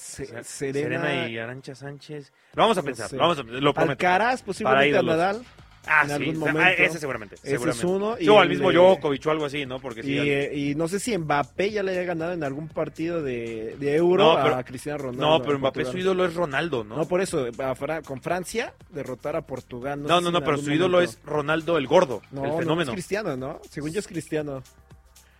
Se- 0.00 0.26
Serena, 0.26 0.44
Serena 0.44 1.28
y 1.28 1.38
Arancha 1.38 1.74
Sánchez. 1.74 2.32
Lo 2.54 2.62
vamos 2.62 2.78
a 2.78 2.80
No 2.80 2.84
pensar, 2.86 3.08
sé. 3.10 3.16
lo 3.16 3.22
vamos 3.22 3.38
a 3.38 3.42
lo 3.42 3.74
prometo. 3.74 3.92
Alcaraz, 3.92 4.40
Para 4.40 4.46
posiblemente 4.46 4.98
a. 4.98 5.02
Nadal. 5.02 5.42
Ah, 5.86 6.02
en 6.02 6.08
sí, 6.08 6.12
algún 6.12 6.34
sea, 6.42 6.52
momento. 6.52 6.60
ah, 6.60 6.72
ese 6.84 6.98
seguramente, 6.98 7.36
Ese 7.42 7.54
es 7.70 7.84
uno, 7.84 8.16
y 8.20 8.28
o 8.28 8.38
al 8.38 8.50
mismo 8.50 8.70
Djokovic 8.70 9.24
o 9.26 9.30
algo 9.30 9.46
así, 9.46 9.64
¿no? 9.64 9.80
Porque 9.80 10.02
sí, 10.02 10.12
Y, 10.12 10.18
al- 10.18 10.28
eh, 10.28 10.50
y 10.54 10.74
no 10.74 10.88
sé 10.88 11.00
si 11.00 11.16
Mbappé 11.16 11.70
ya 11.70 11.82
le 11.82 11.92
haya 11.92 12.02
ganado 12.02 12.32
en 12.34 12.44
algún 12.44 12.68
partido 12.68 13.22
de, 13.22 13.76
de 13.80 13.96
Euro 13.96 14.36
No, 14.36 14.42
pero- 14.42 14.56
a 14.56 14.62
Cristiano 14.62 14.98
Ronaldo. 14.98 15.26
No, 15.38 15.42
pero 15.42 15.58
Mbappé 15.58 15.86
su 15.86 15.96
ídolo 15.96 16.26
es 16.26 16.34
Ronaldo, 16.34 16.84
¿no? 16.84 16.96
No, 16.98 17.08
por 17.08 17.22
eso, 17.22 17.46
Fra- 17.76 18.02
con 18.02 18.20
Francia, 18.20 18.74
derrotar 18.90 19.36
a 19.36 19.46
Portugal. 19.46 20.02
No, 20.02 20.08
sé 20.08 20.14
no, 20.20 20.26
si 20.28 20.32
no, 20.34 20.44
pero 20.44 20.58
su 20.58 20.70
ídolo 20.70 20.98
momento- 20.98 21.12
es 21.18 21.24
Ronaldo 21.26 21.78
el 21.78 21.86
gordo, 21.86 22.20
No, 22.30 22.44
el 22.44 22.50
no, 22.50 22.58
fenómeno. 22.58 22.90
es 22.90 22.94
Cristiano, 22.94 23.36
¿no? 23.38 23.60
Según 23.70 23.90
yo 23.90 24.00
es 24.00 24.06
Cristiano. 24.06 24.62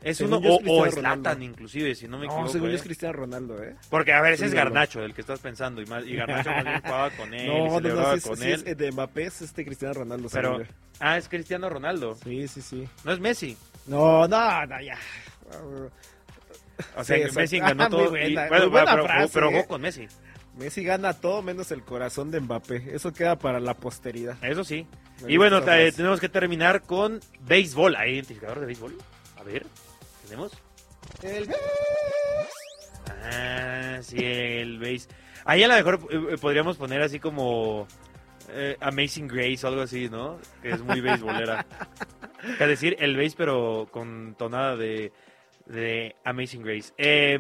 Es 0.02 0.16
según 0.16 0.34
uno, 0.34 0.48
es 0.48 0.62
o, 0.66 0.72
o 0.82 0.90
Zlatan 0.90 1.42
inclusive, 1.42 1.94
si 1.94 2.08
no 2.08 2.18
me 2.18 2.26
No, 2.26 2.32
equivoco. 2.32 2.52
según 2.52 2.68
yo 2.68 2.72
¿eh? 2.72 2.76
es 2.76 2.82
Cristiano 2.82 3.12
Ronaldo, 3.14 3.62
¿eh? 3.62 3.76
Porque, 3.90 4.12
a 4.12 4.20
ver, 4.22 4.32
ese 4.34 4.46
es. 4.46 4.54
Garnacho, 4.54 5.02
el 5.02 5.12
que 5.14 5.20
estás 5.20 5.40
pensando, 5.40 5.82
y, 5.82 5.86
más, 5.86 6.04
y 6.06 6.14
Garnacho 6.16 6.50
más 6.50 6.64
bien 6.64 6.80
jugaba 6.80 7.10
con 7.10 7.34
él, 7.34 7.44
y 7.44 7.48
No, 7.48 7.66
no, 7.66 7.74
celebraba 7.76 8.16
no, 8.16 8.22
con 8.22 8.42
él. 8.42 8.62
es 8.66 8.76
de 8.76 8.92
Mbappé 8.92 9.22
es 9.24 9.42
este 9.42 9.64
Cristiano 9.64 9.94
Ronaldo. 9.94 10.28
pero, 10.32 10.52
según 10.56 10.66
yo. 10.66 10.72
ah, 11.00 11.18
es 11.18 11.28
Cristiano 11.28 11.68
Ronaldo, 11.68 12.14
Sí, 12.24 12.48
sí, 12.48 12.62
sí. 12.62 12.88
no 13.04 13.12
es 13.12 13.20
Messi. 13.20 13.56
No, 13.86 14.26
no, 14.28 14.66
no, 14.66 14.80
ya. 14.80 14.96
O 16.96 17.04
sea, 17.04 17.04
Sí, 17.04 17.12
que 17.12 17.18
exacto. 17.22 17.40
Messi 17.40 17.58
ganó 17.58 17.82
Ah, 17.84 17.88
todo. 17.90 18.04
y- 18.06 18.34
buena, 18.34 18.48
bueno, 18.48 18.70
pero, 18.72 19.04
frase, 19.04 19.30
pero 19.34 19.48
¿eh? 19.48 19.52
jugó 19.52 19.66
con 19.66 19.80
Messi, 19.82 20.06
Messi 20.56 20.82
gana 20.82 21.12
todo 21.12 21.42
menos 21.42 21.70
el 21.72 21.82
corazón 21.82 22.30
de 22.30 22.40
Mbappé. 22.40 22.94
Eso 22.94 23.12
queda 23.12 23.36
para 23.38 23.60
la 23.60 23.74
posteridad. 23.74 24.36
eso 24.42 24.64
sí. 24.64 24.86
Me 25.24 25.32
Y 25.32 25.36
bueno, 25.36 25.58
eh, 25.70 25.92
tenemos 25.94 26.20
que 26.20 26.28
terminar 26.30 26.82
con 26.82 27.20
béisbol. 27.42 27.96
¿Hay 27.96 28.14
identificador 28.14 28.60
de 28.60 28.66
béisbol? 28.66 28.96
A 29.38 29.42
ver, 29.42 29.64
¿tenemos? 30.30 30.52
Ah, 33.24 33.98
sí, 34.00 34.16
el 34.18 34.78
base. 34.78 35.08
Ahí 35.44 35.62
a 35.64 35.68
lo 35.68 35.74
mejor 35.74 36.00
eh, 36.10 36.36
podríamos 36.40 36.76
poner 36.76 37.02
así 37.02 37.18
como 37.18 37.88
eh, 38.50 38.76
Amazing 38.80 39.26
Grace 39.26 39.60
o 39.64 39.68
algo 39.68 39.82
así, 39.82 40.08
¿no? 40.08 40.38
Que 40.62 40.70
es 40.70 40.80
muy 40.82 41.00
beisbolera. 41.00 41.66
Es 42.58 42.68
decir, 42.68 42.96
el 43.00 43.18
base 43.18 43.34
pero 43.36 43.88
con 43.90 44.34
tonada 44.38 44.74
de, 44.74 45.12
de 45.66 46.16
Amazing 46.24 46.62
Grace. 46.62 46.94
Eh, 46.96 47.38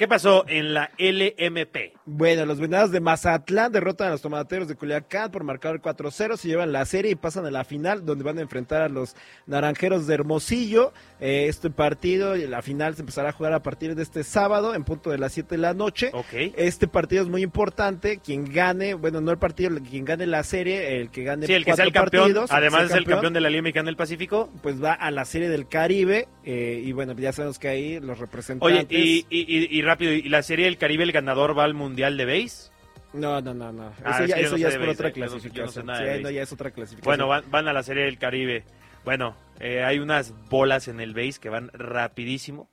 ¿Qué 0.00 0.08
pasó 0.08 0.46
en 0.48 0.72
la 0.72 0.90
LMP? 0.98 1.92
Bueno, 2.06 2.46
los 2.46 2.58
venados 2.58 2.90
de 2.90 3.00
Mazatlán 3.00 3.70
derrotan 3.70 4.08
a 4.08 4.10
los 4.12 4.22
tomateros 4.22 4.66
de 4.66 4.74
Culiacán 4.74 5.30
por 5.30 5.44
marcar 5.44 5.78
4-0, 5.82 6.38
se 6.38 6.48
llevan 6.48 6.72
la 6.72 6.86
serie 6.86 7.10
y 7.10 7.14
pasan 7.16 7.44
a 7.44 7.50
la 7.50 7.64
final 7.64 8.06
donde 8.06 8.24
van 8.24 8.38
a 8.38 8.40
enfrentar 8.40 8.80
a 8.80 8.88
los 8.88 9.14
naranjeros 9.46 10.06
de 10.06 10.14
Hermosillo. 10.14 10.94
Eh, 11.20 11.48
este 11.50 11.68
partido, 11.68 12.34
la 12.34 12.62
final 12.62 12.94
se 12.94 13.02
empezará 13.02 13.28
a 13.28 13.32
jugar 13.32 13.52
a 13.52 13.62
partir 13.62 13.94
de 13.94 14.02
este 14.02 14.24
sábado 14.24 14.74
en 14.74 14.84
punto 14.84 15.10
de 15.10 15.18
las 15.18 15.34
7 15.34 15.56
de 15.56 15.58
la 15.60 15.74
noche. 15.74 16.08
Ok. 16.14 16.32
Este 16.56 16.88
partido 16.88 17.22
es 17.22 17.28
muy 17.28 17.42
importante, 17.42 18.20
quien 18.24 18.50
gane, 18.50 18.94
bueno, 18.94 19.20
no 19.20 19.30
el 19.30 19.38
partido, 19.38 19.76
quien 19.86 20.06
gane 20.06 20.26
la 20.26 20.42
serie, 20.44 20.96
el 21.02 21.10
que 21.10 21.24
gane 21.24 21.46
Sí, 21.46 21.52
el 21.52 21.66
que 21.66 21.74
sea 21.74 21.84
el 21.84 21.92
campeón, 21.92 22.22
partidos, 22.22 22.50
además 22.52 22.84
es 22.84 22.92
el 22.96 23.04
campeón 23.04 23.34
de 23.34 23.42
la 23.42 23.50
Liga 23.50 23.60
Mexicana 23.64 23.84
del 23.88 23.96
Pacífico. 23.96 24.50
pues 24.62 24.82
va 24.82 24.94
a 24.94 25.10
la 25.10 25.26
serie 25.26 25.50
del 25.50 25.68
Caribe 25.68 26.26
eh, 26.42 26.80
y 26.82 26.90
bueno, 26.92 27.12
ya 27.12 27.32
sabemos 27.34 27.58
que 27.58 27.68
ahí 27.68 28.00
los 28.00 28.18
representantes... 28.18 28.86
Oye, 28.88 28.98
y, 28.98 29.26
y, 29.28 29.40
y- 29.58 29.78
y 29.78 29.89
rápido, 29.90 30.12
¿y 30.12 30.22
la 30.28 30.42
serie 30.42 30.66
del 30.66 30.78
Caribe 30.78 31.04
el 31.04 31.12
ganador 31.12 31.56
va 31.58 31.64
al 31.64 31.74
Mundial 31.74 32.16
de 32.16 32.24
Base? 32.24 32.70
No, 33.12 33.40
no, 33.40 33.52
no, 33.54 33.72
no. 33.72 33.92
Ah, 34.04 34.10
eso 34.14 34.24
es 34.24 34.30
ya, 34.30 34.36
eso 34.36 34.56
no 34.56 34.68
es 34.68 34.76
por 34.76 34.88
otra 34.88 35.08
no- 35.08 35.14
sé 35.14 35.20
clasificación. 35.20 35.86
Sí, 35.96 36.22
no, 36.22 36.30
ya 36.30 36.42
es 36.42 36.52
otra 36.52 36.70
clasificación. 36.70 37.04
Bueno, 37.04 37.26
van, 37.28 37.50
van 37.50 37.66
a 37.68 37.72
la 37.72 37.82
serie 37.82 38.04
del 38.04 38.18
Caribe. 38.18 38.64
Bueno, 39.04 39.34
eh, 39.58 39.82
hay 39.82 39.98
unas 39.98 40.32
bolas 40.48 40.86
en 40.88 41.00
el 41.00 41.12
base 41.14 41.40
que 41.40 41.48
van 41.48 41.70
rapidísimo, 41.72 42.70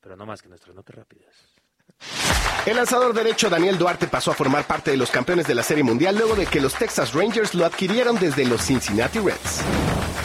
pero 0.00 0.16
no 0.16 0.26
más 0.26 0.42
que 0.42 0.48
nuestras 0.48 0.74
notas 0.76 0.94
rápidas. 0.96 1.47
El 2.68 2.76
lanzador 2.76 3.14
derecho 3.14 3.48
Daniel 3.48 3.78
Duarte 3.78 4.08
pasó 4.08 4.30
a 4.30 4.34
formar 4.34 4.66
parte 4.66 4.90
de 4.90 4.98
los 4.98 5.10
campeones 5.10 5.46
de 5.46 5.54
la 5.54 5.62
Serie 5.62 5.82
Mundial 5.82 6.18
luego 6.18 6.34
de 6.34 6.44
que 6.44 6.60
los 6.60 6.74
Texas 6.74 7.14
Rangers 7.14 7.54
lo 7.54 7.64
adquirieron 7.64 8.18
desde 8.18 8.44
los 8.44 8.60
Cincinnati 8.60 9.20
Reds. 9.20 9.62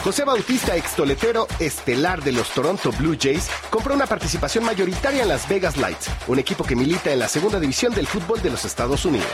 José 0.02 0.24
Bautista, 0.24 0.76
extoletero 0.76 1.48
estelar 1.58 2.22
de 2.22 2.32
los 2.32 2.50
Toronto 2.50 2.92
Blue 2.92 3.16
Jays, 3.18 3.48
compró 3.70 3.94
una 3.94 4.06
participación 4.06 4.62
mayoritaria 4.62 5.22
en 5.22 5.28
las 5.28 5.48
Vegas 5.48 5.78
Lights, 5.78 6.10
un 6.26 6.38
equipo 6.38 6.64
que 6.64 6.76
milita 6.76 7.10
en 7.10 7.20
la 7.20 7.28
segunda 7.28 7.58
división 7.58 7.94
del 7.94 8.06
fútbol 8.06 8.42
de 8.42 8.50
los 8.50 8.66
Estados 8.66 9.06
Unidos. 9.06 9.26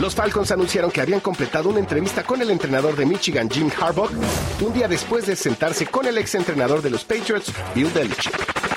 Los 0.00 0.16
Falcons 0.16 0.50
anunciaron 0.50 0.90
que 0.90 1.02
habían 1.02 1.20
completado 1.20 1.68
una 1.68 1.78
entrevista 1.78 2.24
con 2.24 2.42
el 2.42 2.50
entrenador 2.50 2.96
de 2.96 3.06
Michigan, 3.06 3.48
Jim 3.48 3.70
Harbaugh, 3.80 4.10
un 4.60 4.72
día 4.72 4.88
después 4.88 5.24
de 5.26 5.36
sentarse 5.36 5.86
con 5.86 6.04
el 6.04 6.18
exentrenador 6.18 6.82
de 6.82 6.90
los 6.90 7.04
Patriots, 7.04 7.52
Bill 7.76 7.92
Belichick. 7.94 8.69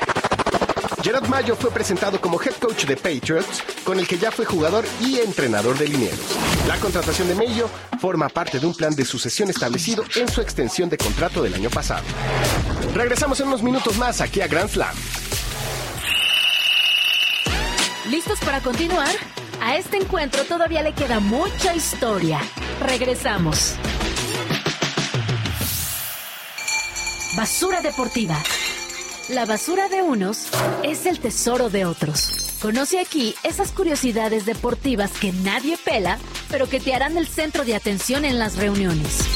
Gerard 1.04 1.28
Mayo 1.28 1.58
fue 1.58 1.70
presentado 1.70 2.22
como 2.22 2.42
head 2.42 2.54
coach 2.62 2.86
de 2.86 2.96
Patriots, 2.96 3.62
con 3.84 4.00
el 4.00 4.08
que 4.08 4.18
ya 4.18 4.32
fue 4.32 4.46
jugador 4.46 4.86
y 5.02 5.20
entrenador 5.20 5.78
de 5.78 5.90
linieros. 5.90 6.38
La 6.66 6.78
contratación 6.78 7.28
de 7.28 7.36
Mayo 7.36 7.70
forma 8.00 8.30
parte 8.30 8.58
de 8.58 8.66
un 8.66 8.74
plan 8.74 8.96
de 8.96 9.04
sucesión 9.04 9.50
establecido 9.50 10.06
en 10.16 10.30
su 10.30 10.40
extensión 10.40 10.88
de 10.88 10.98
contrato 10.98 11.44
del 11.44 11.56
año 11.56 11.70
pasado. 11.70 12.06
Regresamos 12.96 13.38
en 13.42 13.48
unos 13.48 13.62
minutos 13.62 13.98
más 13.98 14.22
aquí 14.22 14.40
a 14.40 14.48
Grand 14.48 14.70
Slam. 14.70 14.96
¿Listos 18.10 18.40
para 18.40 18.62
continuar? 18.62 19.14
A 19.62 19.76
este 19.76 19.98
encuentro 19.98 20.46
todavía 20.46 20.84
le 20.84 20.94
queda 20.94 21.20
mucha 21.20 21.76
historia. 21.76 22.40
Regresamos. 22.80 23.76
Basura 27.36 27.82
deportiva. 27.82 28.42
La 29.30 29.46
basura 29.46 29.90
de 29.90 30.02
unos 30.02 30.48
es 30.84 31.06
el 31.06 31.20
tesoro 31.20 31.70
de 31.70 31.86
otros. 31.86 32.58
Conoce 32.62 33.00
aquí 33.00 33.36
esas 33.44 33.72
curiosidades 33.72 34.46
deportivas 34.46 35.12
que 35.20 35.32
nadie 35.32 35.78
pela, 35.78 36.18
pero 36.50 36.68
que 36.68 36.80
te 36.80 36.94
harán 36.94 37.18
el 37.18 37.28
centro 37.28 37.64
de 37.64 37.76
atención 37.76 38.26
en 38.26 38.38
las 38.40 38.58
reuniones. 38.58 39.34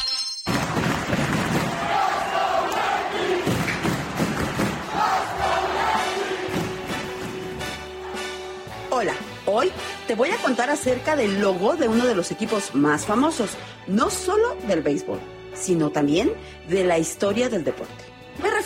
Hoy 9.50 9.72
te 10.08 10.16
voy 10.16 10.30
a 10.30 10.38
contar 10.38 10.70
acerca 10.70 11.16
del 11.16 11.40
logo 11.40 11.78
de 11.78 11.88
uno 11.88 12.06
de 12.06 12.14
los 12.14 12.32
equipos 12.32 12.76
más 12.76 13.06
famosos, 13.06 13.52
no 13.88 14.10
solo 14.10 14.58
del 14.68 14.82
béisbol, 14.82 15.20
sino 15.54 15.90
también 15.90 16.34
de 16.68 16.84
la 16.84 17.00
historia 17.00 17.48
del 17.48 17.64
deporte. 17.64 18.07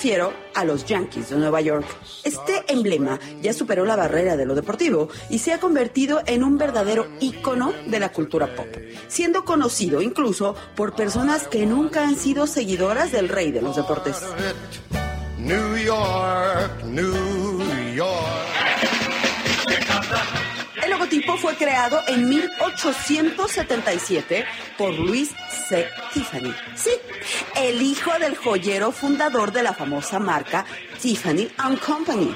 Refiero 0.02 0.34
a 0.56 0.66
los 0.66 0.86
Yankees 0.86 1.30
de 1.30 1.36
Nueva 1.36 1.62
York. 1.62 1.86
Este 2.24 2.64
emblema 2.70 3.20
ya 3.44 3.54
superó 3.54 3.86
la 3.86 3.96
barrera 3.96 4.36
de 4.36 4.48
lo 4.48 4.56
deportivo 4.56 5.10
y 5.30 5.38
se 5.38 5.54
ha 5.54 5.60
convertido 5.60 6.24
en 6.26 6.44
un 6.44 6.58
verdadero 6.58 7.06
ícono 7.20 7.72
de 7.86 8.00
la 8.00 8.12
cultura 8.12 8.56
pop, 8.56 8.66
siendo 9.08 9.46
conocido 9.46 10.02
incluso 10.02 10.56
por 10.76 10.96
personas 10.96 11.48
que 11.48 11.68
nunca 11.68 12.02
han 12.02 12.16
sido 12.16 12.48
seguidoras 12.48 13.12
del 13.12 13.30
rey 13.30 13.52
de 13.52 13.62
los 13.62 13.76
deportes. 13.76 14.24
El 21.12 21.18
logotipo 21.18 21.38
fue 21.38 21.56
creado 21.56 22.02
en 22.08 22.30
1877 22.30 24.46
por 24.78 24.98
Luis 24.98 25.32
C. 25.68 25.90
Tiffany. 26.14 26.54
Sí, 26.76 26.92
el 27.58 27.82
hijo 27.82 28.18
del 28.18 28.38
joyero 28.38 28.94
fundador 28.94 29.52
de 29.52 29.64
la 29.64 29.74
famosa 29.74 30.20
marca 30.20 30.66
Tiffany 31.02 31.50
Company. 31.84 32.36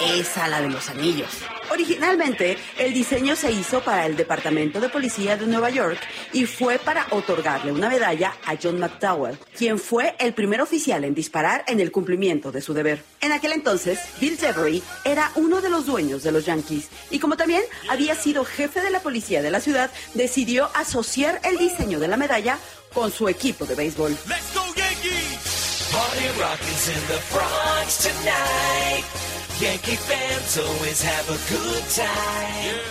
Esa 0.00 0.48
la 0.48 0.62
de 0.62 0.70
los 0.70 0.88
anillos. 0.88 1.28
Originalmente, 1.70 2.56
el 2.78 2.94
diseño 2.94 3.36
se 3.36 3.52
hizo 3.52 3.82
para 3.82 4.06
el 4.06 4.16
Departamento 4.16 4.80
de 4.80 4.88
Policía 4.88 5.36
de 5.36 5.46
Nueva 5.46 5.68
York 5.68 5.98
y 6.32 6.46
fue 6.46 6.78
para 6.78 7.06
otorgarle 7.10 7.70
una 7.70 7.90
medalla 7.90 8.34
a 8.46 8.54
John 8.60 8.80
McDowell, 8.80 9.38
quien 9.54 9.78
fue 9.78 10.16
el 10.18 10.32
primer 10.32 10.62
oficial 10.62 11.04
en 11.04 11.14
disparar 11.14 11.64
en 11.68 11.80
el 11.80 11.92
cumplimiento 11.92 12.50
de 12.50 12.62
su 12.62 12.72
deber. 12.72 13.04
En 13.20 13.32
aquel 13.32 13.52
entonces, 13.52 13.98
Bill 14.18 14.38
Devery 14.38 14.82
era 15.04 15.30
uno 15.34 15.60
de 15.60 15.68
los 15.68 15.84
dueños 15.84 16.22
de 16.22 16.32
los 16.32 16.46
Yankees 16.46 16.88
y 17.10 17.18
como 17.18 17.36
también 17.36 17.62
había 17.90 18.14
sido 18.14 18.46
jefe 18.46 18.80
de 18.80 18.90
la 18.90 19.00
policía 19.00 19.42
de 19.42 19.50
la 19.50 19.60
ciudad, 19.60 19.90
decidió 20.14 20.70
asociar 20.74 21.42
el 21.44 21.58
diseño 21.58 22.00
de 22.00 22.08
la 22.08 22.16
medalla 22.16 22.58
con 22.94 23.12
su 23.12 23.28
equipo 23.28 23.66
de 23.66 23.74
béisbol. 23.74 24.16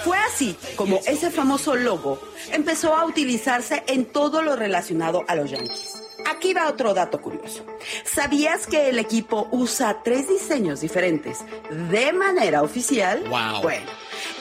Fue 0.03 0.17
así 0.17 0.57
como 0.75 0.99
ese 1.05 1.31
famoso 1.31 1.75
logo 1.75 2.19
empezó 2.51 2.95
a 2.95 3.05
utilizarse 3.05 3.83
en 3.88 4.05
todo 4.05 4.41
lo 4.41 4.55
relacionado 4.55 5.23
a 5.27 5.36
los 5.36 5.49
Yankees. 5.51 6.01
Aquí 6.25 6.53
va 6.53 6.67
otro 6.67 6.93
dato 6.93 7.21
curioso. 7.21 7.63
¿Sabías 8.03 8.67
que 8.67 8.89
el 8.89 8.99
equipo 8.99 9.47
usa 9.51 10.01
tres 10.03 10.27
diseños 10.27 10.81
diferentes 10.81 11.39
de 11.69 12.12
manera 12.13 12.63
oficial? 12.63 13.23
Wow. 13.29 13.62
Bueno, 13.62 13.86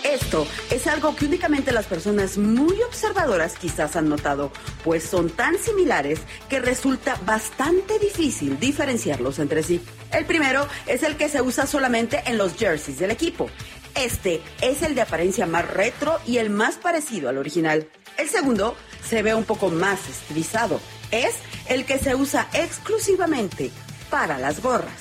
esto 0.05 0.47
es 0.71 0.87
algo 0.87 1.15
que 1.15 1.27
únicamente 1.27 1.73
las 1.73 1.87
personas 1.87 2.39
muy 2.39 2.81
observadoras 2.83 3.55
quizás 3.57 3.97
han 3.97 4.09
notado, 4.09 4.51
pues 4.85 5.05
son 5.05 5.31
tan 5.31 5.59
similares 5.59 6.21
que 6.49 6.61
resulta 6.61 7.19
bastante 7.25 7.99
difícil 7.99 8.59
diferenciarlos 8.59 9.39
entre 9.39 9.63
sí. 9.63 9.81
El 10.13 10.25
primero 10.25 10.67
es 10.87 11.03
el 11.03 11.17
que 11.17 11.29
se 11.29 11.43
usa 11.43 11.67
solamente 11.67 12.23
en 12.27 12.39
los 12.39 12.55
jerseys 12.55 12.99
del 12.99 13.11
equipo. 13.11 13.51
Este 13.95 14.43
es 14.61 14.83
el 14.83 14.95
de 14.95 15.03
apariencia 15.03 15.47
más 15.47 15.69
retro 15.69 16.19
y 16.27 16.39
el 16.39 16.51
más 16.51 16.77
parecido 16.77 17.29
al 17.29 17.39
original. 17.39 17.89
El 18.19 18.29
segundo 18.29 18.77
se 19.09 19.23
ve 19.23 19.35
un 19.35 19.45
poco 19.45 19.71
más 19.71 20.09
estilizado. 20.09 20.81
Es 21.11 21.35
el 21.69 21.85
que 21.85 21.99
se 21.99 22.15
usa 22.15 22.49
exclusivamente 22.53 23.71
para 24.11 24.39
las 24.39 24.63
gorras. 24.63 24.93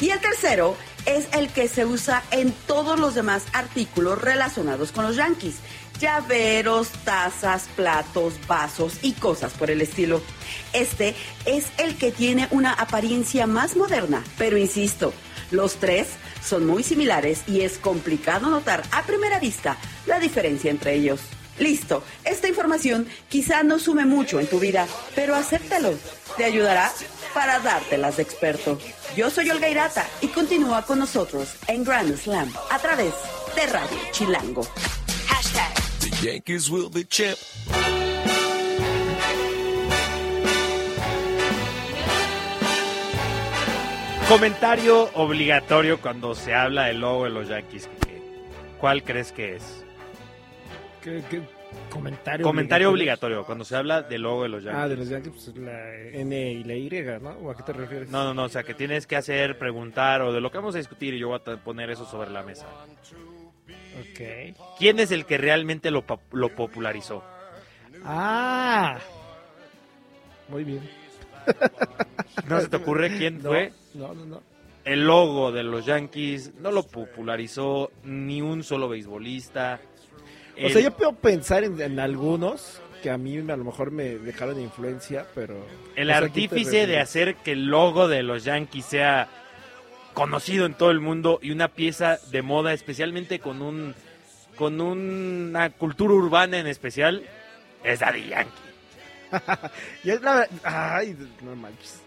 Y 0.00 0.10
el 0.10 0.20
tercero 0.20 0.76
es 1.06 1.28
el 1.32 1.48
que 1.48 1.68
se 1.68 1.86
usa 1.86 2.22
en 2.30 2.52
todos 2.66 2.98
los 2.98 3.14
demás 3.14 3.44
artículos 3.52 4.20
relacionados 4.20 4.92
con 4.92 5.04
los 5.04 5.16
Yankees. 5.16 5.56
Llaveros, 5.98 6.88
tazas, 7.04 7.68
platos, 7.74 8.34
vasos 8.46 8.98
y 9.02 9.12
cosas 9.12 9.54
por 9.54 9.70
el 9.70 9.80
estilo. 9.80 10.20
Este 10.72 11.14
es 11.46 11.66
el 11.78 11.96
que 11.96 12.12
tiene 12.12 12.48
una 12.50 12.72
apariencia 12.72 13.46
más 13.46 13.76
moderna, 13.76 14.22
pero 14.36 14.58
insisto, 14.58 15.14
los 15.50 15.76
tres 15.76 16.08
son 16.44 16.66
muy 16.66 16.82
similares 16.82 17.42
y 17.46 17.62
es 17.62 17.78
complicado 17.78 18.50
notar 18.50 18.82
a 18.92 19.04
primera 19.04 19.38
vista 19.38 19.78
la 20.06 20.18
diferencia 20.18 20.70
entre 20.70 20.94
ellos. 20.94 21.20
Listo, 21.58 22.02
esta 22.24 22.48
información 22.48 23.06
quizá 23.30 23.62
no 23.62 23.78
sume 23.78 24.04
mucho 24.04 24.38
en 24.38 24.46
tu 24.46 24.60
vida, 24.60 24.86
pero 25.14 25.34
acéptalo. 25.34 25.94
Te 26.36 26.44
ayudará 26.44 26.92
para 27.36 27.58
dártelas 27.60 28.16
de 28.16 28.22
experto. 28.22 28.78
Yo 29.14 29.28
soy 29.28 29.50
Olga 29.50 29.68
Irata 29.68 30.06
y 30.22 30.28
continúa 30.28 30.80
con 30.86 30.98
nosotros 30.98 31.56
en 31.68 31.84
Grand 31.84 32.16
Slam 32.16 32.50
a 32.70 32.78
través 32.78 33.12
de 33.54 33.66
Radio 33.66 33.98
Chilango. 34.10 34.62
Hashtag. 35.28 35.74
The 36.00 36.10
Yankees 36.26 36.70
will 36.70 36.88
be 36.90 37.04
champ. 37.04 37.36
Comentario 44.30 45.10
obligatorio 45.12 46.00
cuando 46.00 46.34
se 46.34 46.54
habla 46.54 46.86
del 46.86 47.00
logo 47.00 47.24
de 47.24 47.30
los 47.30 47.48
Yankees. 47.48 47.90
¿Cuál 48.80 49.04
crees 49.04 49.32
que 49.32 49.56
es? 49.56 49.84
¿Qué, 51.02 51.22
comentario 51.96 52.44
Comentario 52.46 52.90
obligatorio. 52.90 53.44
cuando 53.44 53.64
se 53.64 53.76
habla 53.76 54.02
del 54.02 54.22
logo 54.22 54.42
de 54.44 54.48
los 54.48 54.62
Yankees. 54.62 54.82
Ah, 54.82 54.88
de 54.88 54.96
los 54.96 55.08
Yankees, 55.08 55.32
pues 55.32 55.56
la 55.56 55.94
N 55.94 56.52
y 56.52 56.64
la 56.64 56.74
Y, 56.74 56.90
¿no? 57.20 57.30
¿O 57.30 57.50
a 57.50 57.56
qué 57.56 57.62
te 57.62 57.72
refieres? 57.72 58.08
No, 58.10 58.24
no, 58.24 58.34
no, 58.34 58.44
o 58.44 58.48
sea, 58.48 58.62
que 58.62 58.74
tienes 58.74 59.06
que 59.06 59.16
hacer, 59.16 59.58
preguntar, 59.58 60.22
o 60.22 60.32
de 60.32 60.40
lo 60.40 60.50
que 60.50 60.58
vamos 60.58 60.74
a 60.74 60.78
discutir, 60.78 61.14
y 61.14 61.18
yo 61.18 61.28
voy 61.28 61.40
a 61.44 61.56
poner 61.56 61.90
eso 61.90 62.04
sobre 62.06 62.30
la 62.30 62.42
mesa. 62.42 62.66
Ok. 64.00 64.54
¿Quién 64.78 64.98
es 65.00 65.10
el 65.10 65.24
que 65.26 65.38
realmente 65.38 65.90
lo, 65.90 66.04
lo 66.32 66.48
popularizó? 66.54 67.24
Ah, 68.04 68.98
muy 70.48 70.64
bien. 70.64 70.88
¿No 72.48 72.60
se 72.60 72.68
te 72.68 72.76
ocurre 72.76 73.16
quién 73.16 73.40
fue? 73.40 73.72
No, 73.94 74.14
no, 74.14 74.26
no. 74.26 74.42
El 74.84 75.04
logo 75.04 75.50
de 75.50 75.64
los 75.64 75.84
Yankees 75.84 76.52
no 76.60 76.70
lo 76.70 76.84
popularizó 76.84 77.90
ni 78.04 78.40
un 78.40 78.62
solo 78.62 78.88
beisbolista. 78.88 79.80
O 80.64 80.68
sea, 80.68 80.80
yo 80.80 80.90
puedo 80.90 81.12
pensar 81.12 81.64
en, 81.64 82.00
algunos 82.00 82.80
que 83.02 83.10
a 83.10 83.18
mí 83.18 83.38
a 83.38 83.56
lo 83.56 83.64
mejor 83.64 83.90
me 83.90 84.16
dejaron 84.16 84.60
influencia, 84.60 85.26
pero... 85.34 85.66
El 85.96 86.10
artífice 86.10 86.86
de 86.86 86.98
hacer 86.98 87.36
que 87.36 87.52
el 87.52 87.66
logo 87.66 88.08
de 88.08 88.22
los 88.22 88.44
Yankees 88.44 88.86
sea 88.86 89.28
conocido 90.14 90.64
en 90.64 90.74
todo 90.74 90.90
el 90.90 91.00
mundo 91.00 91.38
y 91.42 91.50
una 91.50 91.68
pieza 91.68 92.18
de 92.30 92.40
moda, 92.40 92.72
especialmente 92.72 93.38
con 93.38 93.60
un 93.60 93.94
con 94.56 94.80
una 94.80 95.68
cultura 95.70 96.14
urbana 96.14 96.58
en 96.58 96.66
especial, 96.66 97.22
es 97.84 98.00
Daddy 98.00 98.28
Yankee. 98.28 98.50
y 100.04 100.10
es 100.10 100.22
la... 100.22 100.48
Ay, 100.64 101.14
no 101.42 101.54
manches. 101.54 102.05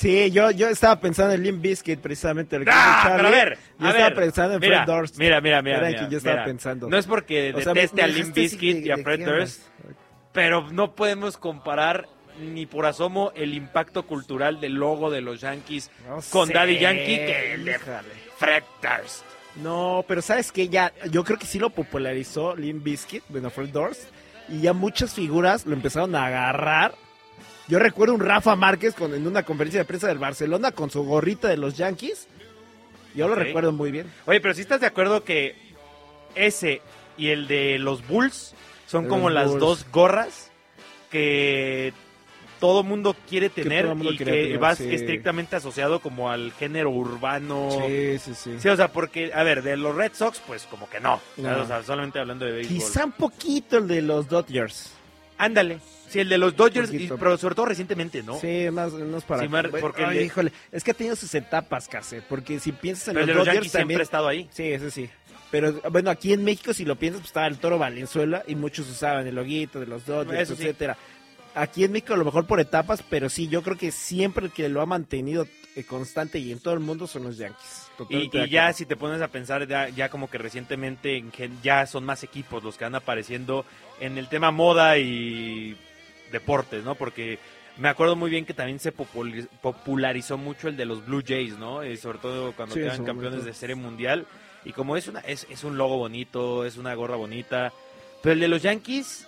Sí, 0.00 0.30
yo, 0.30 0.50
yo 0.50 0.70
estaba 0.70 0.98
pensando 0.98 1.34
en 1.34 1.42
Limp 1.42 1.60
Bizkit 1.60 2.00
precisamente. 2.00 2.56
El 2.56 2.64
ah, 2.70 3.12
pero 3.16 3.28
a 3.28 3.30
ver, 3.30 3.58
yo 3.78 3.88
estaba 3.90 4.14
pensando 4.14 4.54
en 4.54 4.60
mira, 4.60 4.84
Fred 4.84 4.94
Durst. 4.96 5.18
Mira, 5.18 5.42
mira, 5.42 5.60
mira. 5.60 5.86
mira 5.86 6.08
yo 6.08 6.16
estaba 6.16 6.42
pensando. 6.42 6.88
No 6.88 6.96
es 6.96 7.06
porque 7.06 7.52
deteste 7.52 8.02
a 8.02 8.06
Limp 8.06 8.34
Bizkit 8.34 8.86
y 8.86 8.90
a 8.90 8.96
Fred 8.96 9.26
Durst, 9.26 9.60
pero 10.32 10.70
no 10.70 10.94
podemos 10.94 11.36
comparar 11.36 12.08
ni 12.40 12.64
por 12.64 12.86
asomo 12.86 13.30
el 13.34 13.52
impacto 13.52 14.06
cultural 14.06 14.58
del 14.58 14.72
logo 14.72 15.10
de 15.10 15.20
los 15.20 15.42
Yankees 15.42 15.90
con 16.30 16.48
Daddy 16.48 16.78
Yankee 16.78 17.16
que 17.16 17.54
el 17.54 17.64
de 17.66 17.78
Fred 18.38 18.62
Durst. 18.80 19.22
No, 19.56 20.02
pero 20.08 20.22
sabes 20.22 20.50
que 20.50 20.70
ya, 20.70 20.94
yo 21.10 21.24
creo 21.24 21.38
que 21.38 21.44
sí 21.44 21.58
lo 21.58 21.68
popularizó 21.68 22.56
Limp 22.56 22.82
Bizkit, 22.82 23.24
bueno, 23.28 23.50
Fred 23.50 23.68
Durst, 23.68 24.04
y 24.48 24.62
ya 24.62 24.72
muchas 24.72 25.12
figuras 25.12 25.66
lo 25.66 25.74
empezaron 25.74 26.14
a 26.14 26.24
agarrar 26.24 26.94
yo 27.70 27.78
recuerdo 27.78 28.14
un 28.14 28.20
Rafa 28.20 28.56
Márquez 28.56 28.94
con, 28.94 29.14
en 29.14 29.26
una 29.28 29.44
conferencia 29.44 29.80
de 29.80 29.84
prensa 29.84 30.08
del 30.08 30.18
Barcelona 30.18 30.72
con 30.72 30.90
su 30.90 31.04
gorrita 31.04 31.48
de 31.48 31.56
los 31.56 31.76
Yankees. 31.76 32.26
Yo 33.14 33.28
lo 33.28 33.36
recuerdo 33.36 33.70
muy 33.70 33.92
bien. 33.92 34.10
Oye, 34.26 34.40
pero 34.40 34.54
si 34.54 34.62
estás 34.62 34.80
de 34.80 34.88
acuerdo 34.88 35.22
que 35.22 35.54
ese 36.34 36.82
y 37.16 37.28
el 37.28 37.46
de 37.46 37.78
los 37.78 38.06
Bulls 38.08 38.54
son 38.88 39.06
como 39.06 39.30
las 39.30 39.56
dos 39.56 39.86
gorras 39.92 40.50
que 41.10 41.92
todo 42.58 42.82
mundo 42.82 43.14
quiere 43.28 43.50
tener 43.50 43.96
y 44.00 44.16
que 44.16 44.58
vas 44.58 44.80
estrictamente 44.80 45.54
asociado 45.54 46.00
como 46.00 46.28
al 46.28 46.52
género 46.52 46.90
urbano. 46.90 47.68
Sí, 47.86 48.18
sí, 48.18 48.34
sí. 48.34 48.56
Sí, 48.58 48.68
o 48.68 48.76
sea, 48.76 48.88
porque, 48.88 49.32
a 49.32 49.44
ver, 49.44 49.62
de 49.62 49.76
los 49.76 49.94
Red 49.94 50.12
Sox, 50.14 50.42
pues 50.44 50.64
como 50.64 50.90
que 50.90 50.98
no. 50.98 51.20
O 51.38 51.66
sea, 51.66 51.84
solamente 51.84 52.18
hablando 52.18 52.44
de 52.46 52.52
béisbol. 52.52 52.76
Quizá 52.76 53.04
un 53.04 53.12
poquito 53.12 53.78
el 53.78 53.86
de 53.86 54.02
los 54.02 54.28
Dodgers. 54.28 54.92
Ándale. 55.40 55.80
Sí, 56.08 56.20
el 56.20 56.28
de 56.28 56.38
los 56.38 56.56
Dodgers, 56.56 56.90
pero 57.18 57.38
sobre 57.38 57.54
todo 57.54 57.66
recientemente, 57.66 58.22
¿no? 58.22 58.38
Sí, 58.38 58.68
más, 58.72 58.92
más 58.92 59.22
para... 59.24 59.42
Sí, 59.42 59.48
porque 59.80 60.22
híjole, 60.24 60.52
es 60.72 60.82
que 60.82 60.90
ha 60.90 60.94
tenido 60.94 61.14
sus 61.14 61.32
etapas, 61.34 61.86
casi, 61.86 62.16
porque 62.28 62.58
si 62.58 62.72
piensas 62.72 63.08
en 63.08 63.14
pero 63.14 63.26
los, 63.26 63.36
los 63.36 63.46
Dodgers 63.46 63.72
también... 63.72 63.86
siempre 63.86 64.02
ha 64.02 64.02
estado 64.02 64.28
ahí. 64.28 64.48
Sí, 64.52 64.64
eso 64.64 64.90
sí. 64.90 65.08
Pero 65.50 65.80
bueno, 65.90 66.10
aquí 66.10 66.32
en 66.32 66.44
México, 66.44 66.72
si 66.74 66.84
lo 66.84 66.96
piensas, 66.96 67.20
pues 67.20 67.30
estaba 67.30 67.46
el 67.46 67.58
Toro 67.58 67.78
Valenzuela 67.78 68.42
y 68.46 68.54
muchos 68.54 68.88
usaban 68.88 69.26
el 69.26 69.34
loguito 69.34 69.80
de 69.80 69.86
los 69.86 70.06
Dodgers, 70.06 70.50
etcétera. 70.50 70.96
Aquí 71.54 71.84
en 71.84 71.92
México 71.92 72.14
a 72.14 72.16
lo 72.16 72.24
mejor 72.24 72.46
por 72.46 72.60
etapas, 72.60 73.02
pero 73.08 73.28
sí, 73.28 73.48
yo 73.48 73.62
creo 73.62 73.76
que 73.76 73.92
siempre 73.92 74.46
el 74.46 74.52
que 74.52 74.68
lo 74.68 74.80
ha 74.80 74.86
mantenido 74.86 75.46
eh, 75.76 75.84
constante 75.84 76.38
y 76.38 76.52
en 76.52 76.60
todo 76.60 76.74
el 76.74 76.80
mundo 76.80 77.06
son 77.06 77.24
los 77.24 77.36
Yankees. 77.36 77.90
Y, 78.08 78.30
ya 78.48 78.72
si 78.72 78.86
te 78.86 78.96
pones 78.96 79.20
a 79.20 79.28
pensar, 79.28 79.66
ya, 79.66 80.08
como 80.08 80.30
que 80.30 80.38
recientemente 80.38 81.22
ya 81.62 81.86
son 81.86 82.04
más 82.04 82.22
equipos 82.24 82.64
los 82.64 82.76
que 82.76 82.84
van 82.84 82.94
apareciendo 82.94 83.64
en 84.00 84.16
el 84.16 84.28
tema 84.28 84.50
moda 84.50 84.96
y 84.98 85.76
deportes, 86.32 86.82
¿no? 86.82 86.94
Porque 86.94 87.38
me 87.76 87.88
acuerdo 87.88 88.16
muy 88.16 88.30
bien 88.30 88.46
que 88.46 88.54
también 88.54 88.78
se 88.78 88.92
popularizó 88.92 90.38
mucho 90.38 90.68
el 90.68 90.76
de 90.76 90.86
los 90.86 91.04
Blue 91.04 91.22
Jays, 91.26 91.58
¿no? 91.58 91.84
Y 91.84 91.96
sobre 91.96 92.18
todo 92.18 92.52
cuando 92.52 92.74
quedan 92.74 93.04
campeones 93.04 93.44
de 93.44 93.52
serie 93.52 93.76
mundial. 93.76 94.26
Y 94.64 94.72
como 94.72 94.96
es, 94.96 95.08
una, 95.08 95.20
es, 95.20 95.46
es 95.50 95.64
un 95.64 95.78
logo 95.78 95.96
bonito, 95.96 96.64
es 96.64 96.76
una 96.76 96.94
gorra 96.94 97.16
bonita. 97.16 97.72
Pero 98.22 98.32
el 98.34 98.40
de 98.40 98.48
los 98.48 98.62
Yankees 98.62 99.26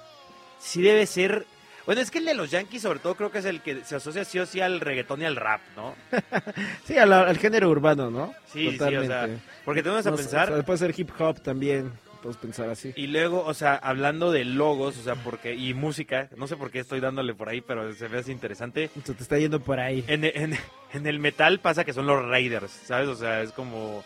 sí 0.58 0.82
debe 0.82 1.06
ser 1.06 1.46
bueno, 1.86 2.00
es 2.00 2.10
que 2.10 2.18
el 2.18 2.24
de 2.24 2.34
los 2.34 2.50
Yankees, 2.50 2.82
sobre 2.82 2.98
todo, 2.98 3.14
creo 3.14 3.30
que 3.30 3.38
es 3.38 3.44
el 3.44 3.60
que 3.60 3.84
se 3.84 3.96
asocia 3.96 4.24
sí 4.24 4.38
o 4.38 4.46
sí 4.46 4.60
al 4.60 4.80
reggaetón 4.80 5.22
y 5.22 5.24
al 5.24 5.36
rap, 5.36 5.60
¿no? 5.76 5.94
sí, 6.84 6.96
al, 6.96 7.38
género 7.38 7.70
urbano, 7.70 8.10
¿no? 8.10 8.32
Sí, 8.52 8.70
sí, 8.70 8.96
o 8.96 9.04
sea, 9.04 9.28
porque 9.64 9.82
tenemos 9.82 10.06
a 10.06 10.14
pensar... 10.14 10.64
puede 10.64 10.78
ser 10.78 10.94
hip 10.96 11.10
hop 11.18 11.40
también, 11.40 11.92
puedes 12.22 12.36
pensar 12.36 12.70
así. 12.70 12.92
Y 12.96 13.08
luego, 13.08 13.44
o 13.44 13.52
sea, 13.52 13.74
hablando 13.74 14.30
de 14.30 14.44
logos, 14.44 14.96
o 14.98 15.02
sea, 15.02 15.16
porque 15.16 15.54
y 15.54 15.74
música, 15.74 16.28
no 16.36 16.46
sé 16.46 16.56
por 16.56 16.70
qué 16.70 16.78
estoy 16.78 17.00
dándole 17.00 17.34
por 17.34 17.48
ahí, 17.48 17.60
pero 17.60 17.92
se 17.92 18.08
ve 18.08 18.20
así 18.20 18.32
interesante. 18.32 18.88
Se 19.04 19.14
te 19.14 19.22
está 19.22 19.38
yendo 19.38 19.60
por 19.60 19.80
ahí. 19.80 20.04
En, 20.06 20.24
en, 20.24 21.06
el 21.06 21.18
metal 21.18 21.58
pasa 21.58 21.84
que 21.84 21.92
son 21.92 22.06
los 22.06 22.24
Raiders, 22.24 22.70
¿sabes? 22.70 23.08
O 23.08 23.16
sea, 23.16 23.42
es 23.42 23.52
como, 23.52 24.04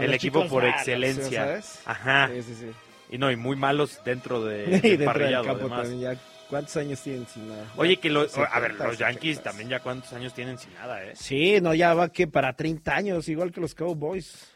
el 0.00 0.14
equipo 0.14 0.46
por 0.46 0.64
excelencia. 0.64 1.44
¿sabes? 1.44 1.80
Ajá. 1.84 2.30
Sí, 2.32 2.42
sí, 2.42 2.54
sí. 2.60 2.66
Y 3.10 3.18
no, 3.18 3.30
y 3.30 3.36
muy 3.36 3.56
malos 3.56 4.00
dentro 4.04 4.44
de, 4.44 4.66
de 4.80 4.96
dentro 4.96 5.24
del 5.24 5.42
campo 5.42 5.68
también, 5.68 6.00
ya 6.00 6.16
¿Cuántos 6.48 6.76
años 6.76 7.00
tienen 7.02 7.26
sin 7.26 7.48
nada? 7.48 7.64
Oye, 7.76 7.96
que 7.96 8.08
los, 8.08 8.36
a 8.38 8.60
ver, 8.60 8.74
los 8.74 8.98
Yankees 8.98 9.42
también 9.42 9.68
ya 9.68 9.80
cuántos 9.80 10.12
años 10.12 10.32
tienen 10.32 10.58
sin 10.58 10.72
nada, 10.74 11.04
¿eh? 11.04 11.12
Sí, 11.16 11.60
no, 11.60 11.74
ya 11.74 11.94
va 11.94 12.10
que 12.10 12.26
para 12.26 12.54
30 12.54 12.94
años, 12.94 13.28
igual 13.28 13.52
que 13.52 13.60
los 13.60 13.74
Cowboys. 13.74 14.52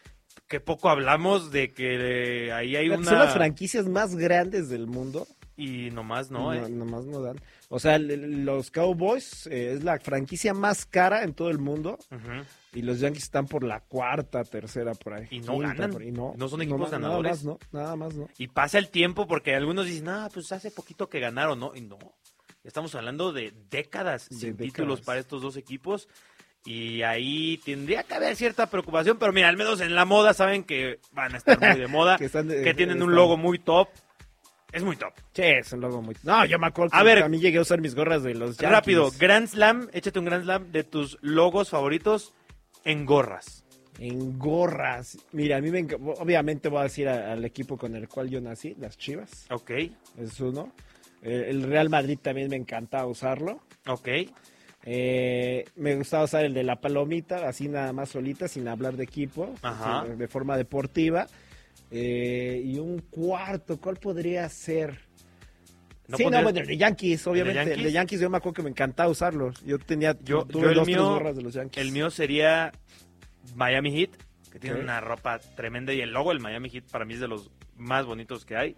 Que 0.46 0.60
poco 0.60 0.88
hablamos 0.88 1.50
de 1.50 1.72
que 1.72 2.52
ahí 2.52 2.76
hay 2.76 2.88
una... 2.88 3.04
Son 3.04 3.18
las 3.18 3.34
franquicias 3.34 3.86
más 3.86 4.14
grandes 4.16 4.68
del 4.68 4.86
mundo. 4.86 5.26
Y 5.56 5.90
nomás 5.90 6.30
no, 6.30 6.54
¿eh? 6.54 6.68
nomás 6.70 7.04
no 7.04 7.20
dan. 7.20 7.40
O 7.68 7.78
sea, 7.78 7.98
los 7.98 8.70
Cowboys 8.70 9.46
eh, 9.46 9.74
es 9.74 9.84
la 9.84 9.98
franquicia 9.98 10.54
más 10.54 10.86
cara 10.86 11.22
en 11.22 11.34
todo 11.34 11.50
el 11.50 11.58
mundo. 11.58 11.98
Y 12.72 12.82
los 12.82 13.00
Yankees 13.00 13.24
están 13.24 13.46
por 13.46 13.64
la 13.64 13.80
cuarta, 13.80 14.44
tercera, 14.44 14.94
por 14.94 15.14
ahí. 15.14 15.26
Y 15.30 15.40
no 15.40 15.58
ganan. 15.58 15.90
no, 16.12 16.48
son 16.48 16.62
equipos 16.62 16.90
ganadores. 16.90 17.44
Nada 17.44 17.58
más, 17.58 17.62
no, 17.72 17.78
nada 17.78 17.96
más, 17.96 18.14
no. 18.14 18.28
Y 18.38 18.48
pasa 18.48 18.78
el 18.78 18.90
tiempo 18.90 19.26
porque 19.26 19.54
algunos 19.54 19.86
dicen, 19.86 20.08
ah, 20.08 20.28
pues 20.32 20.52
hace 20.52 20.70
poquito 20.70 21.08
que 21.08 21.18
ganaron, 21.18 21.58
¿no? 21.58 21.74
Y 21.74 21.80
no. 21.80 21.98
Estamos 22.62 22.94
hablando 22.94 23.32
de 23.32 23.52
décadas 23.70 24.28
sin 24.30 24.56
títulos 24.56 25.00
para 25.00 25.18
estos 25.18 25.42
dos 25.42 25.56
equipos. 25.56 26.08
Y 26.64 27.02
ahí 27.02 27.58
tendría 27.64 28.02
que 28.02 28.14
haber 28.14 28.36
cierta 28.36 28.68
preocupación, 28.68 29.18
pero 29.18 29.32
mira, 29.32 29.48
al 29.48 29.56
menos 29.56 29.80
en 29.80 29.94
la 29.94 30.04
moda 30.04 30.34
saben 30.34 30.62
que 30.62 31.00
van 31.12 31.34
a 31.34 31.38
estar 31.38 31.58
muy 31.58 31.80
de 31.80 31.86
moda, 31.86 32.18
que, 32.18 32.74
tienen 32.74 33.02
un 33.02 33.14
logo 33.14 33.38
muy 33.38 33.58
top. 33.58 33.88
Es 34.70 34.84
muy 34.84 34.96
top. 34.96 35.14
Sí, 35.32 35.42
es 35.42 35.72
un 35.72 35.80
logo 35.80 36.02
muy 36.02 36.14
No, 36.22 36.44
yo 36.44 36.58
me 36.58 36.66
acuerdo 36.66 36.90
que 36.92 36.98
a, 36.98 37.02
ver, 37.02 37.22
a 37.22 37.28
mí 37.28 37.40
llegué 37.40 37.58
a 37.58 37.62
usar 37.62 37.80
mis 37.80 37.94
gorras 37.94 38.22
de 38.22 38.34
los 38.34 38.58
Yankees. 38.58 38.70
Rápido, 38.70 39.10
Grand 39.18 39.48
Slam, 39.48 39.88
échate 39.92 40.18
un 40.18 40.26
Grand 40.26 40.44
Slam 40.44 40.70
de 40.70 40.84
tus 40.84 41.18
logos 41.22 41.70
favoritos 41.70 42.34
en 42.84 43.04
gorras. 43.04 43.64
En 43.98 44.38
gorras. 44.38 45.18
Mira, 45.32 45.58
a 45.58 45.60
mí 45.60 45.70
me 45.70 45.86
obviamente 46.18 46.68
voy 46.68 46.80
a 46.80 46.84
decir 46.84 47.08
al 47.08 47.44
equipo 47.44 47.76
con 47.76 47.94
el 47.94 48.08
cual 48.08 48.30
yo 48.30 48.40
nací, 48.40 48.74
las 48.78 48.96
Chivas. 48.96 49.46
Ok. 49.50 49.70
Es 50.18 50.40
uno. 50.40 50.72
Eh, 51.22 51.46
el 51.48 51.62
Real 51.64 51.90
Madrid 51.90 52.18
también 52.20 52.48
me 52.48 52.56
encantaba 52.56 53.06
usarlo. 53.06 53.60
Ok. 53.86 54.08
Eh, 54.84 55.64
me 55.76 55.96
gustaba 55.96 56.24
usar 56.24 56.44
el 56.46 56.54
de 56.54 56.62
la 56.62 56.80
palomita, 56.80 57.46
así 57.46 57.68
nada 57.68 57.92
más 57.92 58.08
solita, 58.08 58.48
sin 58.48 58.66
hablar 58.68 58.96
de 58.96 59.04
equipo, 59.04 59.54
Ajá. 59.60 60.06
de 60.06 60.28
forma 60.28 60.56
deportiva. 60.56 61.26
Eh, 61.90 62.62
y 62.64 62.78
un 62.78 63.00
cuarto, 63.00 63.78
¿cuál 63.80 63.96
podría 63.96 64.48
ser? 64.48 65.09
Sí, 66.16 66.24
no, 66.24 66.42
bueno, 66.42 66.60
el 66.60 66.66
de 66.66 66.76
Yankees, 66.76 67.26
obviamente. 67.26 67.74
¿El 67.74 67.82
de 67.82 67.92
Yankees? 67.92 68.20
yo 68.20 68.30
me 68.30 68.38
acuerdo 68.38 68.54
que 68.54 68.62
me 68.62 68.70
encantaba 68.70 69.08
usarlo. 69.08 69.52
Yo 69.64 69.78
tenía 69.78 70.16
yo, 70.22 70.46
yo 70.48 70.74
dos, 70.74 70.86
mío, 70.86 71.04
gorras 71.04 71.36
de 71.36 71.42
los 71.42 71.54
Yankees. 71.54 71.82
El 71.82 71.92
mío 71.92 72.10
sería 72.10 72.72
Miami 73.54 73.92
Heat, 73.92 74.10
que 74.52 74.58
tiene 74.58 74.80
una 74.80 75.00
ropa 75.00 75.38
tremenda. 75.38 75.92
Y 75.92 76.00
el 76.00 76.12
logo 76.12 76.30
del 76.30 76.40
Miami 76.40 76.70
Heat 76.70 76.84
para 76.90 77.04
mí 77.04 77.14
es 77.14 77.20
de 77.20 77.28
los 77.28 77.50
más 77.76 78.06
bonitos 78.06 78.44
que 78.44 78.56
hay. 78.56 78.76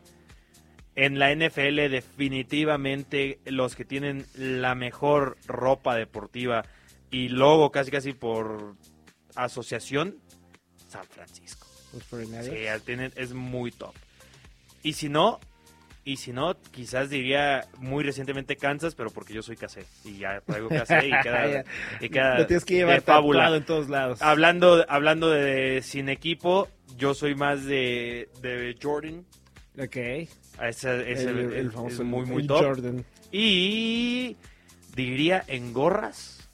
En 0.95 1.19
la 1.19 1.35
NFL, 1.35 1.89
definitivamente 1.91 3.41
los 3.47 3.77
que 3.77 3.85
tienen 3.85 4.27
la 4.35 4.75
mejor 4.75 5.39
ropa 5.47 5.97
deportiva 5.97 6.65
y 7.11 7.29
logo 7.29 7.71
casi 7.71 7.91
casi 7.91 8.13
por 8.13 8.75
asociación, 9.35 10.19
San 10.89 11.05
Francisco. 11.05 11.67
Sí, 12.11 12.65
es 13.17 13.33
muy 13.35 13.71
top. 13.71 13.95
Y 14.83 14.95
si 14.95 15.09
no, 15.09 15.41
y 16.05 16.17
si 16.17 16.33
no, 16.33 16.57
quizás 16.73 17.11
diría 17.11 17.69
muy 17.79 18.03
recientemente 18.03 18.57
Kansas, 18.57 18.97
pero 18.97 19.11
porque 19.11 19.35
yo 19.35 19.43
soy 19.43 19.57
casé. 19.57 19.85
Y 20.05 20.19
ya 20.19 20.41
traigo 20.41 20.69
casé 20.69 21.07
y 21.07 21.11
queda, 21.23 21.65
y 22.01 22.09
queda 22.09 22.47
tienes 22.47 22.65
que 22.65 22.75
llevar 22.75 23.05
de 23.05 23.57
en 23.57 23.65
todos 23.65 23.89
lados. 23.89 24.21
Hablando, 24.21 24.85
hablando 24.89 25.31
de 25.31 25.81
sin 25.83 26.09
equipo, 26.09 26.69
yo 26.97 27.15
soy 27.15 27.37
más 27.37 27.65
de, 27.65 28.29
de 28.41 28.77
Jordan. 28.83 29.25
Ok. 29.79 29.97
Ese, 30.61 31.13
el, 31.13 31.71
famoso 31.71 32.05
muy, 32.05 32.27
muy 32.27 32.47
top. 32.47 32.65
Jordan. 32.65 33.05
Y 33.31 34.37
diría 34.97 35.45
en 35.47 35.73
gorras. 35.73 36.51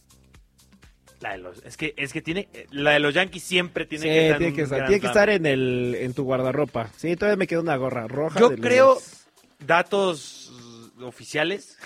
La 1.20 1.32
de 1.32 1.38
los, 1.38 1.64
es 1.64 1.76
que 1.76 1.94
es 1.96 2.12
que 2.12 2.22
tiene 2.22 2.48
la 2.70 2.92
de 2.92 3.00
los 3.00 3.12
Yankees 3.12 3.42
siempre 3.42 3.86
tiene 3.86 4.04
que 4.04 4.26
estar, 4.26 4.38
tiene 4.38 4.54
que 4.54 4.62
estar, 4.62 4.86
tiene 4.86 5.00
que 5.00 5.06
estar 5.08 5.30
en 5.30 5.46
el 5.46 5.96
en 5.98 6.14
tu 6.14 6.22
guardarropa. 6.22 6.90
Sí, 6.96 7.16
todavía 7.16 7.36
me 7.36 7.48
queda 7.48 7.60
una 7.60 7.74
gorra 7.74 8.06
roja. 8.06 8.38
Yo 8.38 8.54
creo 8.54 8.98
datos 9.58 10.52
oficiales. 11.02 11.78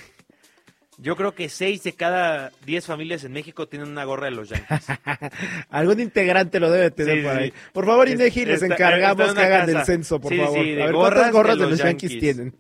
Yo 0.99 1.17
creo 1.17 1.35
que 1.35 1.49
6 1.49 1.83
de 1.83 1.95
cada 1.95 2.53
10 2.65 2.87
familias 2.87 3.25
en 3.25 3.33
México 3.33 3.67
tienen 3.67 3.89
una 3.89 4.05
gorra 4.05 4.27
de 4.27 4.33
los 4.33 4.51
Yankees. 4.51 4.87
Algún 5.71 6.01
integrante 6.01 6.61
lo 6.61 6.71
debe 6.71 6.91
tener 6.91 7.25
por 7.25 7.33
ahí. 7.33 7.53
Por 7.73 7.87
favor, 7.87 8.09
Inegi, 8.09 8.45
les 8.45 8.63
encargamos 8.63 9.35
que 9.35 9.41
hagan 9.41 9.69
el 9.69 9.85
censo, 9.85 10.21
por 10.21 10.37
favor. 10.37 10.59
a 10.59 10.63
ver, 10.63 10.93
¿cuántas 10.93 11.33
gorras 11.33 11.59
de 11.59 11.71
los, 11.71 11.79
Yankees, 11.79 12.21
tienen? 12.21 12.55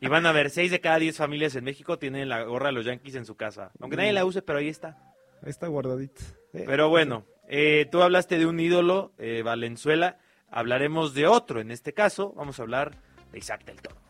y 0.00 0.06
van 0.08 0.24
a 0.26 0.32
ver, 0.32 0.50
6 0.50 0.70
de 0.70 0.80
cada 0.80 0.98
10 0.98 1.16
familias 1.16 1.56
en 1.56 1.64
México 1.64 1.98
tienen 1.98 2.28
la 2.28 2.44
gorra 2.44 2.66
de 2.66 2.72
los 2.74 2.84
Yankees 2.84 3.16
en 3.16 3.24
su 3.24 3.34
casa. 3.34 3.72
Aunque 3.80 3.96
nadie 3.96 4.12
la 4.12 4.24
use, 4.24 4.42
pero 4.42 4.60
ahí 4.60 4.68
está. 4.68 4.96
Ahí 5.42 5.50
está 5.50 5.66
guardadita. 5.66 6.22
Pero 6.52 6.90
bueno, 6.90 7.24
eh, 7.48 7.88
tú 7.90 8.02
hablaste 8.02 8.38
de 8.38 8.46
un 8.46 8.60
ídolo, 8.60 9.12
eh, 9.18 9.42
Valenzuela. 9.42 10.18
Hablaremos 10.48 11.14
de 11.14 11.26
otro. 11.26 11.60
En 11.60 11.72
este 11.72 11.92
caso, 11.92 12.34
vamos 12.36 12.60
a 12.60 12.62
hablar 12.62 12.92
de 13.32 13.38
Isaac 13.38 13.64
del 13.64 13.80
Toro. 13.80 14.09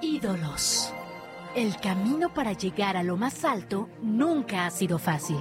Ídolos. 0.00 0.92
El 1.54 1.76
camino 1.76 2.32
para 2.32 2.54
llegar 2.54 2.96
a 2.96 3.02
lo 3.02 3.16
más 3.16 3.44
alto 3.44 3.88
nunca 4.00 4.66
ha 4.66 4.70
sido 4.70 4.98
fácil. 4.98 5.36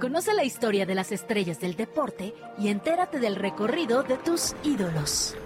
Conoce 0.00 0.34
la 0.34 0.44
historia 0.44 0.86
de 0.86 0.94
las 0.94 1.12
estrellas 1.12 1.60
del 1.60 1.74
deporte 1.74 2.34
y 2.58 2.68
entérate 2.68 3.18
del 3.18 3.36
recorrido 3.36 4.02
de 4.02 4.18
tus 4.18 4.54
ídolos. 4.62 5.36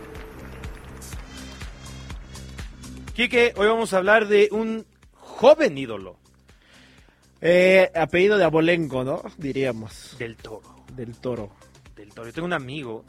Quique, 3.15 3.55
hoy 3.57 3.67
vamos 3.67 3.93
a 3.95 3.99
hablar 3.99 4.29
de 4.29 4.49
un 4.53 4.87
joven 5.15 5.79
ídolo. 5.79 6.19
Eh, 7.41 7.91
apellido 7.95 8.37
de 8.37 8.45
abolengo, 8.45 9.03
¿no? 9.05 9.23
Diríamos. 9.39 10.17
Del 10.19 10.37
toro. 10.37 10.85
Del 10.95 11.17
toro. 11.17 11.51
Del 11.97 12.13
toro. 12.13 12.29
Yo 12.29 12.35
tengo 12.35 12.47
un 12.47 12.53
amigo 12.53 13.05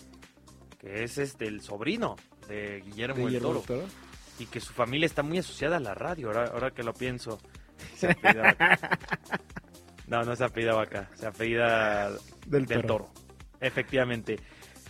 que 0.79 1.03
es 1.03 1.17
este, 1.17 1.47
el 1.47 1.61
sobrino 1.61 2.15
de 2.47 2.81
Guillermo, 2.85 3.27
el 3.27 3.39
toro 3.39 3.63
y 4.39 4.45
que 4.45 4.59
su 4.59 4.73
familia 4.73 5.05
está 5.05 5.21
muy 5.21 5.37
asociada 5.37 5.77
a 5.77 5.79
la 5.79 5.93
radio, 5.93 6.27
ahora, 6.27 6.45
ahora 6.45 6.71
que 6.71 6.83
lo 6.83 6.93
pienso. 6.93 7.39
no, 10.07 10.23
no 10.23 10.35
se 10.35 10.43
apellida 10.43 10.81
acá, 10.81 11.09
se 11.15 11.27
apellida 11.27 12.11
del, 12.47 12.65
del 12.65 12.83
toro. 12.83 13.09
Efectivamente. 13.59 14.39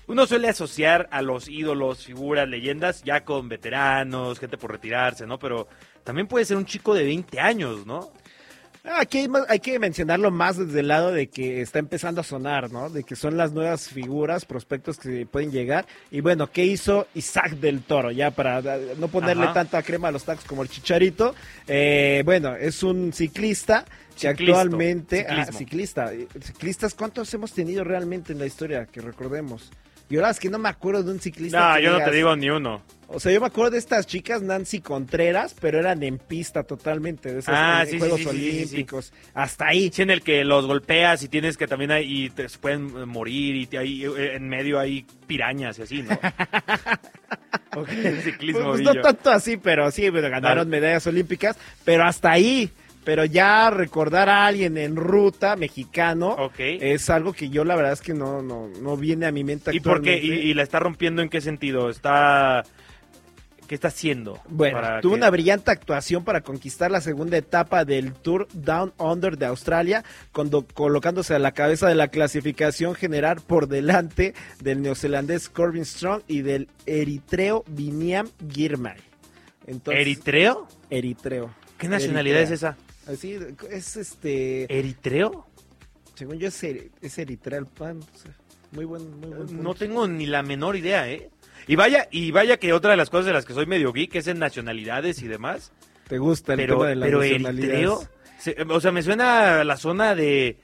Uno 0.08 0.26
suele 0.26 0.50
asociar 0.50 1.08
a 1.12 1.22
los 1.22 1.48
ídolos, 1.48 2.06
figuras, 2.06 2.50
leyendas, 2.50 3.04
ya 3.04 3.24
con 3.24 3.48
veteranos, 3.48 4.40
gente 4.40 4.58
por 4.58 4.72
retirarse, 4.72 5.28
¿no? 5.28 5.38
Pero 5.38 5.68
también 6.04 6.28
puede 6.28 6.46
ser 6.46 6.58
un 6.58 6.66
chico 6.66 6.96
de 6.96 7.04
20 7.04 7.40
años, 7.40 7.86
¿no? 7.86 8.12
Aquí 8.98 9.28
hay, 9.48 9.60
que 9.60 9.78
mencionarlo 9.78 10.32
más 10.32 10.58
desde 10.58 10.80
el 10.80 10.88
lado 10.88 11.12
de 11.12 11.28
que 11.28 11.62
está 11.62 11.80
empezando 11.80 12.22
a 12.22 12.24
sonar, 12.24 12.72
¿no? 12.72 12.90
De 12.90 13.04
que 13.04 13.16
son 13.16 13.38
las 13.38 13.52
nuevas 13.52 13.88
figuras, 13.88 14.46
prospectos 14.46 14.98
que 14.98 15.26
pueden 15.26 15.52
llegar. 15.52 15.86
Y 16.12 16.22
bueno, 16.22 16.52
¿qué 16.52 16.66
hizo 16.66 17.08
Isaac 17.14 17.52
del 17.52 17.82
Toro? 17.82 18.12
Ya 18.12 18.32
para 18.32 18.62
no 18.98 19.08
ponerle 19.08 19.48
tanta 19.54 19.84
crema 19.84 20.08
a 20.08 20.12
los 20.12 20.24
tacos 20.24 20.46
como 20.46 20.64
el 20.64 20.70
chicharito. 20.70 21.36
Eh, 21.68 22.24
bueno, 22.26 22.56
es 22.56 22.82
un 22.82 23.14
ciclista 23.14 23.86
que 24.20 24.28
actualmente... 24.28 25.26
Ah, 25.30 25.46
ciclista. 25.52 26.12
Ciclistas, 26.42 26.94
¿cuántos 26.94 27.34
hemos 27.34 27.54
tenido 27.54 27.84
realmente 27.84 28.34
en 28.34 28.40
la 28.40 28.46
historia? 28.46 28.86
Que 28.86 29.02
recordemos. 29.02 29.72
Y 30.10 30.16
ahora 30.16 30.32
es 30.32 30.40
que 30.40 30.50
no 30.50 30.58
me 30.58 30.70
acuerdo 30.70 31.04
de 31.04 31.12
un 31.12 31.20
ciclista. 31.20 31.76
No, 31.76 31.80
yo 31.80 31.92
no 31.98 32.04
te 32.04 32.12
digo 32.12 32.36
ni 32.36 32.50
uno. 32.50 32.82
O 33.12 33.20
sea, 33.20 33.32
yo 33.32 33.42
me 33.42 33.48
acuerdo 33.48 33.72
de 33.72 33.80
estas 33.80 34.06
chicas, 34.06 34.44
Nancy 34.44 34.82
Contreras, 34.82 35.56
pero 35.60 35.80
eran 35.80 36.04
en 36.04 36.20
pista 36.20 36.64
totalmente, 36.64 37.34
de 37.34 37.40
esos 37.40 37.54
ah, 37.56 37.84
Juegos 37.98 38.24
Olímpicos. 38.26 39.14
Hasta 39.34 39.68
ahí. 39.68 39.90
Sí, 39.92 40.04
en 40.04 40.12
el 40.12 40.22
que 40.22 40.44
los 40.44 40.68
golpeas 40.68 41.24
y 41.24 41.28
tienes 41.28 41.58
que 41.58 41.68
también 41.68 41.92
ahí 41.92 42.30
te 42.30 42.48
pueden 42.62 43.08
morir 43.08 43.68
y 43.72 43.78
ahí 43.78 44.06
eh, 44.06 44.36
en 44.36 44.48
medio 44.48 44.80
hay 44.80 45.08
pirañas 45.26 45.80
y 45.80 45.82
así, 45.82 46.04
¿no? 46.04 46.20
okay. 47.76 48.22
ciclismo. 48.24 48.70
Pues, 48.70 48.82
no 48.82 48.94
tanto 49.02 49.32
así, 49.32 49.58
pero 49.58 49.90
sí, 49.90 50.08
ganaron 50.10 50.70
medallas 50.70 51.08
olímpicas, 51.08 51.58
pero 51.84 52.06
hasta 52.06 52.32
ahí 52.32 52.70
pero 53.04 53.26
ya 53.26 53.70
recordar 53.70 54.30
a 54.30 54.46
alguien 54.46 54.78
en 54.78 54.96
ruta 54.96 55.56
mexicano 55.56 56.52
es 56.58 57.10
algo 57.10 57.34
que 57.34 57.50
yo 57.50 57.64
la 57.64 57.76
verdad 57.76 57.94
es 57.94 58.02
que 58.02 58.14
no, 58.14 58.42
no, 58.42 58.68
no 58.68 58.98
viene 58.98 59.26
a 59.26 59.32
mi 59.32 59.44
mente 59.44 59.76
¿Y 59.76 59.80
por 59.80 60.02
qué? 60.02 60.18
¿Y, 60.18 60.54
la 60.54 60.64
está 60.64 60.80
rompiendo 60.80 61.22
en 61.22 61.30
qué 61.30 61.42
sentido? 61.42 61.90
¿Está 61.90 62.64
¿Qué 63.68 63.76
está 63.76 63.90
haciendo? 63.90 64.40
Bueno, 64.48 64.80
tuvo 65.00 65.14
una 65.14 65.30
brillante 65.30 65.70
actuación 65.70 66.24
para 66.24 66.42
conquistar 66.42 66.90
la 66.90 67.02
segunda 67.02 67.38
etapa 67.38 67.86
del 67.86 68.14
Tour 68.14 68.48
Down 68.52 68.94
Under 68.98 69.38
de 69.38 69.46
Australia, 69.46 70.04
cuando, 70.32 70.66
colocándose 70.66 71.36
a 71.36 71.40
la 71.40 71.52
cabeza 71.52 71.88
de 71.88 71.94
la 71.94 72.08
clasificación 72.08 72.96
general 72.96 73.42
por 73.46 73.68
delante 73.68 74.34
del 74.60 74.82
neozelandés 74.82 75.50
Corbin 75.50 75.86
Strong 75.86 76.24
y 76.28 76.42
del 76.42 76.68
eritreo 76.88 77.64
Viniam 77.68 78.30
Girmay. 78.52 78.98
¿Eritreo? 79.86 80.68
Eritreo. 80.90 81.52
¿Qué 81.78 81.88
nacionalidad 81.88 82.42
es 82.42 82.50
esa? 82.50 82.76
Así, 83.12 83.40
es 83.72 83.98
este... 83.98 84.66
¿Eritreo? 84.78 85.48
Según 86.14 86.38
yo 86.38 86.50
es, 86.50 86.64
es 86.64 87.18
Eritrea 87.18 87.66
Muy 88.72 88.86
buen, 88.86 89.20
muy 89.20 89.30
buen 89.30 89.64
No 89.64 89.74
tengo 89.74 90.08
ni 90.08 90.28
la 90.28 90.44
menor 90.44 90.76
idea, 90.76 91.10
¿eh? 91.10 91.30
Y 91.66 91.76
vaya, 91.76 92.08
y 92.12 92.32
vaya 92.32 92.58
que 92.58 92.72
otra 92.74 92.92
de 92.92 92.98
las 92.98 93.10
cosas 93.10 93.26
de 93.28 93.34
las 93.34 93.46
que 93.46 93.54
soy 93.54 93.66
medio 93.66 93.94
geek 93.94 94.16
es 94.16 94.28
en 94.28 94.38
nacionalidades 94.38 95.22
y 95.24 95.28
demás. 95.28 95.72
¿Te 96.08 96.20
gusta 96.20 96.54
el 96.54 96.58
pero, 96.58 96.78
tema 96.78 96.90
de 96.90 96.96
la 96.98 97.06
pero 97.06 97.24
Eritreo, 97.24 98.04
o 98.70 98.82
sea, 98.82 98.92
me 98.92 99.02
suena 99.02 99.62
a 99.62 99.64
la 99.64 99.78
zona 99.78 100.14
de 100.14 100.60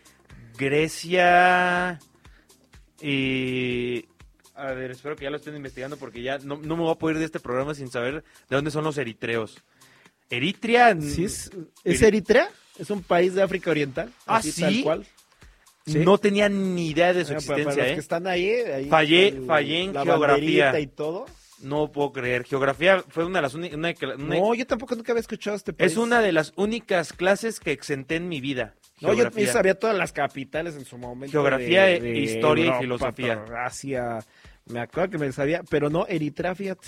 Grecia 0.58 2.00
y... 3.02 4.06
A 4.56 4.72
ver, 4.72 4.92
espero 4.92 5.16
que 5.16 5.26
ya 5.26 5.30
lo 5.30 5.38
estén 5.38 5.56
investigando 5.56 5.98
porque 5.98 6.22
ya 6.22 6.38
no, 6.38 6.58
no 6.58 6.78
me 6.78 6.84
voy 6.84 6.92
a 6.92 6.96
poder 6.96 7.16
ir 7.16 7.20
de 7.20 7.26
este 7.26 7.40
programa 7.40 7.74
sin 7.74 7.90
saber 7.90 8.24
de 8.50 8.56
dónde 8.56 8.72
son 8.72 8.84
los 8.84 8.98
eritreos. 8.98 9.64
Eritrea. 10.30 11.00
¿Sí 11.00 11.26
es, 11.26 11.52
Eritrea? 11.84 12.50
¿Es 12.78 12.90
un 12.90 13.02
país 13.04 13.34
de 13.34 13.42
África 13.42 13.72
Oriental? 13.72 14.12
Ah, 14.26 14.42
sí. 14.42 14.62
Tal 14.62 14.84
cual. 14.84 15.06
No 15.86 16.18
tenía 16.18 16.50
ni 16.50 16.90
idea 16.90 17.14
de 17.14 17.26
su 17.26 17.34
ah, 17.34 17.38
existencia. 17.38 17.88
¿eh? 17.88 17.94
que 17.94 18.00
están 18.00 18.26
ahí, 18.26 18.88
fallé, 18.90 19.40
fallé 19.46 19.84
en 19.84 19.94
geografía. 19.94 20.80
y 20.80 20.88
todo. 20.88 21.28
No 21.62 21.92
puedo 21.92 22.12
creer. 22.12 22.44
Geografía 22.44 23.04
fue 23.08 23.26
una 23.26 23.38
de 23.40 23.44
las 23.44 23.54
únicas. 23.54 24.18
No, 24.18 24.54
yo 24.56 24.66
tampoco 24.68 24.96
nunca 24.96 25.14
había 25.14 25.22
escuchado 25.22 25.56
este 25.56 25.74
país. 25.74 25.92
Es 25.92 25.98
una 25.98 26.22
de 26.22 26.32
las 26.32 26.54
únicas 26.56 27.14
clases 27.14 27.60
que 27.60 27.72
exenté 27.72 28.16
en 28.16 28.28
mi 28.28 28.42
vida. 28.42 28.76
No, 29.02 29.14
yo, 29.14 29.30
sabía 29.48 29.78
todas 29.78 29.96
las 29.96 30.12
capitales 30.12 30.76
en 30.76 30.86
su 30.86 30.98
momento. 30.98 31.32
Geografía, 31.32 31.96
historia 31.96 32.76
y 32.76 32.82
filosofía. 32.82 33.46
Asia. 33.64 34.20
Me 34.66 34.80
acuerdo 34.80 35.12
que 35.12 35.18
me 35.20 35.32
sabía, 35.32 35.62
pero 35.70 35.92
no, 35.92 36.08
Eritrea, 36.08 36.56
fíjate 36.56 36.88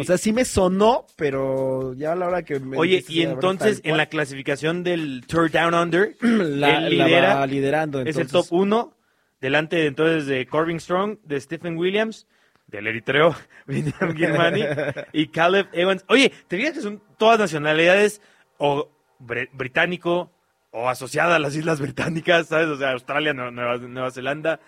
o 0.00 0.04
sea, 0.04 0.18
sí 0.18 0.32
me 0.32 0.44
sonó, 0.44 1.06
pero 1.16 1.94
ya 1.94 2.12
a 2.12 2.16
la 2.16 2.28
hora 2.28 2.42
que 2.44 2.60
me... 2.60 2.76
Oye, 2.76 3.04
y 3.08 3.22
entonces 3.22 3.80
en 3.84 3.96
la 3.96 4.06
clasificación 4.06 4.84
del 4.84 5.24
Tour 5.26 5.50
Down 5.50 5.74
Under, 5.74 6.14
la, 6.20 6.80
lidera, 6.80 7.46
liderando. 7.46 8.00
Es 8.00 8.16
el 8.16 8.28
top 8.28 8.46
1, 8.50 8.94
delante 9.40 9.86
entonces 9.86 10.26
de 10.26 10.46
Corbin 10.46 10.78
Strong, 10.78 11.18
de 11.24 11.40
Stephen 11.40 11.76
Williams, 11.76 12.26
del 12.66 12.86
eritreo 12.86 13.34
William 13.68 14.16
Girmani 14.16 14.62
y 15.12 15.28
Caleb 15.28 15.68
Evans. 15.72 16.04
Oye, 16.08 16.32
¿te 16.48 16.56
fijas 16.56 16.74
que 16.74 16.80
son 16.80 17.02
todas 17.18 17.38
nacionalidades 17.38 18.20
o 18.58 18.90
británico 19.18 20.30
o 20.70 20.88
asociadas 20.88 21.36
a 21.36 21.38
las 21.38 21.54
Islas 21.54 21.80
Británicas, 21.80 22.48
¿sabes? 22.48 22.66
O 22.66 22.76
sea, 22.76 22.90
Australia, 22.90 23.32
Nueva 23.32 24.10
Zelanda, 24.10 24.60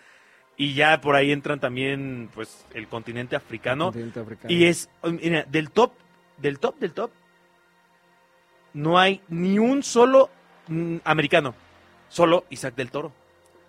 y 0.56 0.74
ya 0.74 1.00
por 1.00 1.16
ahí 1.16 1.32
entran 1.32 1.60
también, 1.60 2.30
pues, 2.34 2.64
el 2.72 2.88
continente 2.88 3.36
africano. 3.36 3.92
Y 4.48 4.64
es, 4.64 4.88
mira, 5.02 5.44
del 5.44 5.70
top, 5.70 5.92
del 6.38 6.58
top, 6.58 6.78
del 6.78 6.92
top, 6.92 7.10
no 8.72 8.98
hay 8.98 9.20
ni 9.28 9.58
un 9.58 9.82
solo 9.82 10.30
mm, 10.68 10.98
americano. 11.04 11.54
Solo 12.08 12.44
Isaac 12.50 12.74
del 12.74 12.90
Toro. 12.90 13.12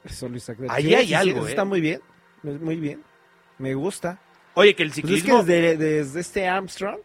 Solo 0.05 0.38
Isaac 0.38 0.57
del 0.57 0.67
Toro. 0.67 0.77
Ahí 0.77 0.93
hay 0.93 1.13
algo, 1.13 1.47
Está 1.47 1.63
¿eh? 1.63 1.65
muy 1.65 1.81
bien, 1.81 2.01
muy 2.43 2.75
bien. 2.77 3.03
Me 3.57 3.73
gusta. 3.73 4.19
Oye, 4.53 4.75
que 4.75 4.83
el 4.83 4.93
ciclismo... 4.93 5.43
Pues 5.43 5.49
es 5.49 5.77
que 5.77 5.77
desde, 5.77 6.19
este 6.19 6.47
Armstrong... 6.47 6.99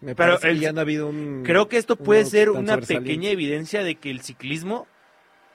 Me 0.00 0.14
pero 0.14 0.38
parece 0.38 0.58
que 0.58 0.60
ya 0.60 0.72
no 0.72 0.80
ha 0.80 0.82
habido 0.82 1.08
un, 1.08 1.42
creo 1.42 1.68
que 1.68 1.78
esto 1.78 1.96
puede 1.96 2.26
ser 2.26 2.50
una 2.50 2.76
pequeña 2.78 3.30
evidencia 3.30 3.82
de 3.82 3.94
que 3.94 4.10
el 4.10 4.20
ciclismo 4.20 4.86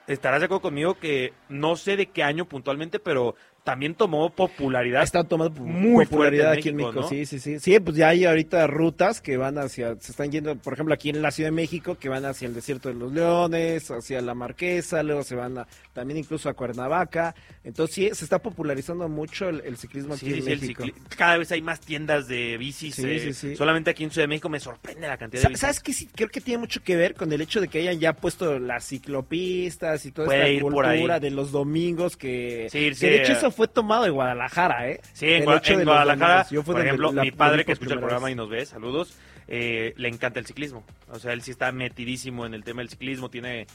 estarás 0.08 0.40
de 0.40 0.46
acuerdo 0.46 0.62
conmigo 0.62 0.98
que 0.98 1.32
no 1.48 1.76
sé 1.76 1.96
de 1.96 2.06
qué 2.06 2.22
año 2.22 2.46
puntualmente, 2.46 2.98
pero 2.98 3.36
también 3.64 3.94
tomó 3.94 4.30
popularidad. 4.30 5.02
Está 5.02 5.24
tomando 5.24 5.60
muy 5.60 6.04
popularidad 6.06 6.52
aquí 6.52 6.70
en 6.70 6.76
México, 6.76 7.08
sí, 7.08 7.26
sí, 7.26 7.38
sí. 7.38 7.60
Sí, 7.60 7.78
pues 7.78 7.96
ya 7.96 8.08
hay 8.08 8.24
ahorita 8.24 8.66
rutas 8.66 9.20
que 9.20 9.36
van 9.36 9.58
hacia, 9.58 9.94
se 10.00 10.10
están 10.10 10.32
yendo, 10.32 10.56
por 10.56 10.72
ejemplo, 10.72 10.94
aquí 10.94 11.10
en 11.10 11.22
la 11.22 11.30
Ciudad 11.30 11.48
de 11.48 11.56
México, 11.56 11.96
que 11.98 12.08
van 12.08 12.24
hacia 12.24 12.48
el 12.48 12.54
desierto 12.54 12.88
de 12.88 12.96
los 12.96 13.12
Leones, 13.12 13.90
hacia 13.90 14.20
la 14.20 14.34
Marquesa, 14.34 15.02
luego 15.02 15.22
se 15.22 15.36
van 15.36 15.58
a, 15.58 15.68
también 15.92 16.18
incluso 16.18 16.48
a 16.48 16.54
Cuernavaca. 16.54 17.34
Entonces 17.62 17.94
sí, 17.94 18.10
se 18.12 18.24
está 18.24 18.40
popularizando 18.40 19.08
mucho 19.08 19.48
el, 19.48 19.76
ciclismo 19.76 20.14
aquí 20.14 20.32
en 20.32 20.44
México. 20.44 20.84
cada 21.16 21.38
vez 21.38 21.52
hay 21.52 21.62
más 21.62 21.80
tiendas 21.80 22.26
de 22.26 22.56
bicis. 22.58 22.98
Eh, 22.98 23.54
solamente 23.56 23.90
aquí 23.90 24.04
en 24.04 24.10
Ciudad 24.10 24.24
de 24.24 24.28
México 24.28 24.48
me 24.48 24.60
sorprende 24.60 25.06
la 25.06 25.16
cantidad 25.16 25.42
de 25.42 25.48
bicis. 25.48 25.60
¿Sabes 25.60 25.80
qué? 25.80 25.92
Sí, 25.92 26.08
creo 26.12 26.28
que 26.28 26.40
tiene 26.40 26.58
mucho 26.58 26.82
que 26.82 26.96
ver 26.96 27.14
con 27.14 27.32
el 27.32 27.40
hecho 27.40 27.60
de 27.60 27.68
que 27.68 27.78
hayan 27.78 28.00
ya 28.00 28.12
puesto 28.14 28.58
las 28.58 28.86
ciclopistas 28.86 30.04
y 30.04 30.10
toda 30.10 30.34
esta 30.34 30.60
cultura 30.62 31.20
de 31.20 31.30
los 31.30 31.52
domingos 31.52 32.16
que, 32.16 32.68
que 32.70 32.94
de 32.94 33.22
hecho 33.22 33.32
eso 33.32 33.51
fue 33.52 33.68
tomado 33.68 34.04
de 34.04 34.10
Guadalajara, 34.10 34.88
¿eh? 34.88 35.00
Sí, 35.12 35.28
en, 35.28 35.44
Guadalajara, 35.44 36.46
por 36.64 36.80
ejemplo, 36.80 37.12
mi 37.12 37.30
padre 37.30 37.64
que 37.64 37.72
escucha 37.72 37.94
el 37.94 38.00
programa 38.00 38.30
y 38.30 38.34
nos 38.34 38.48
ve, 38.48 38.66
saludos, 38.66 39.16
eh, 39.48 39.94
le 39.96 40.08
encanta 40.08 40.40
el 40.40 40.46
ciclismo. 40.46 40.84
O 41.10 41.18
sea, 41.18 41.32
él 41.32 41.42
sí 41.42 41.50
está 41.50 41.72
metidísimo 41.72 42.46
en 42.46 42.54
el 42.54 42.64
tema 42.64 42.80
del 42.80 42.88
ciclismo, 42.88 43.28
tiene 43.28 43.66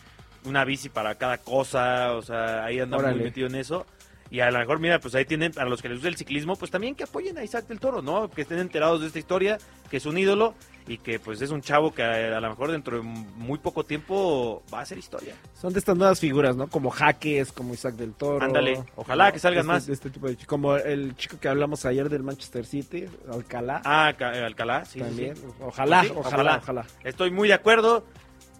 una 0.43 0.65
bici 0.65 0.89
para 0.89 1.15
cada 1.15 1.37
cosa, 1.37 2.13
o 2.13 2.21
sea, 2.21 2.65
ahí 2.65 2.79
anda 2.79 2.97
muy 2.97 3.21
metido 3.21 3.47
en 3.47 3.55
eso. 3.55 3.85
Y 4.29 4.41
a 4.41 4.51
lo 4.51 4.59
mejor, 4.59 4.79
mira, 4.79 4.99
pues 4.99 5.15
ahí 5.15 5.25
tienen, 5.25 5.53
a 5.57 5.65
los 5.65 5.81
que 5.81 5.87
les 5.87 5.97
gusta 5.97 6.09
el 6.09 6.17
ciclismo, 6.17 6.55
pues 6.55 6.69
también 6.69 6.95
que 6.95 7.03
apoyen 7.03 7.37
a 7.37 7.43
Isaac 7.43 7.67
del 7.67 7.79
Toro, 7.79 8.01
¿no? 8.01 8.29
Que 8.29 8.41
estén 8.41 8.59
enterados 8.59 8.99
de 9.01 9.07
esta 9.07 9.19
historia, 9.19 9.57
que 9.89 9.97
es 9.97 10.05
un 10.05 10.17
ídolo 10.17 10.53
y 10.87 10.97
que 10.97 11.19
pues 11.19 11.41
es 11.41 11.51
un 11.51 11.61
chavo 11.61 11.93
que 11.93 12.01
a, 12.01 12.39
lo 12.39 12.49
mejor 12.49 12.71
dentro 12.71 12.97
de 12.97 13.03
muy 13.03 13.59
poco 13.59 13.83
tiempo 13.83 14.63
va 14.73 14.81
a 14.81 14.85
ser 14.85 14.97
historia. 14.97 15.35
Son 15.53 15.73
de 15.73 15.79
estas 15.79 15.97
nuevas 15.97 16.19
figuras, 16.19 16.55
¿no? 16.55 16.67
Como 16.67 16.89
Jaques, 16.89 17.51
como 17.51 17.73
Isaac 17.73 17.95
del 17.95 18.13
Toro. 18.13 18.43
Ándale, 18.43 18.83
ojalá 18.95 19.31
que 19.31 19.39
salgan 19.39 19.61
este, 19.61 19.67
más. 19.67 19.89
este 19.89 20.09
tipo 20.09 20.27
de, 20.27 20.37
como 20.45 20.77
el 20.77 21.15
chico 21.17 21.39
que 21.39 21.49
hablamos 21.49 21.85
ayer 21.85 22.09
del 22.09 22.23
Manchester 22.23 22.65
City, 22.65 23.05
Alcalá. 23.31 23.81
Ah, 23.83 24.07
Alcalá, 24.07 24.85
sí. 24.85 24.99
También, 24.99 25.35
Ojalá, 25.59 26.05
ojalá, 26.15 26.57
ojalá. 26.57 26.85
Estoy 27.03 27.31
muy 27.31 27.49
de 27.49 27.53
acuerdo, 27.53 28.05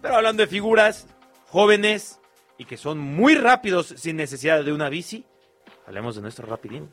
pero 0.02 0.16
hablando 0.16 0.42
de 0.42 0.46
figuras 0.46 1.06
jóvenes 1.48 2.20
y 2.58 2.64
que 2.64 2.76
son 2.76 2.98
muy 2.98 3.34
rápidos 3.36 3.94
sin 3.96 4.16
necesidad 4.16 4.62
de 4.64 4.72
una 4.72 4.88
bici, 4.88 5.24
hablemos 5.86 6.16
de 6.16 6.22
nuestro 6.22 6.46
rapidín. 6.46 6.90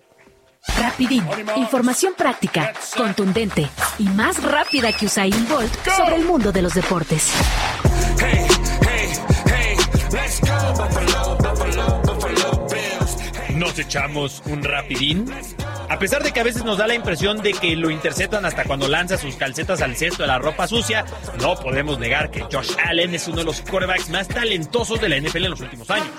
Rapidín, 0.67 1.23
información 1.55 2.13
práctica, 2.17 2.73
contundente 2.97 3.69
y 3.97 4.03
más 4.09 4.43
rápida 4.43 4.91
que 4.91 5.05
Usain 5.05 5.47
Bolt 5.47 5.73
sobre 5.95 6.15
el 6.15 6.25
mundo 6.25 6.51
de 6.51 6.61
los 6.61 6.73
deportes. 6.73 7.31
¿Nos 13.53 13.79
echamos 13.79 14.43
un 14.47 14.63
rapidín? 14.63 15.31
A 15.87 15.97
pesar 15.99 16.23
de 16.23 16.31
que 16.33 16.39
a 16.39 16.43
veces 16.43 16.65
nos 16.65 16.77
da 16.77 16.87
la 16.87 16.95
impresión 16.95 17.41
de 17.41 17.53
que 17.53 17.75
lo 17.75 17.89
interceptan 17.89 18.45
hasta 18.45 18.65
cuando 18.65 18.87
lanza 18.87 19.17
sus 19.17 19.35
calcetas 19.35 19.81
al 19.81 19.95
cesto 19.95 20.23
de 20.23 20.27
la 20.27 20.39
ropa 20.39 20.67
sucia, 20.67 21.05
no 21.39 21.55
podemos 21.55 21.99
negar 21.99 22.31
que 22.31 22.41
Josh 22.41 22.71
Allen 22.83 23.13
es 23.13 23.27
uno 23.27 23.37
de 23.37 23.43
los 23.45 23.61
quarterbacks 23.61 24.09
más 24.09 24.27
talentosos 24.27 24.99
de 24.99 25.09
la 25.09 25.17
NFL 25.19 25.45
en 25.45 25.51
los 25.51 25.61
últimos 25.61 25.89
años. 25.89 26.09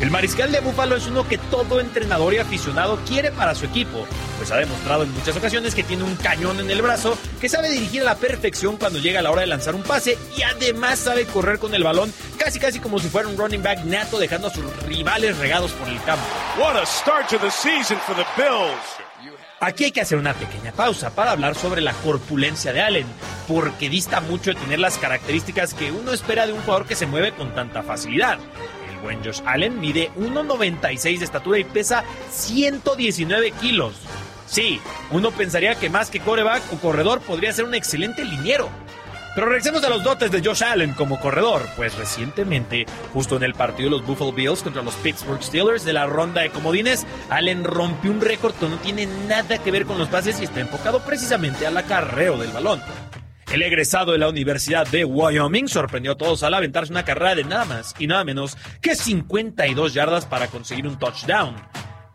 El 0.00 0.10
mariscal 0.10 0.50
de 0.50 0.60
Búfalo 0.60 0.96
es 0.96 1.06
uno 1.08 1.28
que 1.28 1.36
todo 1.36 1.78
entrenador 1.78 2.32
y 2.32 2.38
aficionado 2.38 2.98
quiere 3.06 3.30
para 3.30 3.54
su 3.54 3.66
equipo, 3.66 4.06
pues 4.38 4.50
ha 4.50 4.56
demostrado 4.56 5.02
en 5.02 5.12
muchas 5.12 5.36
ocasiones 5.36 5.74
que 5.74 5.82
tiene 5.82 6.04
un 6.04 6.16
cañón 6.16 6.58
en 6.58 6.70
el 6.70 6.80
brazo, 6.80 7.18
que 7.38 7.50
sabe 7.50 7.68
dirigir 7.68 8.00
a 8.00 8.06
la 8.06 8.14
perfección 8.14 8.78
cuando 8.78 8.98
llega 8.98 9.20
la 9.20 9.30
hora 9.30 9.42
de 9.42 9.48
lanzar 9.48 9.74
un 9.74 9.82
pase 9.82 10.16
y 10.38 10.42
además 10.42 11.00
sabe 11.00 11.26
correr 11.26 11.58
con 11.58 11.74
el 11.74 11.84
balón 11.84 12.10
casi 12.38 12.58
casi 12.58 12.80
como 12.80 12.98
si 12.98 13.08
fuera 13.08 13.28
un 13.28 13.36
running 13.36 13.62
back 13.62 13.84
nato 13.84 14.18
dejando 14.18 14.48
a 14.48 14.50
sus 14.50 14.64
rivales 14.86 15.36
regados 15.36 15.72
por 15.72 15.86
el 15.86 16.02
campo. 16.02 16.24
Aquí 19.60 19.84
hay 19.84 19.92
que 19.92 20.00
hacer 20.00 20.16
una 20.16 20.32
pequeña 20.32 20.72
pausa 20.72 21.10
para 21.10 21.32
hablar 21.32 21.54
sobre 21.54 21.82
la 21.82 21.92
corpulencia 21.92 22.72
de 22.72 22.80
Allen, 22.80 23.06
porque 23.46 23.90
dista 23.90 24.22
mucho 24.22 24.54
de 24.54 24.60
tener 24.60 24.78
las 24.78 24.96
características 24.96 25.74
que 25.74 25.92
uno 25.92 26.14
espera 26.14 26.46
de 26.46 26.54
un 26.54 26.62
jugador 26.62 26.86
que 26.86 26.96
se 26.96 27.04
mueve 27.04 27.32
con 27.32 27.54
tanta 27.54 27.82
facilidad 27.82 28.38
buen 29.00 29.24
Josh 29.24 29.40
Allen 29.44 29.80
mide 29.80 30.10
1,96 30.16 31.18
de 31.18 31.24
estatura 31.24 31.58
y 31.58 31.64
pesa 31.64 32.04
119 32.30 33.52
kilos. 33.52 33.94
Sí, 34.46 34.80
uno 35.10 35.30
pensaría 35.30 35.76
que 35.76 35.90
más 35.90 36.10
que 36.10 36.20
coreback 36.20 36.62
o 36.72 36.76
corredor 36.78 37.20
podría 37.20 37.52
ser 37.52 37.64
un 37.64 37.74
excelente 37.74 38.24
liniero. 38.24 38.68
Pero 39.34 39.46
regresemos 39.46 39.84
a 39.84 39.88
los 39.88 40.02
dotes 40.02 40.32
de 40.32 40.42
Josh 40.44 40.64
Allen 40.64 40.92
como 40.92 41.20
corredor, 41.20 41.62
pues 41.76 41.96
recientemente, 41.96 42.84
justo 43.14 43.36
en 43.36 43.44
el 43.44 43.54
partido 43.54 43.88
de 43.88 43.96
los 43.96 44.06
Buffalo 44.06 44.32
Bills 44.32 44.62
contra 44.62 44.82
los 44.82 44.94
Pittsburgh 44.94 45.40
Steelers 45.40 45.84
de 45.84 45.92
la 45.92 46.06
ronda 46.06 46.42
de 46.42 46.50
comodines, 46.50 47.06
Allen 47.28 47.62
rompió 47.62 48.10
un 48.10 48.20
récord 48.20 48.54
que 48.54 48.68
no 48.68 48.76
tiene 48.78 49.06
nada 49.06 49.58
que 49.58 49.70
ver 49.70 49.86
con 49.86 49.98
los 49.98 50.08
pases 50.08 50.40
y 50.40 50.44
está 50.44 50.58
enfocado 50.58 51.00
precisamente 51.04 51.64
al 51.64 51.76
acarreo 51.76 52.38
del 52.38 52.50
balón. 52.50 52.82
El 53.50 53.62
egresado 53.62 54.12
de 54.12 54.18
la 54.18 54.28
Universidad 54.28 54.86
de 54.86 55.04
Wyoming 55.04 55.66
sorprendió 55.66 56.12
a 56.12 56.16
todos 56.16 56.44
al 56.44 56.54
aventarse 56.54 56.92
una 56.92 57.04
carrera 57.04 57.34
de 57.34 57.42
nada 57.42 57.64
más 57.64 57.96
y 57.98 58.06
nada 58.06 58.22
menos 58.22 58.56
que 58.80 58.94
52 58.94 59.92
yardas 59.92 60.24
para 60.24 60.46
conseguir 60.46 60.86
un 60.86 60.96
touchdown. 60.96 61.56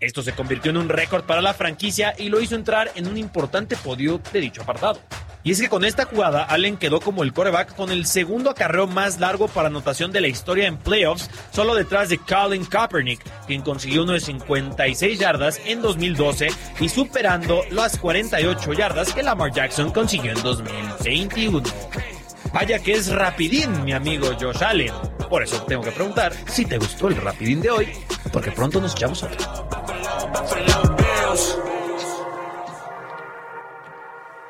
Esto 0.05 0.21
se 0.21 0.33
convirtió 0.33 0.69
en 0.69 0.77
un 0.77 0.87
récord 0.87 1.23
para 1.23 1.41
la 1.41 1.55
franquicia 1.55 2.13
y 2.15 2.29
lo 2.29 2.39
hizo 2.39 2.53
entrar 2.53 2.91
en 2.93 3.07
un 3.07 3.17
importante 3.17 3.75
podio 3.75 4.21
de 4.31 4.39
dicho 4.39 4.61
apartado. 4.61 4.99
Y 5.43 5.51
es 5.51 5.59
que 5.59 5.67
con 5.67 5.83
esta 5.83 6.05
jugada, 6.05 6.43
Allen 6.43 6.77
quedó 6.77 6.99
como 6.99 7.23
el 7.23 7.33
coreback 7.33 7.75
con 7.75 7.89
el 7.91 8.05
segundo 8.05 8.51
acarreo 8.51 8.85
más 8.85 9.19
largo 9.19 9.47
para 9.47 9.67
anotación 9.67 10.11
de 10.11 10.21
la 10.21 10.27
historia 10.27 10.67
en 10.67 10.77
playoffs, 10.77 11.29
solo 11.51 11.73
detrás 11.73 12.09
de 12.09 12.19
Colin 12.19 12.65
Kaepernick, 12.65 13.23
quien 13.47 13.61
consiguió 13.61 14.03
uno 14.03 14.13
de 14.13 14.19
56 14.19 15.19
yardas 15.19 15.59
en 15.65 15.81
2012 15.81 16.49
y 16.79 16.89
superando 16.89 17.63
las 17.71 17.97
48 17.97 18.73
yardas 18.73 19.11
que 19.11 19.23
Lamar 19.23 19.51
Jackson 19.51 19.91
consiguió 19.91 20.33
en 20.33 20.43
2021. 20.43 22.14
Vaya 22.55 22.79
que 22.79 22.93
es 22.93 23.13
rapidín, 23.13 23.83
mi 23.83 23.91
amigo 23.91 24.27
Josh 24.39 24.63
Allen. 24.63 24.93
Por 25.29 25.43
eso 25.43 25.61
tengo 25.65 25.83
que 25.83 25.91
preguntar 25.91 26.31
si 26.47 26.65
te 26.65 26.77
gustó 26.77 27.09
el 27.09 27.17
rapidín 27.17 27.59
de 27.61 27.69
hoy, 27.69 27.87
porque 28.31 28.49
pronto 28.49 28.79
nos 28.79 28.93
echamos 28.95 29.21
otro. 29.23 29.37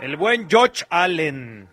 El 0.02 0.18
buen 0.18 0.48
George 0.48 0.86
Allen. 0.92 1.68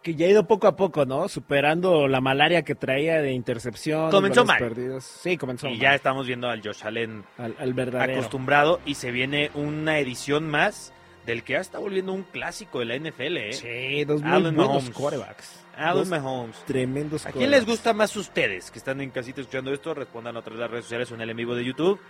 Que 0.00 0.14
ya 0.14 0.26
ha 0.26 0.28
ido 0.30 0.46
poco 0.46 0.68
a 0.68 0.76
poco, 0.76 1.04
¿no? 1.06 1.28
Superando 1.28 2.06
la 2.06 2.20
malaria 2.20 2.62
que 2.62 2.76
traía 2.76 3.20
de 3.20 3.32
intercepción. 3.32 4.12
Comenzó 4.12 4.44
mal. 4.44 4.60
Perdidos. 4.60 5.02
Sí, 5.02 5.36
comenzó 5.36 5.66
y 5.66 5.76
ya 5.78 5.96
estamos 5.96 6.28
viendo 6.28 6.48
al 6.48 6.62
Josh 6.62 6.84
Allen 6.84 7.24
al, 7.36 7.74
verdadero. 7.74 8.12
acostumbrado 8.12 8.80
y 8.86 8.94
se 8.94 9.10
viene 9.10 9.50
una 9.54 9.98
edición 9.98 10.48
más 10.48 10.92
del 11.26 11.42
que 11.42 11.54
ya 11.54 11.60
está 11.60 11.78
volviendo 11.78 12.12
un 12.12 12.22
clásico 12.22 12.78
de 12.78 12.84
la 12.86 12.96
NFL, 12.96 13.36
¿eh? 13.36 13.52
Sí, 13.52 14.04
dos 14.04 14.22
muy 14.22 14.32
Allen 14.32 14.54
buenos 14.54 14.88
quarterbacks. 14.90 15.60
Allen 15.76 16.08
Mahomes. 16.08 16.56
Tremendos 16.64 17.26
¿A 17.26 17.32
quién 17.32 17.50
les 17.50 17.66
gusta 17.66 17.92
más 17.92 18.16
ustedes 18.16 18.70
que 18.70 18.78
están 18.78 19.00
en 19.00 19.10
casita 19.10 19.40
escuchando 19.40 19.74
esto? 19.74 19.92
Respondan 19.92 20.36
a 20.36 20.42
través 20.42 20.58
de 20.58 20.62
las 20.62 20.70
redes 20.70 20.84
sociales 20.84 21.10
o 21.10 21.16
en 21.16 21.20
el 21.20 21.30
en 21.30 21.36
vivo 21.36 21.54
de 21.54 21.64
YouTube. 21.64 22.00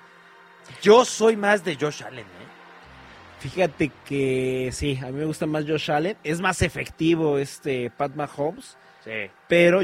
Yo 0.83 1.05
soy 1.05 1.37
más 1.37 1.65
de 1.65 1.77
Josh 1.77 2.05
Allen, 2.05 2.27
¿eh? 2.27 2.47
Fíjate 3.41 3.91
que 4.07 4.71
sí, 4.73 4.99
a 5.03 5.07
mí 5.07 5.13
me 5.13 5.25
gusta 5.25 5.47
más 5.47 5.65
Josh 5.67 5.91
Allen. 5.91 6.17
Es 6.23 6.41
más 6.41 6.63
efectivo 6.63 7.39
este 7.39 7.91
Pat 7.91 8.15
Mahomes. 8.15 8.77
Sí. 9.05 9.31
Pero 9.49 9.81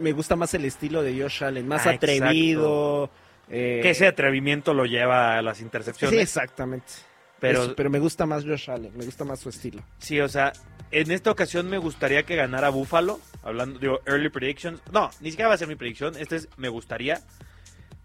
me, 0.00 0.12
gusta 0.12 0.36
más 0.36 0.54
el 0.54 0.64
estilo 0.64 1.02
de 1.02 1.20
Josh 1.20 1.44
Allen, 1.44 1.66
más 1.66 1.86
ah, 1.86 1.90
atrevido. 1.90 3.10
Eh, 3.48 3.80
que 3.82 3.90
ese 3.90 4.06
atrevimiento 4.06 4.74
lo 4.74 4.86
lleva 4.86 5.36
a 5.36 5.42
las 5.42 5.60
intercepciones. 5.60 6.16
Sí, 6.16 6.22
exactamente. 6.22 7.09
Pero, 7.40 7.74
pero 7.74 7.90
me 7.90 7.98
gusta 7.98 8.26
más 8.26 8.44
Josh 8.44 8.70
Allen, 8.70 8.92
me 8.96 9.04
gusta 9.04 9.24
más 9.24 9.40
su 9.40 9.48
estilo. 9.48 9.82
Sí, 9.98 10.20
o 10.20 10.28
sea, 10.28 10.52
en 10.90 11.10
esta 11.10 11.30
ocasión 11.30 11.68
me 11.68 11.78
gustaría 11.78 12.24
que 12.24 12.36
ganara 12.36 12.68
Buffalo, 12.68 13.20
hablando 13.42 13.78
de 13.78 13.98
early 14.06 14.28
predictions. 14.28 14.80
No, 14.92 15.10
ni 15.20 15.30
siquiera 15.30 15.48
va 15.48 15.54
a 15.54 15.58
ser 15.58 15.68
mi 15.68 15.76
predicción, 15.76 16.14
este 16.16 16.36
es 16.36 16.48
me 16.56 16.68
gustaría 16.68 17.22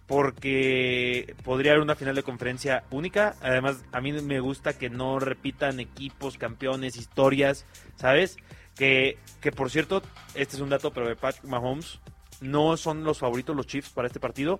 porque 0.08 1.36
podría 1.44 1.72
haber 1.72 1.82
una 1.82 1.96
final 1.96 2.16
de 2.16 2.24
conferencia 2.24 2.84
única. 2.92 3.36
Además, 3.42 3.84
a 3.92 4.02
mí 4.02 4.12
me 4.12 4.40
gusta 4.40 4.78
que 4.78 4.90
no 4.90 5.20
repitan 5.20 5.80
equipos, 5.80 6.38
campeones, 6.38 6.96
historias, 6.96 7.66
¿sabes? 7.96 8.38
Que, 8.76 9.18
que 9.42 9.52
por 9.52 9.72
cierto, 9.72 10.02
este 10.36 10.58
es 10.58 10.62
un 10.62 10.70
dato, 10.70 10.92
pero 10.92 11.08
de 11.08 11.16
Pat 11.16 11.44
Mahomes, 11.44 12.00
no 12.42 12.78
son 12.78 13.04
los 13.04 13.20
favoritos 13.20 13.56
los 13.56 13.68
Chiefs 13.68 13.90
para 13.90 14.08
este 14.08 14.20
partido. 14.20 14.60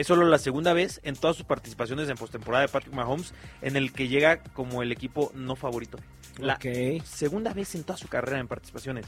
Es 0.00 0.06
solo 0.06 0.26
la 0.26 0.38
segunda 0.38 0.72
vez 0.72 0.98
en 1.02 1.14
todas 1.14 1.36
sus 1.36 1.44
participaciones 1.44 2.08
en 2.08 2.16
postemporada 2.16 2.62
de 2.62 2.72
Patrick 2.72 2.94
Mahomes 2.94 3.34
en 3.60 3.76
el 3.76 3.92
que 3.92 4.08
llega 4.08 4.42
como 4.42 4.82
el 4.82 4.92
equipo 4.92 5.30
no 5.34 5.56
favorito. 5.56 5.98
La 6.38 6.58
segunda 7.04 7.52
vez 7.52 7.74
en 7.74 7.84
toda 7.84 7.98
su 7.98 8.08
carrera 8.08 8.38
en 8.40 8.48
participaciones. 8.48 9.04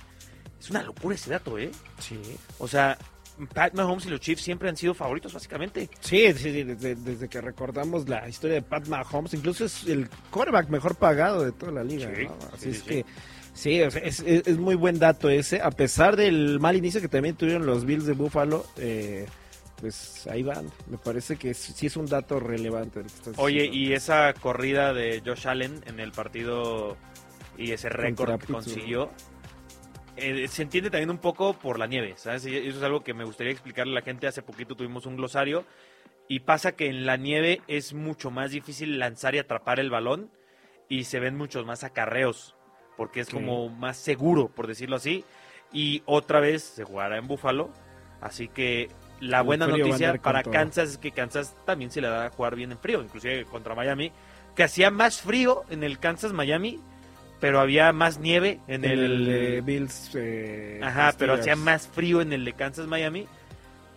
Es 0.60 0.68
una 0.68 0.82
locura 0.82 1.14
ese 1.14 1.30
dato, 1.30 1.56
¿eh? 1.56 1.70
Sí. 1.98 2.20
O 2.58 2.68
sea, 2.68 2.98
Pat 3.54 3.72
Mahomes 3.72 4.04
y 4.04 4.10
los 4.10 4.20
Chiefs 4.20 4.42
siempre 4.42 4.68
han 4.68 4.76
sido 4.76 4.92
favoritos, 4.92 5.32
básicamente. 5.32 5.88
Sí, 6.00 6.30
sí, 6.34 6.62
desde, 6.62 7.26
que 7.26 7.40
recordamos 7.40 8.06
la 8.06 8.28
historia 8.28 8.56
de 8.56 8.62
Pat 8.62 8.86
Mahomes, 8.88 9.32
incluso 9.32 9.64
es 9.64 9.86
el 9.86 10.10
quarterback 10.30 10.68
mejor 10.68 10.96
pagado 10.96 11.42
de 11.42 11.52
toda 11.52 11.72
la 11.72 11.84
liga. 11.84 12.10
Así 12.52 12.68
es 12.68 12.82
que, 12.82 13.06
sí, 13.54 13.80
es, 13.80 14.58
muy 14.58 14.74
buen 14.74 14.98
dato 14.98 15.30
ese, 15.30 15.62
a 15.62 15.70
pesar 15.70 16.16
del 16.16 16.60
mal 16.60 16.76
inicio 16.76 17.00
que 17.00 17.08
también 17.08 17.34
tuvieron 17.34 17.64
los 17.64 17.86
Bills 17.86 18.04
de 18.04 18.12
Buffalo. 18.12 18.66
Eh, 18.76 19.24
pues 19.82 20.28
ahí 20.28 20.44
van. 20.44 20.70
Me 20.86 20.96
parece 20.96 21.34
que 21.34 21.54
sí 21.54 21.88
es 21.88 21.96
un 21.96 22.06
dato 22.06 22.38
relevante. 22.38 23.02
Oye, 23.36 23.66
y 23.66 23.94
esa 23.94 24.32
corrida 24.32 24.94
de 24.94 25.20
Josh 25.26 25.48
Allen 25.48 25.82
en 25.86 25.98
el 25.98 26.12
partido 26.12 26.96
y 27.58 27.72
ese 27.72 27.88
récord 27.88 28.38
que 28.38 28.52
consiguió, 28.52 29.10
eh, 30.16 30.46
se 30.46 30.62
entiende 30.62 30.88
también 30.88 31.10
un 31.10 31.18
poco 31.18 31.54
por 31.54 31.80
la 31.80 31.88
nieve, 31.88 32.14
¿sabes? 32.16 32.46
Y 32.46 32.56
eso 32.56 32.78
es 32.78 32.84
algo 32.84 33.02
que 33.02 33.12
me 33.12 33.24
gustaría 33.24 33.52
explicarle 33.52 33.90
a 33.90 33.96
la 33.96 34.02
gente. 34.02 34.28
Hace 34.28 34.42
poquito 34.42 34.76
tuvimos 34.76 35.04
un 35.04 35.16
glosario 35.16 35.64
y 36.28 36.40
pasa 36.40 36.76
que 36.76 36.86
en 36.86 37.04
la 37.04 37.16
nieve 37.16 37.60
es 37.66 37.92
mucho 37.92 38.30
más 38.30 38.52
difícil 38.52 39.00
lanzar 39.00 39.34
y 39.34 39.38
atrapar 39.38 39.80
el 39.80 39.90
balón 39.90 40.30
y 40.88 41.04
se 41.04 41.18
ven 41.18 41.36
muchos 41.36 41.66
más 41.66 41.82
acarreos 41.82 42.54
porque 42.96 43.18
es 43.18 43.30
como 43.30 43.68
más 43.68 43.96
seguro, 43.96 44.46
por 44.46 44.68
decirlo 44.68 44.94
así. 44.94 45.24
Y 45.72 46.04
otra 46.06 46.38
vez 46.38 46.62
se 46.62 46.84
jugará 46.84 47.16
en 47.16 47.26
Búfalo, 47.26 47.70
así 48.20 48.46
que 48.46 48.90
la 49.22 49.40
buena 49.42 49.66
noticia 49.66 50.14
para 50.14 50.42
Kansas 50.42 50.90
es 50.90 50.98
que 50.98 51.12
Kansas 51.12 51.54
también 51.64 51.90
se 51.90 52.00
le 52.00 52.08
da 52.08 52.26
a 52.26 52.30
jugar 52.30 52.56
bien 52.56 52.72
en 52.72 52.78
frío, 52.78 53.02
inclusive 53.02 53.44
contra 53.44 53.74
Miami, 53.74 54.10
que 54.56 54.64
hacía 54.64 54.90
más 54.90 55.20
frío 55.20 55.62
en 55.70 55.84
el 55.84 55.98
Kansas 55.98 56.32
Miami 56.32 56.80
pero 57.38 57.58
había 57.58 57.92
más 57.92 58.20
nieve 58.20 58.60
en, 58.68 58.84
el, 58.84 59.26
de 59.26 59.60
Bills. 59.62 60.12
Eh, 60.14 60.80
Ajá, 60.80 61.12
pero 61.18 61.34
hacía 61.34 61.56
más 61.56 61.88
frío 61.88 62.20
en 62.20 62.32
el 62.32 62.44
de 62.44 62.52
Kansas 62.52 62.86
Miami 62.86 63.26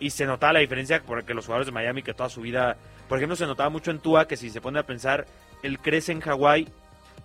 y 0.00 0.10
se 0.10 0.26
notaba 0.26 0.54
la 0.54 0.58
diferencia 0.58 1.00
porque 1.06 1.32
los 1.32 1.46
jugadores 1.46 1.66
de 1.66 1.72
Miami 1.72 2.02
que 2.02 2.12
toda 2.12 2.28
su 2.28 2.40
vida, 2.40 2.76
por 3.08 3.18
ejemplo, 3.18 3.36
se 3.36 3.46
notaba 3.46 3.70
mucho 3.70 3.92
en 3.92 4.00
Tua 4.00 4.26
que 4.26 4.36
si 4.36 4.50
se 4.50 4.60
pone 4.60 4.80
a 4.80 4.82
pensar, 4.82 5.26
él 5.62 5.78
crece 5.78 6.10
en 6.10 6.22
Hawái, 6.22 6.66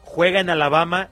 juega 0.04 0.40
en 0.40 0.52
Alabama 0.52 1.10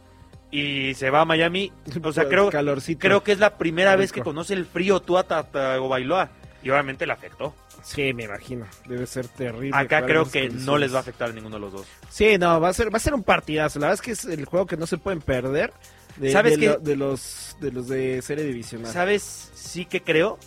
y 0.51 0.93
se 0.93 1.09
va 1.09 1.21
a 1.21 1.25
Miami, 1.25 1.71
o 2.03 2.11
sea, 2.11 2.25
creo, 2.29 2.51
creo 2.99 3.23
que 3.23 3.31
es 3.31 3.39
la 3.39 3.57
primera 3.57 3.95
vez 3.95 4.11
que 4.11 4.21
conoce 4.21 4.53
el 4.53 4.67
frío 4.67 4.99
Tua 4.99 5.25
Bailoa 5.51 6.29
y 6.63 6.69
obviamente 6.69 7.05
le 7.05 7.13
afectó. 7.13 7.53
Sí, 7.83 8.13
me 8.13 8.23
imagino. 8.23 8.65
Debe 8.87 9.05
ser 9.05 9.27
terrible. 9.27 9.71
Acá 9.73 10.05
creo 10.05 10.29
que 10.29 10.49
no 10.49 10.77
les 10.77 10.93
va 10.93 10.97
a 10.97 11.01
afectar 11.01 11.29
a 11.29 11.33
ninguno 11.33 11.55
de 11.55 11.61
los 11.61 11.71
dos. 11.71 11.87
Sí, 12.09 12.37
no, 12.37 12.59
va 12.59 12.69
a 12.69 12.73
ser, 12.73 12.93
va 12.93 12.97
a 12.97 13.01
ser 13.01 13.13
un 13.13 13.23
partidazo. 13.23 13.79
La 13.79 13.87
verdad 13.87 13.95
es 13.95 14.01
que 14.01 14.11
es 14.11 14.25
el 14.25 14.45
juego 14.45 14.65
que 14.65 14.77
no 14.77 14.85
se 14.85 14.97
pueden 14.97 15.21
perder 15.21 15.73
de, 16.17 16.31
¿Sabes 16.31 16.59
de, 16.59 16.77
de 16.77 16.95
los 16.95 17.55
de 17.61 17.71
los 17.71 17.87
de 17.87 18.21
serie 18.21 18.43
divisional. 18.43 18.91
¿Sabes? 18.91 19.51
Sí 19.53 19.85
que 19.85 20.01
creo 20.01 20.37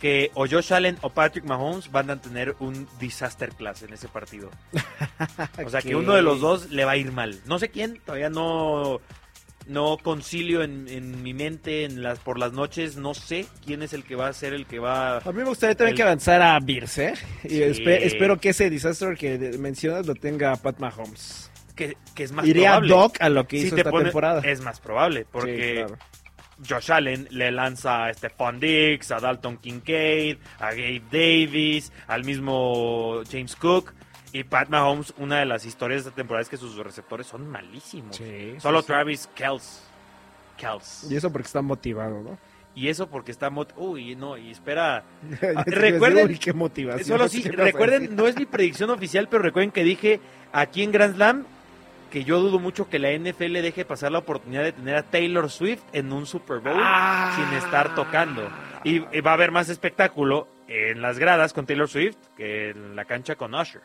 que 0.00 0.30
o 0.34 0.46
Josh 0.46 0.72
Allen 0.72 0.98
o 1.02 1.10
Patrick 1.10 1.44
Mahomes 1.44 1.90
van 1.90 2.10
a 2.10 2.20
tener 2.20 2.56
un 2.60 2.88
disaster 2.98 3.50
class 3.50 3.82
en 3.82 3.92
ese 3.92 4.08
partido. 4.08 4.50
o 5.64 5.70
sea, 5.70 5.82
que 5.82 5.96
uno 5.96 6.14
de 6.14 6.22
los 6.22 6.40
dos 6.40 6.70
le 6.70 6.84
va 6.84 6.92
a 6.92 6.96
ir 6.96 7.12
mal. 7.12 7.38
No 7.46 7.58
sé 7.58 7.70
quién, 7.70 8.00
todavía 8.04 8.30
no 8.30 9.00
no 9.66 9.98
concilio 9.98 10.62
en, 10.62 11.22
mi 11.22 11.34
mente 11.34 11.84
en 11.84 12.02
las 12.02 12.18
por 12.18 12.38
las 12.38 12.52
noches, 12.52 12.96
no 12.96 13.14
sé 13.14 13.46
quién 13.64 13.82
es 13.82 13.92
el 13.92 14.04
que 14.04 14.14
va 14.14 14.28
a 14.28 14.32
ser 14.32 14.54
el 14.54 14.66
que 14.66 14.78
va... 14.78 15.18
A 15.18 15.32
mí 15.32 15.38
me 15.38 15.44
gustaría 15.44 15.74
también 15.74 15.96
que 15.96 16.02
avanzara 16.02 16.56
a 16.56 16.58
¿eh? 16.58 17.14
Y 17.44 17.62
espero 17.62 18.38
que 18.38 18.50
ese 18.50 18.70
disaster 18.70 19.16
que 19.16 19.38
mencionas 19.58 20.06
lo 20.06 20.14
tenga 20.14 20.54
Pat 20.56 20.78
Mahomes. 20.78 21.50
Que, 21.74 21.96
que 22.14 22.24
es 22.24 22.32
más 22.32 22.46
Iría 22.46 22.78
probable. 22.78 22.88
Doc 22.88 23.16
a 23.20 23.28
lo 23.28 23.46
que 23.46 23.56
hizo 23.58 23.76
esta 23.76 23.90
temporada. 23.90 24.40
Es 24.44 24.62
más 24.62 24.80
probable, 24.80 25.26
porque 25.30 25.86
Josh 26.66 26.90
Allen 26.90 27.28
le 27.30 27.50
lanza 27.50 28.06
a 28.06 28.14
Stephon 28.14 28.60
Diggs, 28.60 29.10
a 29.10 29.20
Dalton 29.20 29.58
Kincaid, 29.58 30.38
a 30.58 30.70
Gabe 30.70 31.02
Davis, 31.10 31.92
al 32.06 32.24
mismo 32.24 33.22
James 33.30 33.54
Cook 33.56 33.92
y 34.32 34.44
Pat 34.44 34.68
Mahomes, 34.68 35.14
una 35.18 35.38
de 35.38 35.46
las 35.46 35.64
historias 35.64 36.04
de 36.04 36.10
esta 36.10 36.16
temporada 36.16 36.42
es 36.42 36.48
que 36.48 36.56
sus 36.56 36.76
receptores 36.76 37.26
son 37.26 37.48
malísimos. 37.48 38.20
Solo 38.58 38.82
Travis 38.82 39.28
Kells. 39.34 39.82
Kells. 40.56 41.06
Y 41.10 41.16
eso 41.16 41.30
porque 41.30 41.46
está 41.46 41.62
motivado, 41.62 42.22
¿no? 42.22 42.38
Y 42.74 42.88
eso 42.88 43.08
porque 43.08 43.32
está 43.32 43.50
Uy, 43.76 44.14
no, 44.16 44.36
y 44.36 44.50
espera. 44.50 45.02
recuerden. 45.66 46.36
qué 46.38 46.52
motivación. 46.52 47.06
Solo 47.06 47.26
sí, 47.28 47.42
recuerden, 47.42 48.14
no 48.14 48.26
es 48.26 48.36
mi 48.36 48.44
predicción 48.44 48.90
oficial, 48.90 49.28
pero 49.30 49.42
recuerden 49.42 49.70
que 49.70 49.82
dije 49.82 50.20
aquí 50.52 50.82
en 50.82 50.92
Grand 50.92 51.14
Slam 51.14 51.46
que 52.10 52.24
yo 52.24 52.38
dudo 52.38 52.58
mucho 52.58 52.88
que 52.88 52.98
la 52.98 53.12
NFL 53.12 53.54
deje 53.54 53.84
pasar 53.84 54.12
la 54.12 54.18
oportunidad 54.18 54.62
de 54.62 54.72
tener 54.72 54.96
a 54.96 55.02
Taylor 55.02 55.50
Swift 55.50 55.82
en 55.92 56.12
un 56.12 56.26
Super 56.26 56.58
Bowl 56.58 56.76
ah. 56.76 57.32
sin 57.34 57.58
estar 57.58 57.94
tocando. 57.94 58.48
Y, 58.84 59.00
va 59.20 59.30
a 59.32 59.34
haber 59.34 59.50
más 59.50 59.68
espectáculo 59.68 60.46
en 60.68 61.02
las 61.02 61.18
gradas 61.18 61.52
con 61.52 61.66
Taylor 61.66 61.88
Swift 61.88 62.16
que 62.36 62.70
en 62.70 62.94
la 62.94 63.04
cancha 63.04 63.36
con 63.36 63.54
Usher. 63.54 63.82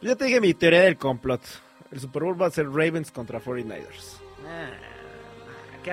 Yo 0.00 0.16
te 0.16 0.26
dije 0.26 0.40
mi 0.40 0.54
teoría 0.54 0.82
del 0.82 0.96
complot. 0.96 1.42
El 1.90 2.00
Super 2.00 2.24
Bowl 2.24 2.40
va 2.40 2.46
a 2.46 2.50
ser 2.50 2.66
Ravens 2.66 3.10
contra 3.10 3.40
49ers. 3.40 4.18
Ah, 4.46 4.70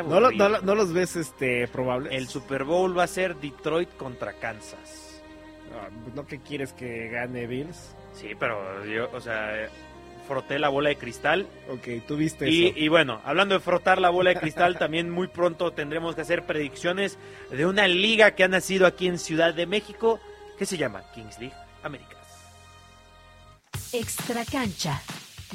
¿No, 0.01 0.19
no, 0.19 0.75
los 0.75 0.91
ves 0.91 1.15
este, 1.15 1.67
probables? 1.67 2.13
El 2.13 2.27
Super 2.27 2.63
Bowl 2.63 2.97
va 2.97 3.03
a 3.03 3.07
ser 3.07 3.35
Detroit 3.35 3.95
contra 3.95 4.33
Kansas. 4.33 5.21
Ah, 5.71 5.89
¿No 6.15 6.25
que 6.25 6.39
quieres 6.39 6.73
que 6.73 7.09
gane 7.09 7.45
Bills? 7.45 7.95
Sí, 8.13 8.31
pero 8.37 8.85
yo, 8.85 9.09
o 9.11 9.21
sea, 9.21 9.69
froté 10.27 10.57
la 10.57 10.69
bola 10.69 10.89
de 10.89 10.97
cristal. 10.97 11.47
Ok, 11.69 12.05
tú 12.07 12.17
viste 12.17 12.49
y, 12.49 12.67
eso. 12.67 12.79
Y 12.79 12.87
bueno, 12.87 13.21
hablando 13.23 13.55
de 13.55 13.61
frotar 13.61 14.01
la 14.01 14.09
bola 14.09 14.31
de 14.31 14.39
cristal, 14.39 14.77
también 14.79 15.09
muy 15.09 15.27
pronto 15.27 15.71
tendremos 15.71 16.15
que 16.15 16.21
hacer 16.21 16.45
predicciones 16.45 17.17
de 17.51 17.65
una 17.65 17.87
liga 17.87 18.31
que 18.31 18.43
ha 18.43 18.47
nacido 18.47 18.87
aquí 18.87 19.07
en 19.07 19.19
Ciudad 19.19 19.53
de 19.53 19.67
México, 19.67 20.19
que 20.57 20.65
se 20.65 20.77
llama 20.77 21.03
Kings 21.13 21.39
League 21.39 21.55
Américas. 21.83 22.22
Extra 23.93 24.43
cancha. 24.43 24.99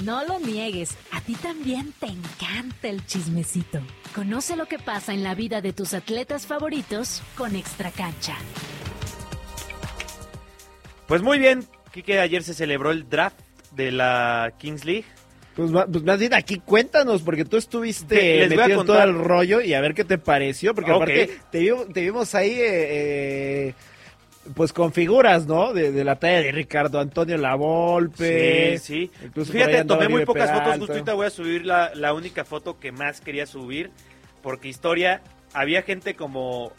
No 0.04 0.24
lo 0.24 0.38
niegues, 0.38 0.96
a 1.10 1.20
ti 1.20 1.34
también 1.34 1.92
te 1.98 2.06
encanta 2.06 2.86
el 2.86 3.04
chismecito. 3.04 3.80
Conoce 4.14 4.54
lo 4.54 4.66
que 4.66 4.78
pasa 4.78 5.12
en 5.12 5.24
la 5.24 5.34
vida 5.34 5.60
de 5.60 5.72
tus 5.72 5.92
atletas 5.92 6.46
favoritos 6.46 7.20
con 7.36 7.56
Extra 7.56 7.90
Cancha. 7.90 8.36
Pues 11.08 11.20
muy 11.20 11.40
bien, 11.40 11.64
Kike, 11.92 12.20
ayer 12.20 12.44
se 12.44 12.54
celebró 12.54 12.92
el 12.92 13.08
draft 13.08 13.40
de 13.72 13.90
la 13.90 14.54
Kings 14.56 14.84
League. 14.84 15.06
Pues, 15.56 15.72
pues 15.90 16.04
más 16.04 16.20
bien 16.20 16.32
aquí 16.32 16.60
cuéntanos, 16.64 17.22
porque 17.22 17.44
tú 17.44 17.56
estuviste 17.56 18.46
Les 18.46 18.50
metido 18.50 18.82
en 18.82 18.86
todo 18.86 19.02
el 19.02 19.14
rollo 19.14 19.60
y 19.60 19.74
a 19.74 19.80
ver 19.80 19.94
qué 19.94 20.04
te 20.04 20.16
pareció, 20.16 20.76
porque 20.76 20.92
aparte 20.92 21.40
te, 21.50 22.00
vimos 22.00 22.36
ahí 22.36 22.52
eh, 22.52 22.60
eh, 22.60 23.74
pues 24.54 24.72
con 24.72 24.92
figuras, 24.92 25.46
¿no? 25.46 25.72
De, 25.72 26.04
la 26.04 26.16
talla 26.18 26.40
de 26.40 26.52
Ricardo 26.52 27.00
Antonio 27.00 27.36
Lavolpe. 27.36 28.78
Sí, 28.78 29.10
sí. 29.34 29.44
Fíjate, 29.44 29.84
tomé 29.84 30.08
muy 30.08 30.24
pocas 30.24 30.50
fotos, 30.50 30.78
justo 30.78 30.92
ahorita 30.92 31.14
voy 31.14 31.26
a 31.26 31.30
subir 31.30 31.66
la, 31.66 31.94
la 31.94 32.12
única 32.14 32.44
foto 32.44 32.78
que 32.78 32.92
más 32.92 33.20
quería 33.20 33.46
subir, 33.46 33.90
porque 34.42 34.68
historia, 34.68 35.22
había 35.52 35.82
gente 35.82 36.14
como 36.14 36.72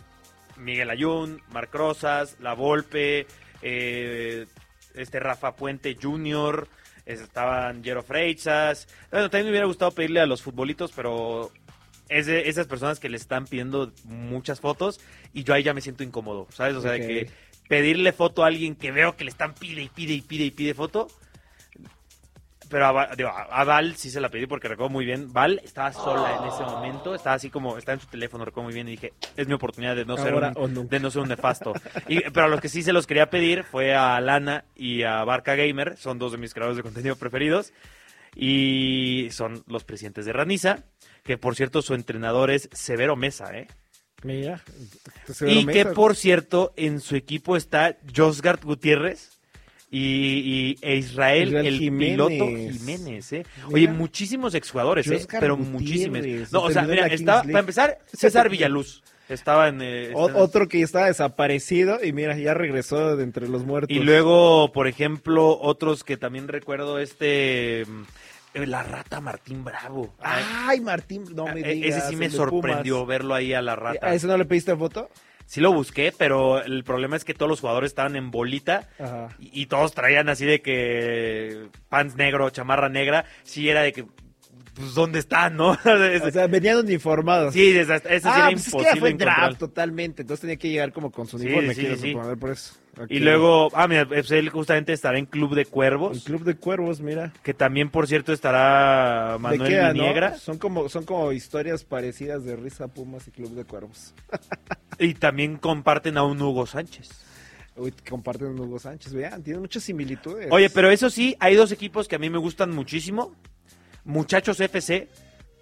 Miguel 0.57 0.89
Ayun, 0.89 1.41
Marc 1.51 1.73
Rosas, 1.73 2.37
Lavolpe, 2.39 3.27
eh, 3.61 4.45
este 4.93 5.19
Rafa 5.19 5.55
Puente 5.55 5.97
Jr., 6.01 6.67
estaban 7.05 7.83
Jero 7.83 8.03
Freixas. 8.03 8.87
Bueno, 9.11 9.29
también 9.29 9.45
me 9.45 9.51
hubiera 9.51 9.65
gustado 9.65 9.91
pedirle 9.91 10.19
a 10.19 10.27
los 10.27 10.43
futbolitos, 10.43 10.91
pero 10.95 11.51
es 12.07 12.25
de 12.25 12.49
esas 12.49 12.67
personas 12.67 12.99
que 12.99 13.09
le 13.09 13.17
están 13.17 13.45
pidiendo 13.45 13.91
muchas 14.03 14.59
fotos 14.59 14.99
y 15.33 15.43
yo 15.43 15.53
ahí 15.53 15.63
ya 15.63 15.73
me 15.73 15.81
siento 15.81 16.03
incómodo, 16.03 16.47
¿sabes? 16.51 16.75
O 16.75 16.81
sea, 16.81 16.91
de 16.91 16.99
que 16.99 17.29
pedirle 17.69 18.11
foto 18.11 18.43
a 18.43 18.47
alguien 18.47 18.75
que 18.75 18.91
veo 18.91 19.15
que 19.15 19.23
le 19.23 19.29
están 19.29 19.53
pide 19.53 19.81
y 19.81 19.87
pide 19.87 20.13
y 20.13 20.21
pide 20.21 20.43
y 20.45 20.51
pide 20.51 20.73
foto, 20.73 21.07
pero 22.67 22.85
a, 22.85 23.63
Val 23.63 23.95
sí 23.95 24.09
se 24.09 24.19
la 24.19 24.29
pedí 24.29 24.47
porque 24.47 24.67
recuerdo 24.67 24.89
muy 24.89 25.05
bien. 25.05 25.31
Val 25.31 25.61
estaba 25.63 25.93
sola 25.93 26.37
en 26.37 26.47
ese 26.47 26.63
momento, 26.63 27.15
estaba 27.15 27.35
así 27.35 27.49
como, 27.49 27.77
estaba 27.77 27.93
en 27.93 28.01
su 28.01 28.07
teléfono, 28.07 28.43
recuerdo 28.43 28.65
muy 28.65 28.73
bien 28.73 28.87
y 28.87 28.91
dije, 28.91 29.13
es 29.37 29.47
mi 29.47 29.53
oportunidad 29.53 29.95
de 29.95 30.05
no, 30.05 30.17
ser 30.17 30.33
un, 30.33 30.87
de 30.87 30.99
no 30.99 31.11
ser 31.11 31.21
un 31.21 31.29
nefasto. 31.29 31.73
y, 32.07 32.21
pero 32.31 32.47
a 32.47 32.49
los 32.49 32.59
que 32.59 32.69
sí 32.69 32.83
se 32.83 32.91
los 32.91 33.07
quería 33.07 33.29
pedir 33.29 33.63
fue 33.63 33.95
a 33.95 34.19
Lana 34.19 34.65
y 34.75 35.03
a 35.03 35.23
Barca 35.23 35.55
Gamer, 35.55 35.95
son 35.97 36.19
dos 36.19 36.31
de 36.31 36.37
mis 36.39 36.53
creadores 36.53 36.77
de 36.77 36.83
contenido 36.83 37.15
preferidos. 37.15 37.71
Y 38.35 39.29
son 39.31 39.63
los 39.67 39.83
presidentes 39.83 40.25
de 40.25 40.33
Raniza, 40.33 40.83
que 41.23 41.37
por 41.37 41.55
cierto 41.55 41.81
su 41.81 41.95
entrenador 41.95 42.51
es 42.51 42.69
Severo 42.71 43.15
Mesa, 43.15 43.55
¿eh? 43.57 43.67
Mira. 44.23 44.61
y 45.41 45.65
que 45.65 45.85
por 45.85 46.15
cierto 46.15 46.73
en 46.75 46.99
su 46.99 47.15
equipo 47.15 47.55
está 47.55 47.97
Josgard 48.15 48.63
Gutiérrez 48.63 49.39
y, 49.91 50.77
e 50.81 50.97
Israel, 50.97 51.55
el 51.55 51.79
piloto 51.79 52.47
Jiménez, 52.47 53.33
¿eh? 53.33 53.45
Oye, 53.71 53.87
muchísimos 53.87 54.53
exjugadores, 54.53 55.07
¿eh? 55.07 55.25
Pero 55.39 55.57
muchísimos. 55.57 56.51
No, 56.51 56.63
o 56.63 56.71
sea, 56.71 56.83
mira, 56.83 57.07
estaba, 57.07 57.43
para 57.43 57.59
empezar, 57.59 57.99
César 58.13 58.49
Villaluz. 58.49 59.01
Estaba 59.29 59.67
en... 59.67 59.81
Eh, 59.83 60.11
otro 60.15 60.67
que 60.67 60.81
estaba 60.81 61.05
desaparecido 61.05 62.03
y 62.03 62.13
mira, 62.13 62.35
ya 62.35 62.55
regresó 62.55 63.15
de 63.15 63.23
entre 63.23 63.47
los 63.47 63.63
muertos. 63.63 63.95
Y 63.95 63.99
luego, 63.99 64.71
por 64.71 64.87
ejemplo, 64.87 65.59
otros 65.61 66.03
que 66.03 66.17
también 66.17 66.47
recuerdo, 66.47 66.97
este... 66.97 67.85
Mm, 68.53 68.63
la 68.63 68.83
rata 68.83 69.21
Martín 69.21 69.63
Bravo. 69.63 70.13
Ay, 70.21 70.81
Martín, 70.81 71.25
no 71.33 71.45
me 71.45 71.61
e, 71.61 71.73
digas. 71.73 71.97
Ese 71.97 72.09
sí 72.09 72.15
me 72.15 72.29
sorprendió 72.29 73.05
verlo 73.05 73.35
ahí 73.35 73.53
a 73.53 73.61
la 73.61 73.75
rata. 73.75 74.07
¿A 74.07 74.13
ese 74.13 74.27
no 74.27 74.37
le 74.37 74.45
pediste 74.45 74.75
foto? 74.75 75.09
sí 75.49 75.61
lo 75.61 75.73
busqué, 75.73 76.13
pero 76.15 76.63
el 76.63 76.83
problema 76.83 77.15
es 77.15 77.25
que 77.25 77.33
todos 77.33 77.49
los 77.49 77.59
jugadores 77.59 77.89
estaban 77.89 78.15
en 78.15 78.29
bolita 78.29 78.87
y, 79.39 79.65
todos 79.65 79.95
traían 79.95 80.29
así 80.29 80.45
de 80.45 80.61
que 80.61 81.69
pants 81.89 82.15
negro, 82.15 82.51
chamarra 82.51 82.87
negra. 82.87 83.25
Sí, 83.43 83.67
era 83.67 83.81
de 83.81 83.91
que. 83.91 84.05
Pues, 84.79 84.93
¿dónde 84.93 85.19
están, 85.19 85.57
no? 85.57 85.71
o 86.23 86.31
sea, 86.31 86.47
venían 86.47 86.77
uniformados. 86.77 87.53
Sí, 87.53 87.69
eso 87.77 87.93
sí 87.97 88.01
era 88.07 88.49
pues 88.49 88.65
imposible. 88.65 88.87
Es 88.87 88.93
que 88.93 88.99
fue 89.01 89.13
draft 89.13 89.59
totalmente, 89.59 90.21
entonces 90.21 90.39
tenía 90.39 90.55
que 90.55 90.69
llegar 90.69 90.93
como 90.93 91.11
con 91.11 91.27
su 91.27 91.35
uniforme. 91.35 91.75
Sí, 91.75 91.85
sí, 91.97 92.15
por 92.39 92.51
eso. 92.51 92.75
Y 93.09 93.19
luego, 93.19 93.69
ah, 93.73 93.89
mira, 93.89 94.07
pues 94.07 94.31
él 94.31 94.49
justamente 94.49 94.93
estará 94.93 95.17
en 95.17 95.25
Club 95.25 95.53
de 95.53 95.65
Cuervos. 95.65 96.17
El 96.17 96.23
Club 96.23 96.43
de 96.45 96.55
Cuervos, 96.55 97.01
mira. 97.01 97.33
Que 97.43 97.53
también, 97.53 97.89
por 97.89 98.07
cierto, 98.07 98.31
estará 98.31 99.37
Manuel 99.37 99.93
Viniegra. 99.93 100.37
Son 100.37 100.57
como 100.57 100.87
son 100.87 101.03
como 101.03 101.33
historias 101.33 101.83
parecidas 101.83 102.45
de 102.45 102.55
Risa 102.55 102.87
Pumas 102.87 103.27
y 103.27 103.31
Club 103.31 103.55
de 103.55 103.65
Cuervos. 103.65 104.13
y 104.99 105.13
también 105.13 105.57
comparten 105.57 106.17
a 106.17 106.23
un 106.23 106.41
Hugo 106.41 106.65
Sánchez. 106.65 107.09
Uy, 107.75 107.93
comparten 108.09 108.47
a 108.47 108.51
un 108.51 108.59
Hugo 108.61 108.79
Sánchez, 108.79 109.13
vean, 109.13 109.43
tienen 109.43 109.61
muchas 109.61 109.83
similitudes. 109.83 110.47
Oye, 110.51 110.69
pero 110.69 110.89
eso 110.89 111.09
sí, 111.09 111.35
hay 111.41 111.55
dos 111.55 111.73
equipos 111.73 112.07
que 112.07 112.15
a 112.15 112.19
mí 112.19 112.29
me 112.29 112.37
gustan 112.37 112.71
muchísimo. 112.71 113.35
Muchachos 114.09 114.59
FC, 114.59 115.07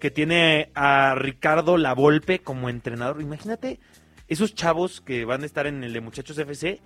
que 0.00 0.10
tiene 0.10 0.70
a 0.74 1.14
Ricardo 1.14 1.76
Lavolpe 1.76 2.38
como 2.38 2.70
entrenador. 2.70 3.20
Imagínate 3.20 3.78
esos 4.26 4.54
chavos 4.54 5.02
que 5.02 5.26
van 5.26 5.42
a 5.42 5.46
estar 5.46 5.66
en 5.66 5.84
el 5.84 5.92
de 5.92 6.00
Muchachos 6.00 6.38
FC 6.38 6.80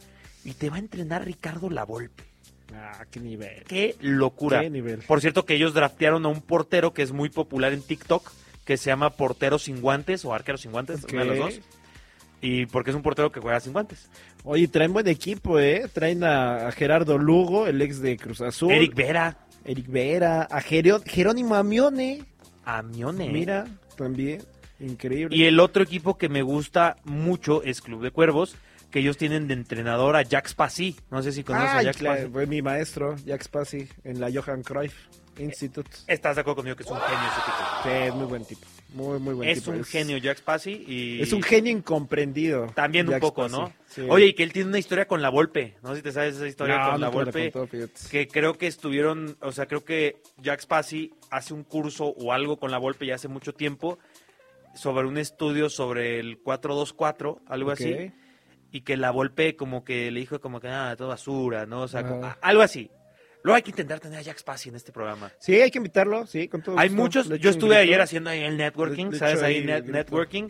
y 0.44 0.54
te 0.54 0.70
va 0.70 0.76
a 0.76 0.80
entrenar 0.80 1.24
Ricardo 1.24 1.70
Lavolpe. 1.70 2.24
Ah, 2.74 3.04
qué 3.08 3.20
nivel. 3.20 3.62
Qué 3.68 3.94
locura. 4.00 4.60
Qué 4.60 4.70
nivel. 4.70 5.02
Por 5.06 5.20
cierto 5.20 5.46
que 5.46 5.54
ellos 5.54 5.72
draftearon 5.72 6.26
a 6.26 6.30
un 6.30 6.42
portero 6.42 6.92
que 6.92 7.02
es 7.02 7.12
muy 7.12 7.28
popular 7.28 7.72
en 7.72 7.82
TikTok, 7.82 8.32
que 8.64 8.76
se 8.76 8.90
llama 8.90 9.10
portero 9.10 9.60
sin 9.60 9.80
guantes 9.80 10.24
o 10.24 10.34
arquero 10.34 10.58
sin 10.58 10.72
guantes, 10.72 11.06
uno 11.12 11.20
de 11.20 11.26
los 11.26 11.38
dos. 11.38 11.60
Y 12.40 12.66
porque 12.66 12.90
es 12.90 12.96
un 12.96 13.02
portero 13.02 13.30
que 13.30 13.38
juega 13.38 13.60
sin 13.60 13.72
guantes. 13.72 14.10
Oye, 14.42 14.66
traen 14.66 14.92
buen 14.92 15.06
equipo, 15.06 15.60
¿eh? 15.60 15.88
Traen 15.92 16.24
a, 16.24 16.72
Gerardo 16.72 17.18
Lugo, 17.18 17.68
el 17.68 17.80
ex 17.80 18.00
de 18.00 18.16
Cruz 18.16 18.40
Azul. 18.40 18.72
Eric 18.72 18.96
Vera. 18.96 19.38
Eric 19.64 19.86
Vera. 19.88 20.48
A 20.50 20.60
Jerónimo 20.60 21.54
Amione. 21.54 22.24
Amione. 22.64 23.28
Mira, 23.30 23.66
también. 23.96 24.42
Increíble. 24.80 25.36
Y 25.36 25.44
el 25.44 25.60
otro 25.60 25.82
equipo 25.82 26.18
que 26.18 26.28
me 26.28 26.42
gusta 26.42 26.96
mucho 27.04 27.62
es 27.62 27.80
Club 27.80 28.02
de 28.02 28.10
Cuervos 28.10 28.56
que 28.92 29.00
ellos 29.00 29.16
tienen 29.16 29.48
de 29.48 29.54
entrenador 29.54 30.14
a 30.16 30.22
Jack 30.22 30.48
Spassi. 30.48 30.94
No 31.10 31.22
sé 31.22 31.32
si 31.32 31.42
conoces 31.42 31.70
a 31.70 31.82
Jack 31.82 31.96
Spassi. 31.96 32.26
Fue 32.26 32.46
mi 32.46 32.62
maestro, 32.62 33.16
Jack 33.24 33.42
Spassi, 33.42 33.88
en 34.04 34.20
la 34.20 34.30
Johan 34.30 34.62
Cruyff 34.62 34.94
Institute. 35.38 35.90
¿Estás 36.06 36.36
de 36.36 36.42
acuerdo 36.42 36.56
conmigo 36.56 36.76
que 36.76 36.82
es 36.82 36.90
un 36.90 36.98
genio 37.00 37.28
ese 37.32 37.40
tipo? 37.40 37.58
Sí, 37.82 37.88
es 37.88 38.14
muy 38.14 38.26
buen 38.26 38.44
tipo. 38.44 38.66
Muy, 38.94 39.18
muy 39.18 39.34
buen 39.34 39.48
es 39.48 39.58
tipo. 39.58 39.70
Un 39.70 39.76
es 39.76 39.80
un 39.80 39.84
genio 39.86 40.18
Jack 40.18 40.38
Spassi 40.38 40.84
y... 40.86 41.22
Es 41.22 41.32
un 41.32 41.42
genio 41.42 41.72
incomprendido. 41.72 42.66
También 42.74 43.08
un 43.08 43.18
poco, 43.20 43.48
¿no? 43.48 43.72
Oye, 44.08 44.26
y 44.26 44.34
que 44.34 44.42
él 44.42 44.52
tiene 44.52 44.68
una 44.68 44.78
historia 44.78 45.06
con 45.06 45.22
la 45.22 45.28
Volpe. 45.28 45.76
No 45.82 45.90
sé 45.90 45.96
si 45.96 46.02
te 46.02 46.12
sabes 46.12 46.36
esa 46.36 46.46
historia 46.46 46.90
con 46.90 47.00
la 47.00 47.08
Volpe. 47.08 47.52
que 48.10 48.28
creo 48.28 48.58
que 48.58 48.66
estuvieron, 48.66 49.36
o 49.40 49.52
sea, 49.52 49.66
creo 49.66 49.84
que 49.84 50.16
Jack 50.38 50.60
Spassi 50.60 51.12
hace 51.30 51.54
un 51.54 51.64
curso 51.64 52.06
o 52.06 52.32
algo 52.32 52.58
con 52.58 52.70
la 52.70 52.78
Volpe 52.78 53.06
ya 53.06 53.16
hace 53.16 53.28
mucho 53.28 53.52
tiempo 53.52 53.98
sobre 54.74 55.06
un 55.06 55.18
estudio 55.18 55.68
sobre 55.68 56.18
el 56.18 56.38
424, 56.38 57.42
algo 57.46 57.70
así 57.70 58.12
y 58.72 58.80
que 58.80 58.96
la 58.96 59.10
Volpe 59.10 59.54
como 59.54 59.84
que 59.84 60.10
le 60.10 60.20
dijo 60.20 60.40
como 60.40 60.58
que 60.58 60.68
nada, 60.68 60.92
ah, 60.92 60.96
todo 60.96 61.08
basura, 61.08 61.66
¿no? 61.66 61.82
O 61.82 61.88
sea, 61.88 62.38
algo 62.40 62.62
así. 62.62 62.90
Luego 63.44 63.56
hay 63.56 63.62
que 63.62 63.70
intentar 63.70 63.98
tener 63.98 64.18
a 64.18 64.22
Jack 64.22 64.42
en 64.66 64.76
este 64.76 64.92
programa. 64.92 65.32
Sí, 65.38 65.60
hay 65.60 65.70
que 65.70 65.78
invitarlo, 65.78 66.26
sí, 66.26 66.46
con 66.46 66.62
todo 66.62 66.78
Hay 66.78 66.90
muchos, 66.90 67.28
yo 67.28 67.50
estuve 67.50 67.76
ayer 67.76 68.00
haciendo 68.00 68.30
ahí 68.30 68.40
el 68.40 68.56
networking, 68.56 69.12
¿sabes? 69.12 69.42
Ahí, 69.42 69.64
networking. 69.64 70.48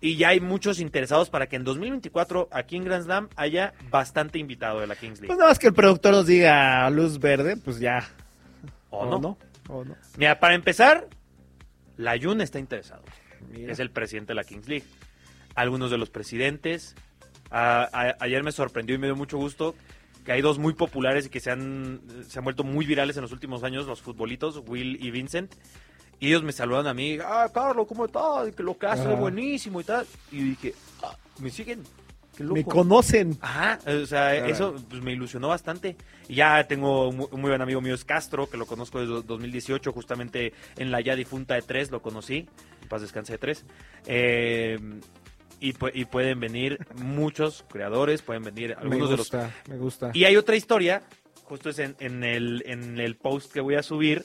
Y 0.00 0.16
ya 0.16 0.28
hay 0.28 0.40
muchos 0.40 0.80
interesados 0.80 1.30
para 1.30 1.46
que 1.46 1.56
en 1.56 1.64
2024 1.64 2.48
aquí 2.50 2.76
en 2.76 2.84
Grand 2.84 3.04
Slam 3.04 3.28
haya 3.36 3.72
bastante 3.90 4.38
invitado 4.38 4.80
de 4.80 4.88
la 4.88 4.96
Kings 4.96 5.20
League. 5.20 5.28
Pues 5.28 5.38
nada 5.38 5.50
más 5.50 5.58
que 5.58 5.68
el 5.68 5.74
productor 5.74 6.12
nos 6.12 6.26
diga 6.26 6.90
luz 6.90 7.20
verde, 7.20 7.56
pues 7.56 7.78
ya. 7.78 8.08
O, 8.90 9.18
no. 9.18 9.38
O 9.68 9.84
no. 9.84 9.96
Mira, 10.16 10.40
para 10.40 10.54
empezar, 10.54 11.08
la 11.96 12.18
Jun 12.20 12.40
está 12.40 12.58
interesado. 12.58 13.04
Es 13.54 13.78
el 13.78 13.90
presidente 13.90 14.32
de 14.32 14.34
la 14.34 14.44
Kings 14.44 14.68
League. 14.68 14.86
Algunos 15.54 15.92
de 15.92 15.98
los 15.98 16.10
presidentes, 16.10 16.96
ayer 17.50 18.42
me 18.42 18.50
sorprendió 18.50 18.96
y 18.96 18.98
me 18.98 19.06
dio 19.06 19.14
mucho 19.14 19.38
gusto 19.38 19.76
que 20.24 20.32
hay 20.32 20.40
dos 20.40 20.58
muy 20.58 20.72
populares 20.72 21.26
y 21.26 21.28
que 21.28 21.40
se 21.40 21.50
han, 21.50 22.00
se 22.26 22.38
han 22.38 22.44
vuelto 22.44 22.64
muy 22.64 22.86
virales 22.86 23.16
en 23.16 23.22
los 23.22 23.32
últimos 23.32 23.62
años, 23.62 23.86
los 23.86 24.00
futbolitos, 24.00 24.62
Will 24.66 24.98
y 25.04 25.10
Vincent. 25.10 25.54
Y 26.20 26.28
ellos 26.28 26.42
me 26.42 26.52
saludan 26.52 26.86
a 26.86 26.94
mí, 26.94 27.18
ah, 27.22 27.48
Carlos, 27.52 27.86
¿cómo 27.86 28.06
estás? 28.06 28.54
Que 28.54 28.62
lo 28.62 28.78
que 28.78 28.86
hace 28.86 29.12
es 29.12 29.18
buenísimo 29.18 29.80
y 29.80 29.84
tal. 29.84 30.06
Y 30.30 30.42
dije, 30.42 30.74
ah, 31.02 31.16
¿me 31.40 31.50
siguen? 31.50 31.82
Me 32.38 32.64
conocen. 32.64 33.36
Ajá, 33.40 33.78
o 33.86 34.06
sea, 34.06 34.34
eso 34.34 34.74
pues, 34.88 35.02
me 35.02 35.12
ilusionó 35.12 35.48
bastante. 35.48 35.96
Y 36.28 36.36
ya 36.36 36.66
tengo 36.66 37.08
un 37.08 37.16
muy 37.16 37.50
buen 37.50 37.62
amigo 37.62 37.80
mío, 37.80 37.94
es 37.94 38.04
Castro, 38.04 38.48
que 38.48 38.56
lo 38.56 38.66
conozco 38.66 39.00
desde 39.00 39.22
2018, 39.22 39.92
justamente 39.92 40.52
en 40.76 40.90
la 40.90 41.00
ya 41.00 41.14
difunta 41.14 41.54
de 41.54 41.62
3 41.62 41.90
lo 41.90 42.02
conocí. 42.02 42.48
En 42.82 42.88
paz 42.88 43.02
descanse 43.02 43.34
de 43.34 43.38
3. 43.38 43.64
Eh, 44.06 44.78
y, 45.60 45.74
y, 45.92 46.04
pueden 46.04 46.40
venir 46.40 46.78
muchos 46.96 47.64
creadores, 47.68 48.22
pueden 48.22 48.44
venir 48.44 48.74
algunos 48.78 49.10
me 49.10 49.16
gusta, 49.16 49.38
de 49.38 49.44
los... 49.44 49.68
Me 49.68 49.76
gusta. 49.76 50.10
Y 50.14 50.24
hay 50.24 50.36
otra 50.36 50.56
historia, 50.56 51.02
justo 51.44 51.70
es 51.70 51.78
en, 51.78 51.96
en, 52.00 52.24
el, 52.24 52.62
en 52.66 52.98
el 52.98 53.16
post 53.16 53.52
que 53.52 53.60
voy 53.60 53.76
a 53.76 53.82
subir. 53.82 54.24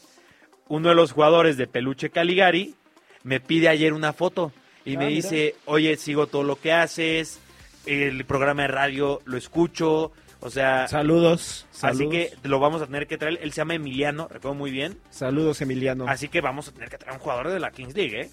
Uno 0.67 0.89
de 0.89 0.95
los 0.95 1.11
jugadores 1.11 1.57
de 1.57 1.67
Peluche 1.67 2.09
Caligari 2.09 2.75
me 3.23 3.39
pide 3.39 3.69
ayer 3.69 3.93
una 3.93 4.13
foto 4.13 4.51
y 4.85 4.97
me 4.97 5.05
ah, 5.05 5.09
dice, 5.09 5.55
oye, 5.65 5.95
sigo 5.97 6.27
todo 6.27 6.43
lo 6.43 6.55
que 6.59 6.71
haces, 6.71 7.39
el 7.85 8.25
programa 8.25 8.63
de 8.63 8.69
radio 8.69 9.21
lo 9.25 9.37
escucho, 9.37 10.11
o 10.39 10.49
sea... 10.49 10.87
Saludos, 10.87 11.67
Así 11.81 12.09
que 12.09 12.31
lo 12.43 12.59
vamos 12.59 12.81
a 12.81 12.85
tener 12.85 13.07
que 13.07 13.17
traer, 13.17 13.39
él 13.41 13.51
se 13.51 13.57
llama 13.57 13.75
Emiliano, 13.75 14.27
recuerdo 14.27 14.55
muy 14.55 14.71
bien. 14.71 14.97
Saludos, 15.09 15.61
Emiliano. 15.61 16.07
Así 16.07 16.29
que 16.29 16.41
vamos 16.41 16.69
a 16.69 16.71
tener 16.71 16.89
que 16.89 16.97
traer 16.97 17.15
un 17.15 17.19
jugador 17.19 17.49
de 17.49 17.59
la 17.59 17.71
Kings 17.71 17.95
League, 17.95 18.21
¿eh? 18.21 18.29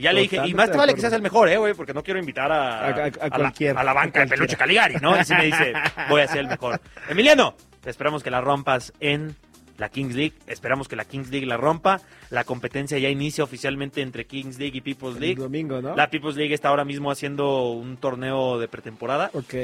Ya 0.00 0.12
le 0.12 0.22
dije, 0.22 0.40
y 0.46 0.54
más 0.54 0.70
te 0.70 0.76
vale 0.76 0.94
que 0.94 1.00
seas 1.00 1.12
el 1.12 1.22
mejor, 1.22 1.48
¿eh, 1.48 1.56
güey? 1.56 1.74
Porque 1.74 1.94
no 1.94 2.02
quiero 2.02 2.18
invitar 2.20 2.50
a, 2.50 2.86
a, 2.86 3.82
la, 3.84 3.92
banca 3.92 4.20
de 4.20 4.26
Peluche 4.26 4.56
Caligari, 4.56 4.96
¿no? 5.00 5.18
Y 5.18 5.24
si 5.24 5.34
me 5.34 5.46
dice, 5.46 5.72
voy 6.08 6.22
a 6.22 6.28
ser 6.28 6.38
el 6.38 6.48
mejor. 6.48 6.80
Emiliano, 7.08 7.54
esperamos 7.84 8.22
que 8.22 8.30
la 8.30 8.40
rompas 8.40 8.92
en 9.00 9.36
la 9.80 9.88
Kings 9.88 10.14
League. 10.14 10.34
Esperamos 10.46 10.86
que 10.86 10.94
la 10.94 11.04
Kings 11.04 11.30
League 11.30 11.46
la 11.46 11.56
rompa. 11.56 12.00
La 12.28 12.44
competencia 12.44 12.98
ya 12.98 13.08
inicia 13.08 13.42
oficialmente 13.42 14.02
entre 14.02 14.26
Kings 14.26 14.58
League 14.58 14.76
y 14.76 14.80
People's 14.80 15.18
League. 15.18 15.34
El 15.34 15.42
domingo, 15.42 15.80
¿no? 15.80 15.96
La 15.96 16.10
People's 16.10 16.36
League 16.36 16.54
está 16.54 16.68
ahora 16.68 16.84
mismo 16.84 17.10
haciendo 17.10 17.70
un 17.70 17.96
torneo 17.96 18.58
de 18.58 18.68
pretemporada. 18.68 19.30
Ok. 19.32 19.54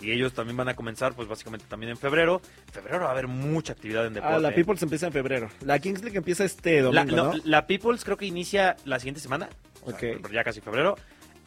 Y 0.00 0.10
ellos 0.10 0.32
también 0.34 0.56
van 0.56 0.68
a 0.68 0.74
comenzar, 0.74 1.14
pues 1.14 1.28
básicamente 1.28 1.66
también 1.68 1.90
en 1.90 1.96
febrero. 1.96 2.42
En 2.66 2.72
febrero 2.72 3.00
va 3.00 3.08
a 3.08 3.12
haber 3.12 3.28
mucha 3.28 3.72
actividad 3.72 4.06
en 4.06 4.14
deporte. 4.14 4.36
Ah, 4.36 4.38
la 4.38 4.54
People's 4.54 4.82
empieza 4.82 5.06
en 5.06 5.12
febrero. 5.12 5.48
La 5.62 5.78
Kings 5.78 6.02
League 6.02 6.18
empieza 6.18 6.44
este 6.44 6.80
domingo, 6.80 7.16
la, 7.16 7.22
¿no? 7.22 7.32
La 7.44 7.66
People's 7.66 8.04
creo 8.04 8.16
que 8.16 8.26
inicia 8.26 8.76
la 8.84 8.98
siguiente 8.98 9.20
semana. 9.20 9.48
Ok. 9.82 10.02
ya 10.32 10.44
casi 10.44 10.60
febrero. 10.60 10.96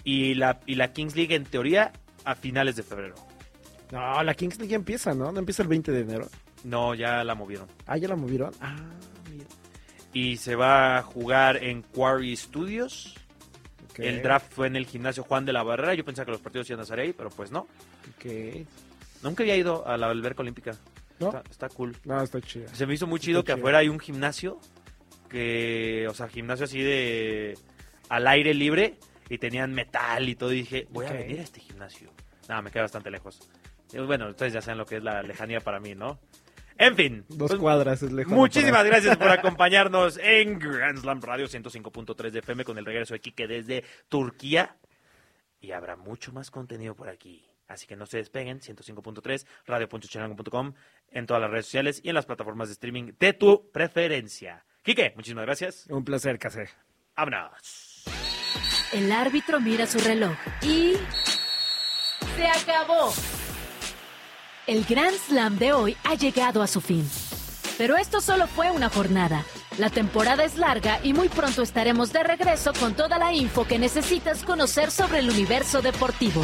Y 0.03 0.35
la, 0.35 0.59
y 0.65 0.75
la 0.75 0.93
Kings 0.93 1.15
League 1.15 1.35
en 1.35 1.43
teoría 1.43 1.91
a 2.23 2.35
finales 2.35 2.75
de 2.75 2.83
febrero. 2.83 3.15
No, 3.91 4.23
la 4.23 4.33
Kings 4.33 4.59
League 4.59 4.75
empieza, 4.75 5.13
¿no? 5.13 5.31
No 5.31 5.39
empieza 5.39 5.61
el 5.61 5.67
20 5.67 5.91
de 5.91 5.99
enero. 6.01 6.27
No, 6.63 6.95
ya 6.95 7.23
la 7.23 7.35
movieron. 7.35 7.67
Ah, 7.85 7.97
ya 7.97 8.07
la 8.07 8.15
movieron. 8.15 8.53
Ah, 8.61 8.75
mira. 9.31 9.45
Y 10.13 10.37
se 10.37 10.55
va 10.55 10.97
a 10.97 11.03
jugar 11.03 11.63
en 11.63 11.81
Quarry 11.81 12.35
Studios. 12.35 13.15
El 13.97 14.21
draft 14.21 14.51
fue 14.53 14.67
en 14.67 14.75
el 14.75 14.85
gimnasio 14.85 15.23
Juan 15.23 15.45
de 15.45 15.53
la 15.53 15.63
Barrera. 15.63 15.93
Yo 15.95 16.05
pensaba 16.05 16.25
que 16.25 16.31
los 16.31 16.41
partidos 16.41 16.69
iban 16.69 16.81
a 16.81 16.85
ser 16.85 16.99
ahí, 16.99 17.13
pero 17.13 17.29
pues 17.29 17.51
no. 17.51 17.67
Ok. 18.15 18.67
Nunca 19.23 19.43
había 19.43 19.55
ido 19.55 19.87
a 19.87 19.97
la 19.97 20.07
alberca 20.07 20.41
olímpica. 20.41 20.75
¿No? 21.19 21.41
Está, 21.49 21.69
cool. 21.69 21.97
No, 22.05 22.21
está 22.21 22.39
chido. 22.41 22.67
Se 22.73 22.85
me 22.85 22.93
hizo 22.93 23.07
muy 23.07 23.19
chido 23.19 23.43
que 23.43 23.51
afuera 23.51 23.79
hay 23.79 23.89
un 23.89 23.99
gimnasio 23.99 24.59
que, 25.29 26.07
o 26.09 26.13
sea, 26.13 26.27
gimnasio 26.27 26.65
así 26.65 26.81
de 26.81 27.57
al 28.09 28.27
aire 28.27 28.53
libre 28.53 28.97
y 29.29 29.37
tenían 29.39 29.73
metal 29.73 30.29
y 30.29 30.35
todo. 30.35 30.53
Y 30.53 30.57
dije, 30.57 30.87
voy 30.91 31.05
a 31.07 31.13
venir 31.13 31.39
a 31.39 31.43
este 31.43 31.59
gimnasio. 31.59 32.11
Nada, 32.47 32.61
me 32.61 32.71
queda 32.71 32.83
bastante 32.83 33.09
lejos. 33.09 33.49
Bueno, 34.05 34.29
ustedes 34.29 34.53
ya 34.53 34.61
saben 34.61 34.77
lo 34.77 34.85
que 34.85 34.97
es 34.97 35.03
la 35.03 35.23
lejanía 35.23 35.59
para 35.59 35.79
mí, 35.79 35.95
¿no? 35.95 36.19
En 36.77 36.95
fin. 36.95 37.25
Dos 37.29 37.49
pues, 37.49 37.59
cuadras 37.59 38.03
es 38.03 38.11
lejos. 38.11 38.33
Muchísimas 38.33 38.85
gracias 38.85 39.17
por 39.17 39.29
acompañarnos 39.29 40.19
en 40.21 40.59
Grand 40.59 40.99
Slam 40.99 41.21
Radio 41.21 41.47
105.3 41.47 42.29
de 42.29 42.39
FM 42.39 42.63
con 42.63 42.77
el 42.77 42.85
regreso 42.85 43.13
de 43.13 43.19
Kike 43.19 43.47
desde 43.47 43.83
Turquía. 44.09 44.77
Y 45.59 45.71
habrá 45.71 45.95
mucho 45.95 46.31
más 46.31 46.51
contenido 46.51 46.93
por 46.93 47.09
aquí. 47.09 47.46
Así 47.68 47.86
que 47.86 47.95
no 47.95 48.05
se 48.05 48.18
despeguen, 48.18 48.59
105.3, 48.61 49.45
radio.chilango.com, 49.65 50.74
en 51.09 51.26
todas 51.26 51.41
las 51.41 51.51
redes 51.51 51.65
sociales 51.65 52.01
y 52.03 52.09
en 52.09 52.15
las 52.15 52.26
plataformas 52.26 52.70
de 52.70 52.74
streaming 52.74 53.13
de 53.20 53.34
tu 53.34 53.70
preferencia. 53.72 54.65
Quique, 54.84 55.13
muchísimas 55.15 55.45
gracias. 55.45 55.86
Un 55.89 56.05
placer, 56.05 56.39
Case. 56.39 56.70
Vámonos. 57.15 58.05
El 58.93 59.11
árbitro 59.11 59.59
mira 59.59 59.86
su 59.86 59.99
reloj 59.99 60.38
y... 60.61 60.93
¡Se 62.38 62.47
acabó! 62.47 63.11
El 64.65 64.86
Grand 64.86 65.15
Slam 65.18 65.57
de 65.57 65.74
hoy 65.74 65.97
ha 66.03 66.15
llegado 66.15 66.61
a 66.61 66.68
su 66.68 66.80
fin. 66.80 67.09
Pero 67.78 67.95
esto 67.97 68.22
solo 68.22 68.47
fue 68.47 68.72
una 68.72 68.89
jornada. 68.89 69.43
La 69.78 69.89
temporada 69.89 70.43
es 70.43 70.57
larga 70.57 70.99
y 71.03 71.13
muy 71.13 71.30
pronto 71.30 71.61
estaremos 71.61 72.11
de 72.11 72.24
regreso 72.24 72.74
con 72.74 72.95
toda 72.95 73.20
la 73.20 73.34
info 73.34 73.65
que 73.65 73.78
necesitas 73.78 74.43
conocer 74.43 74.89
sobre 74.89 75.20
el 75.20 75.30
universo 75.30 75.82
deportivo. 75.82 76.43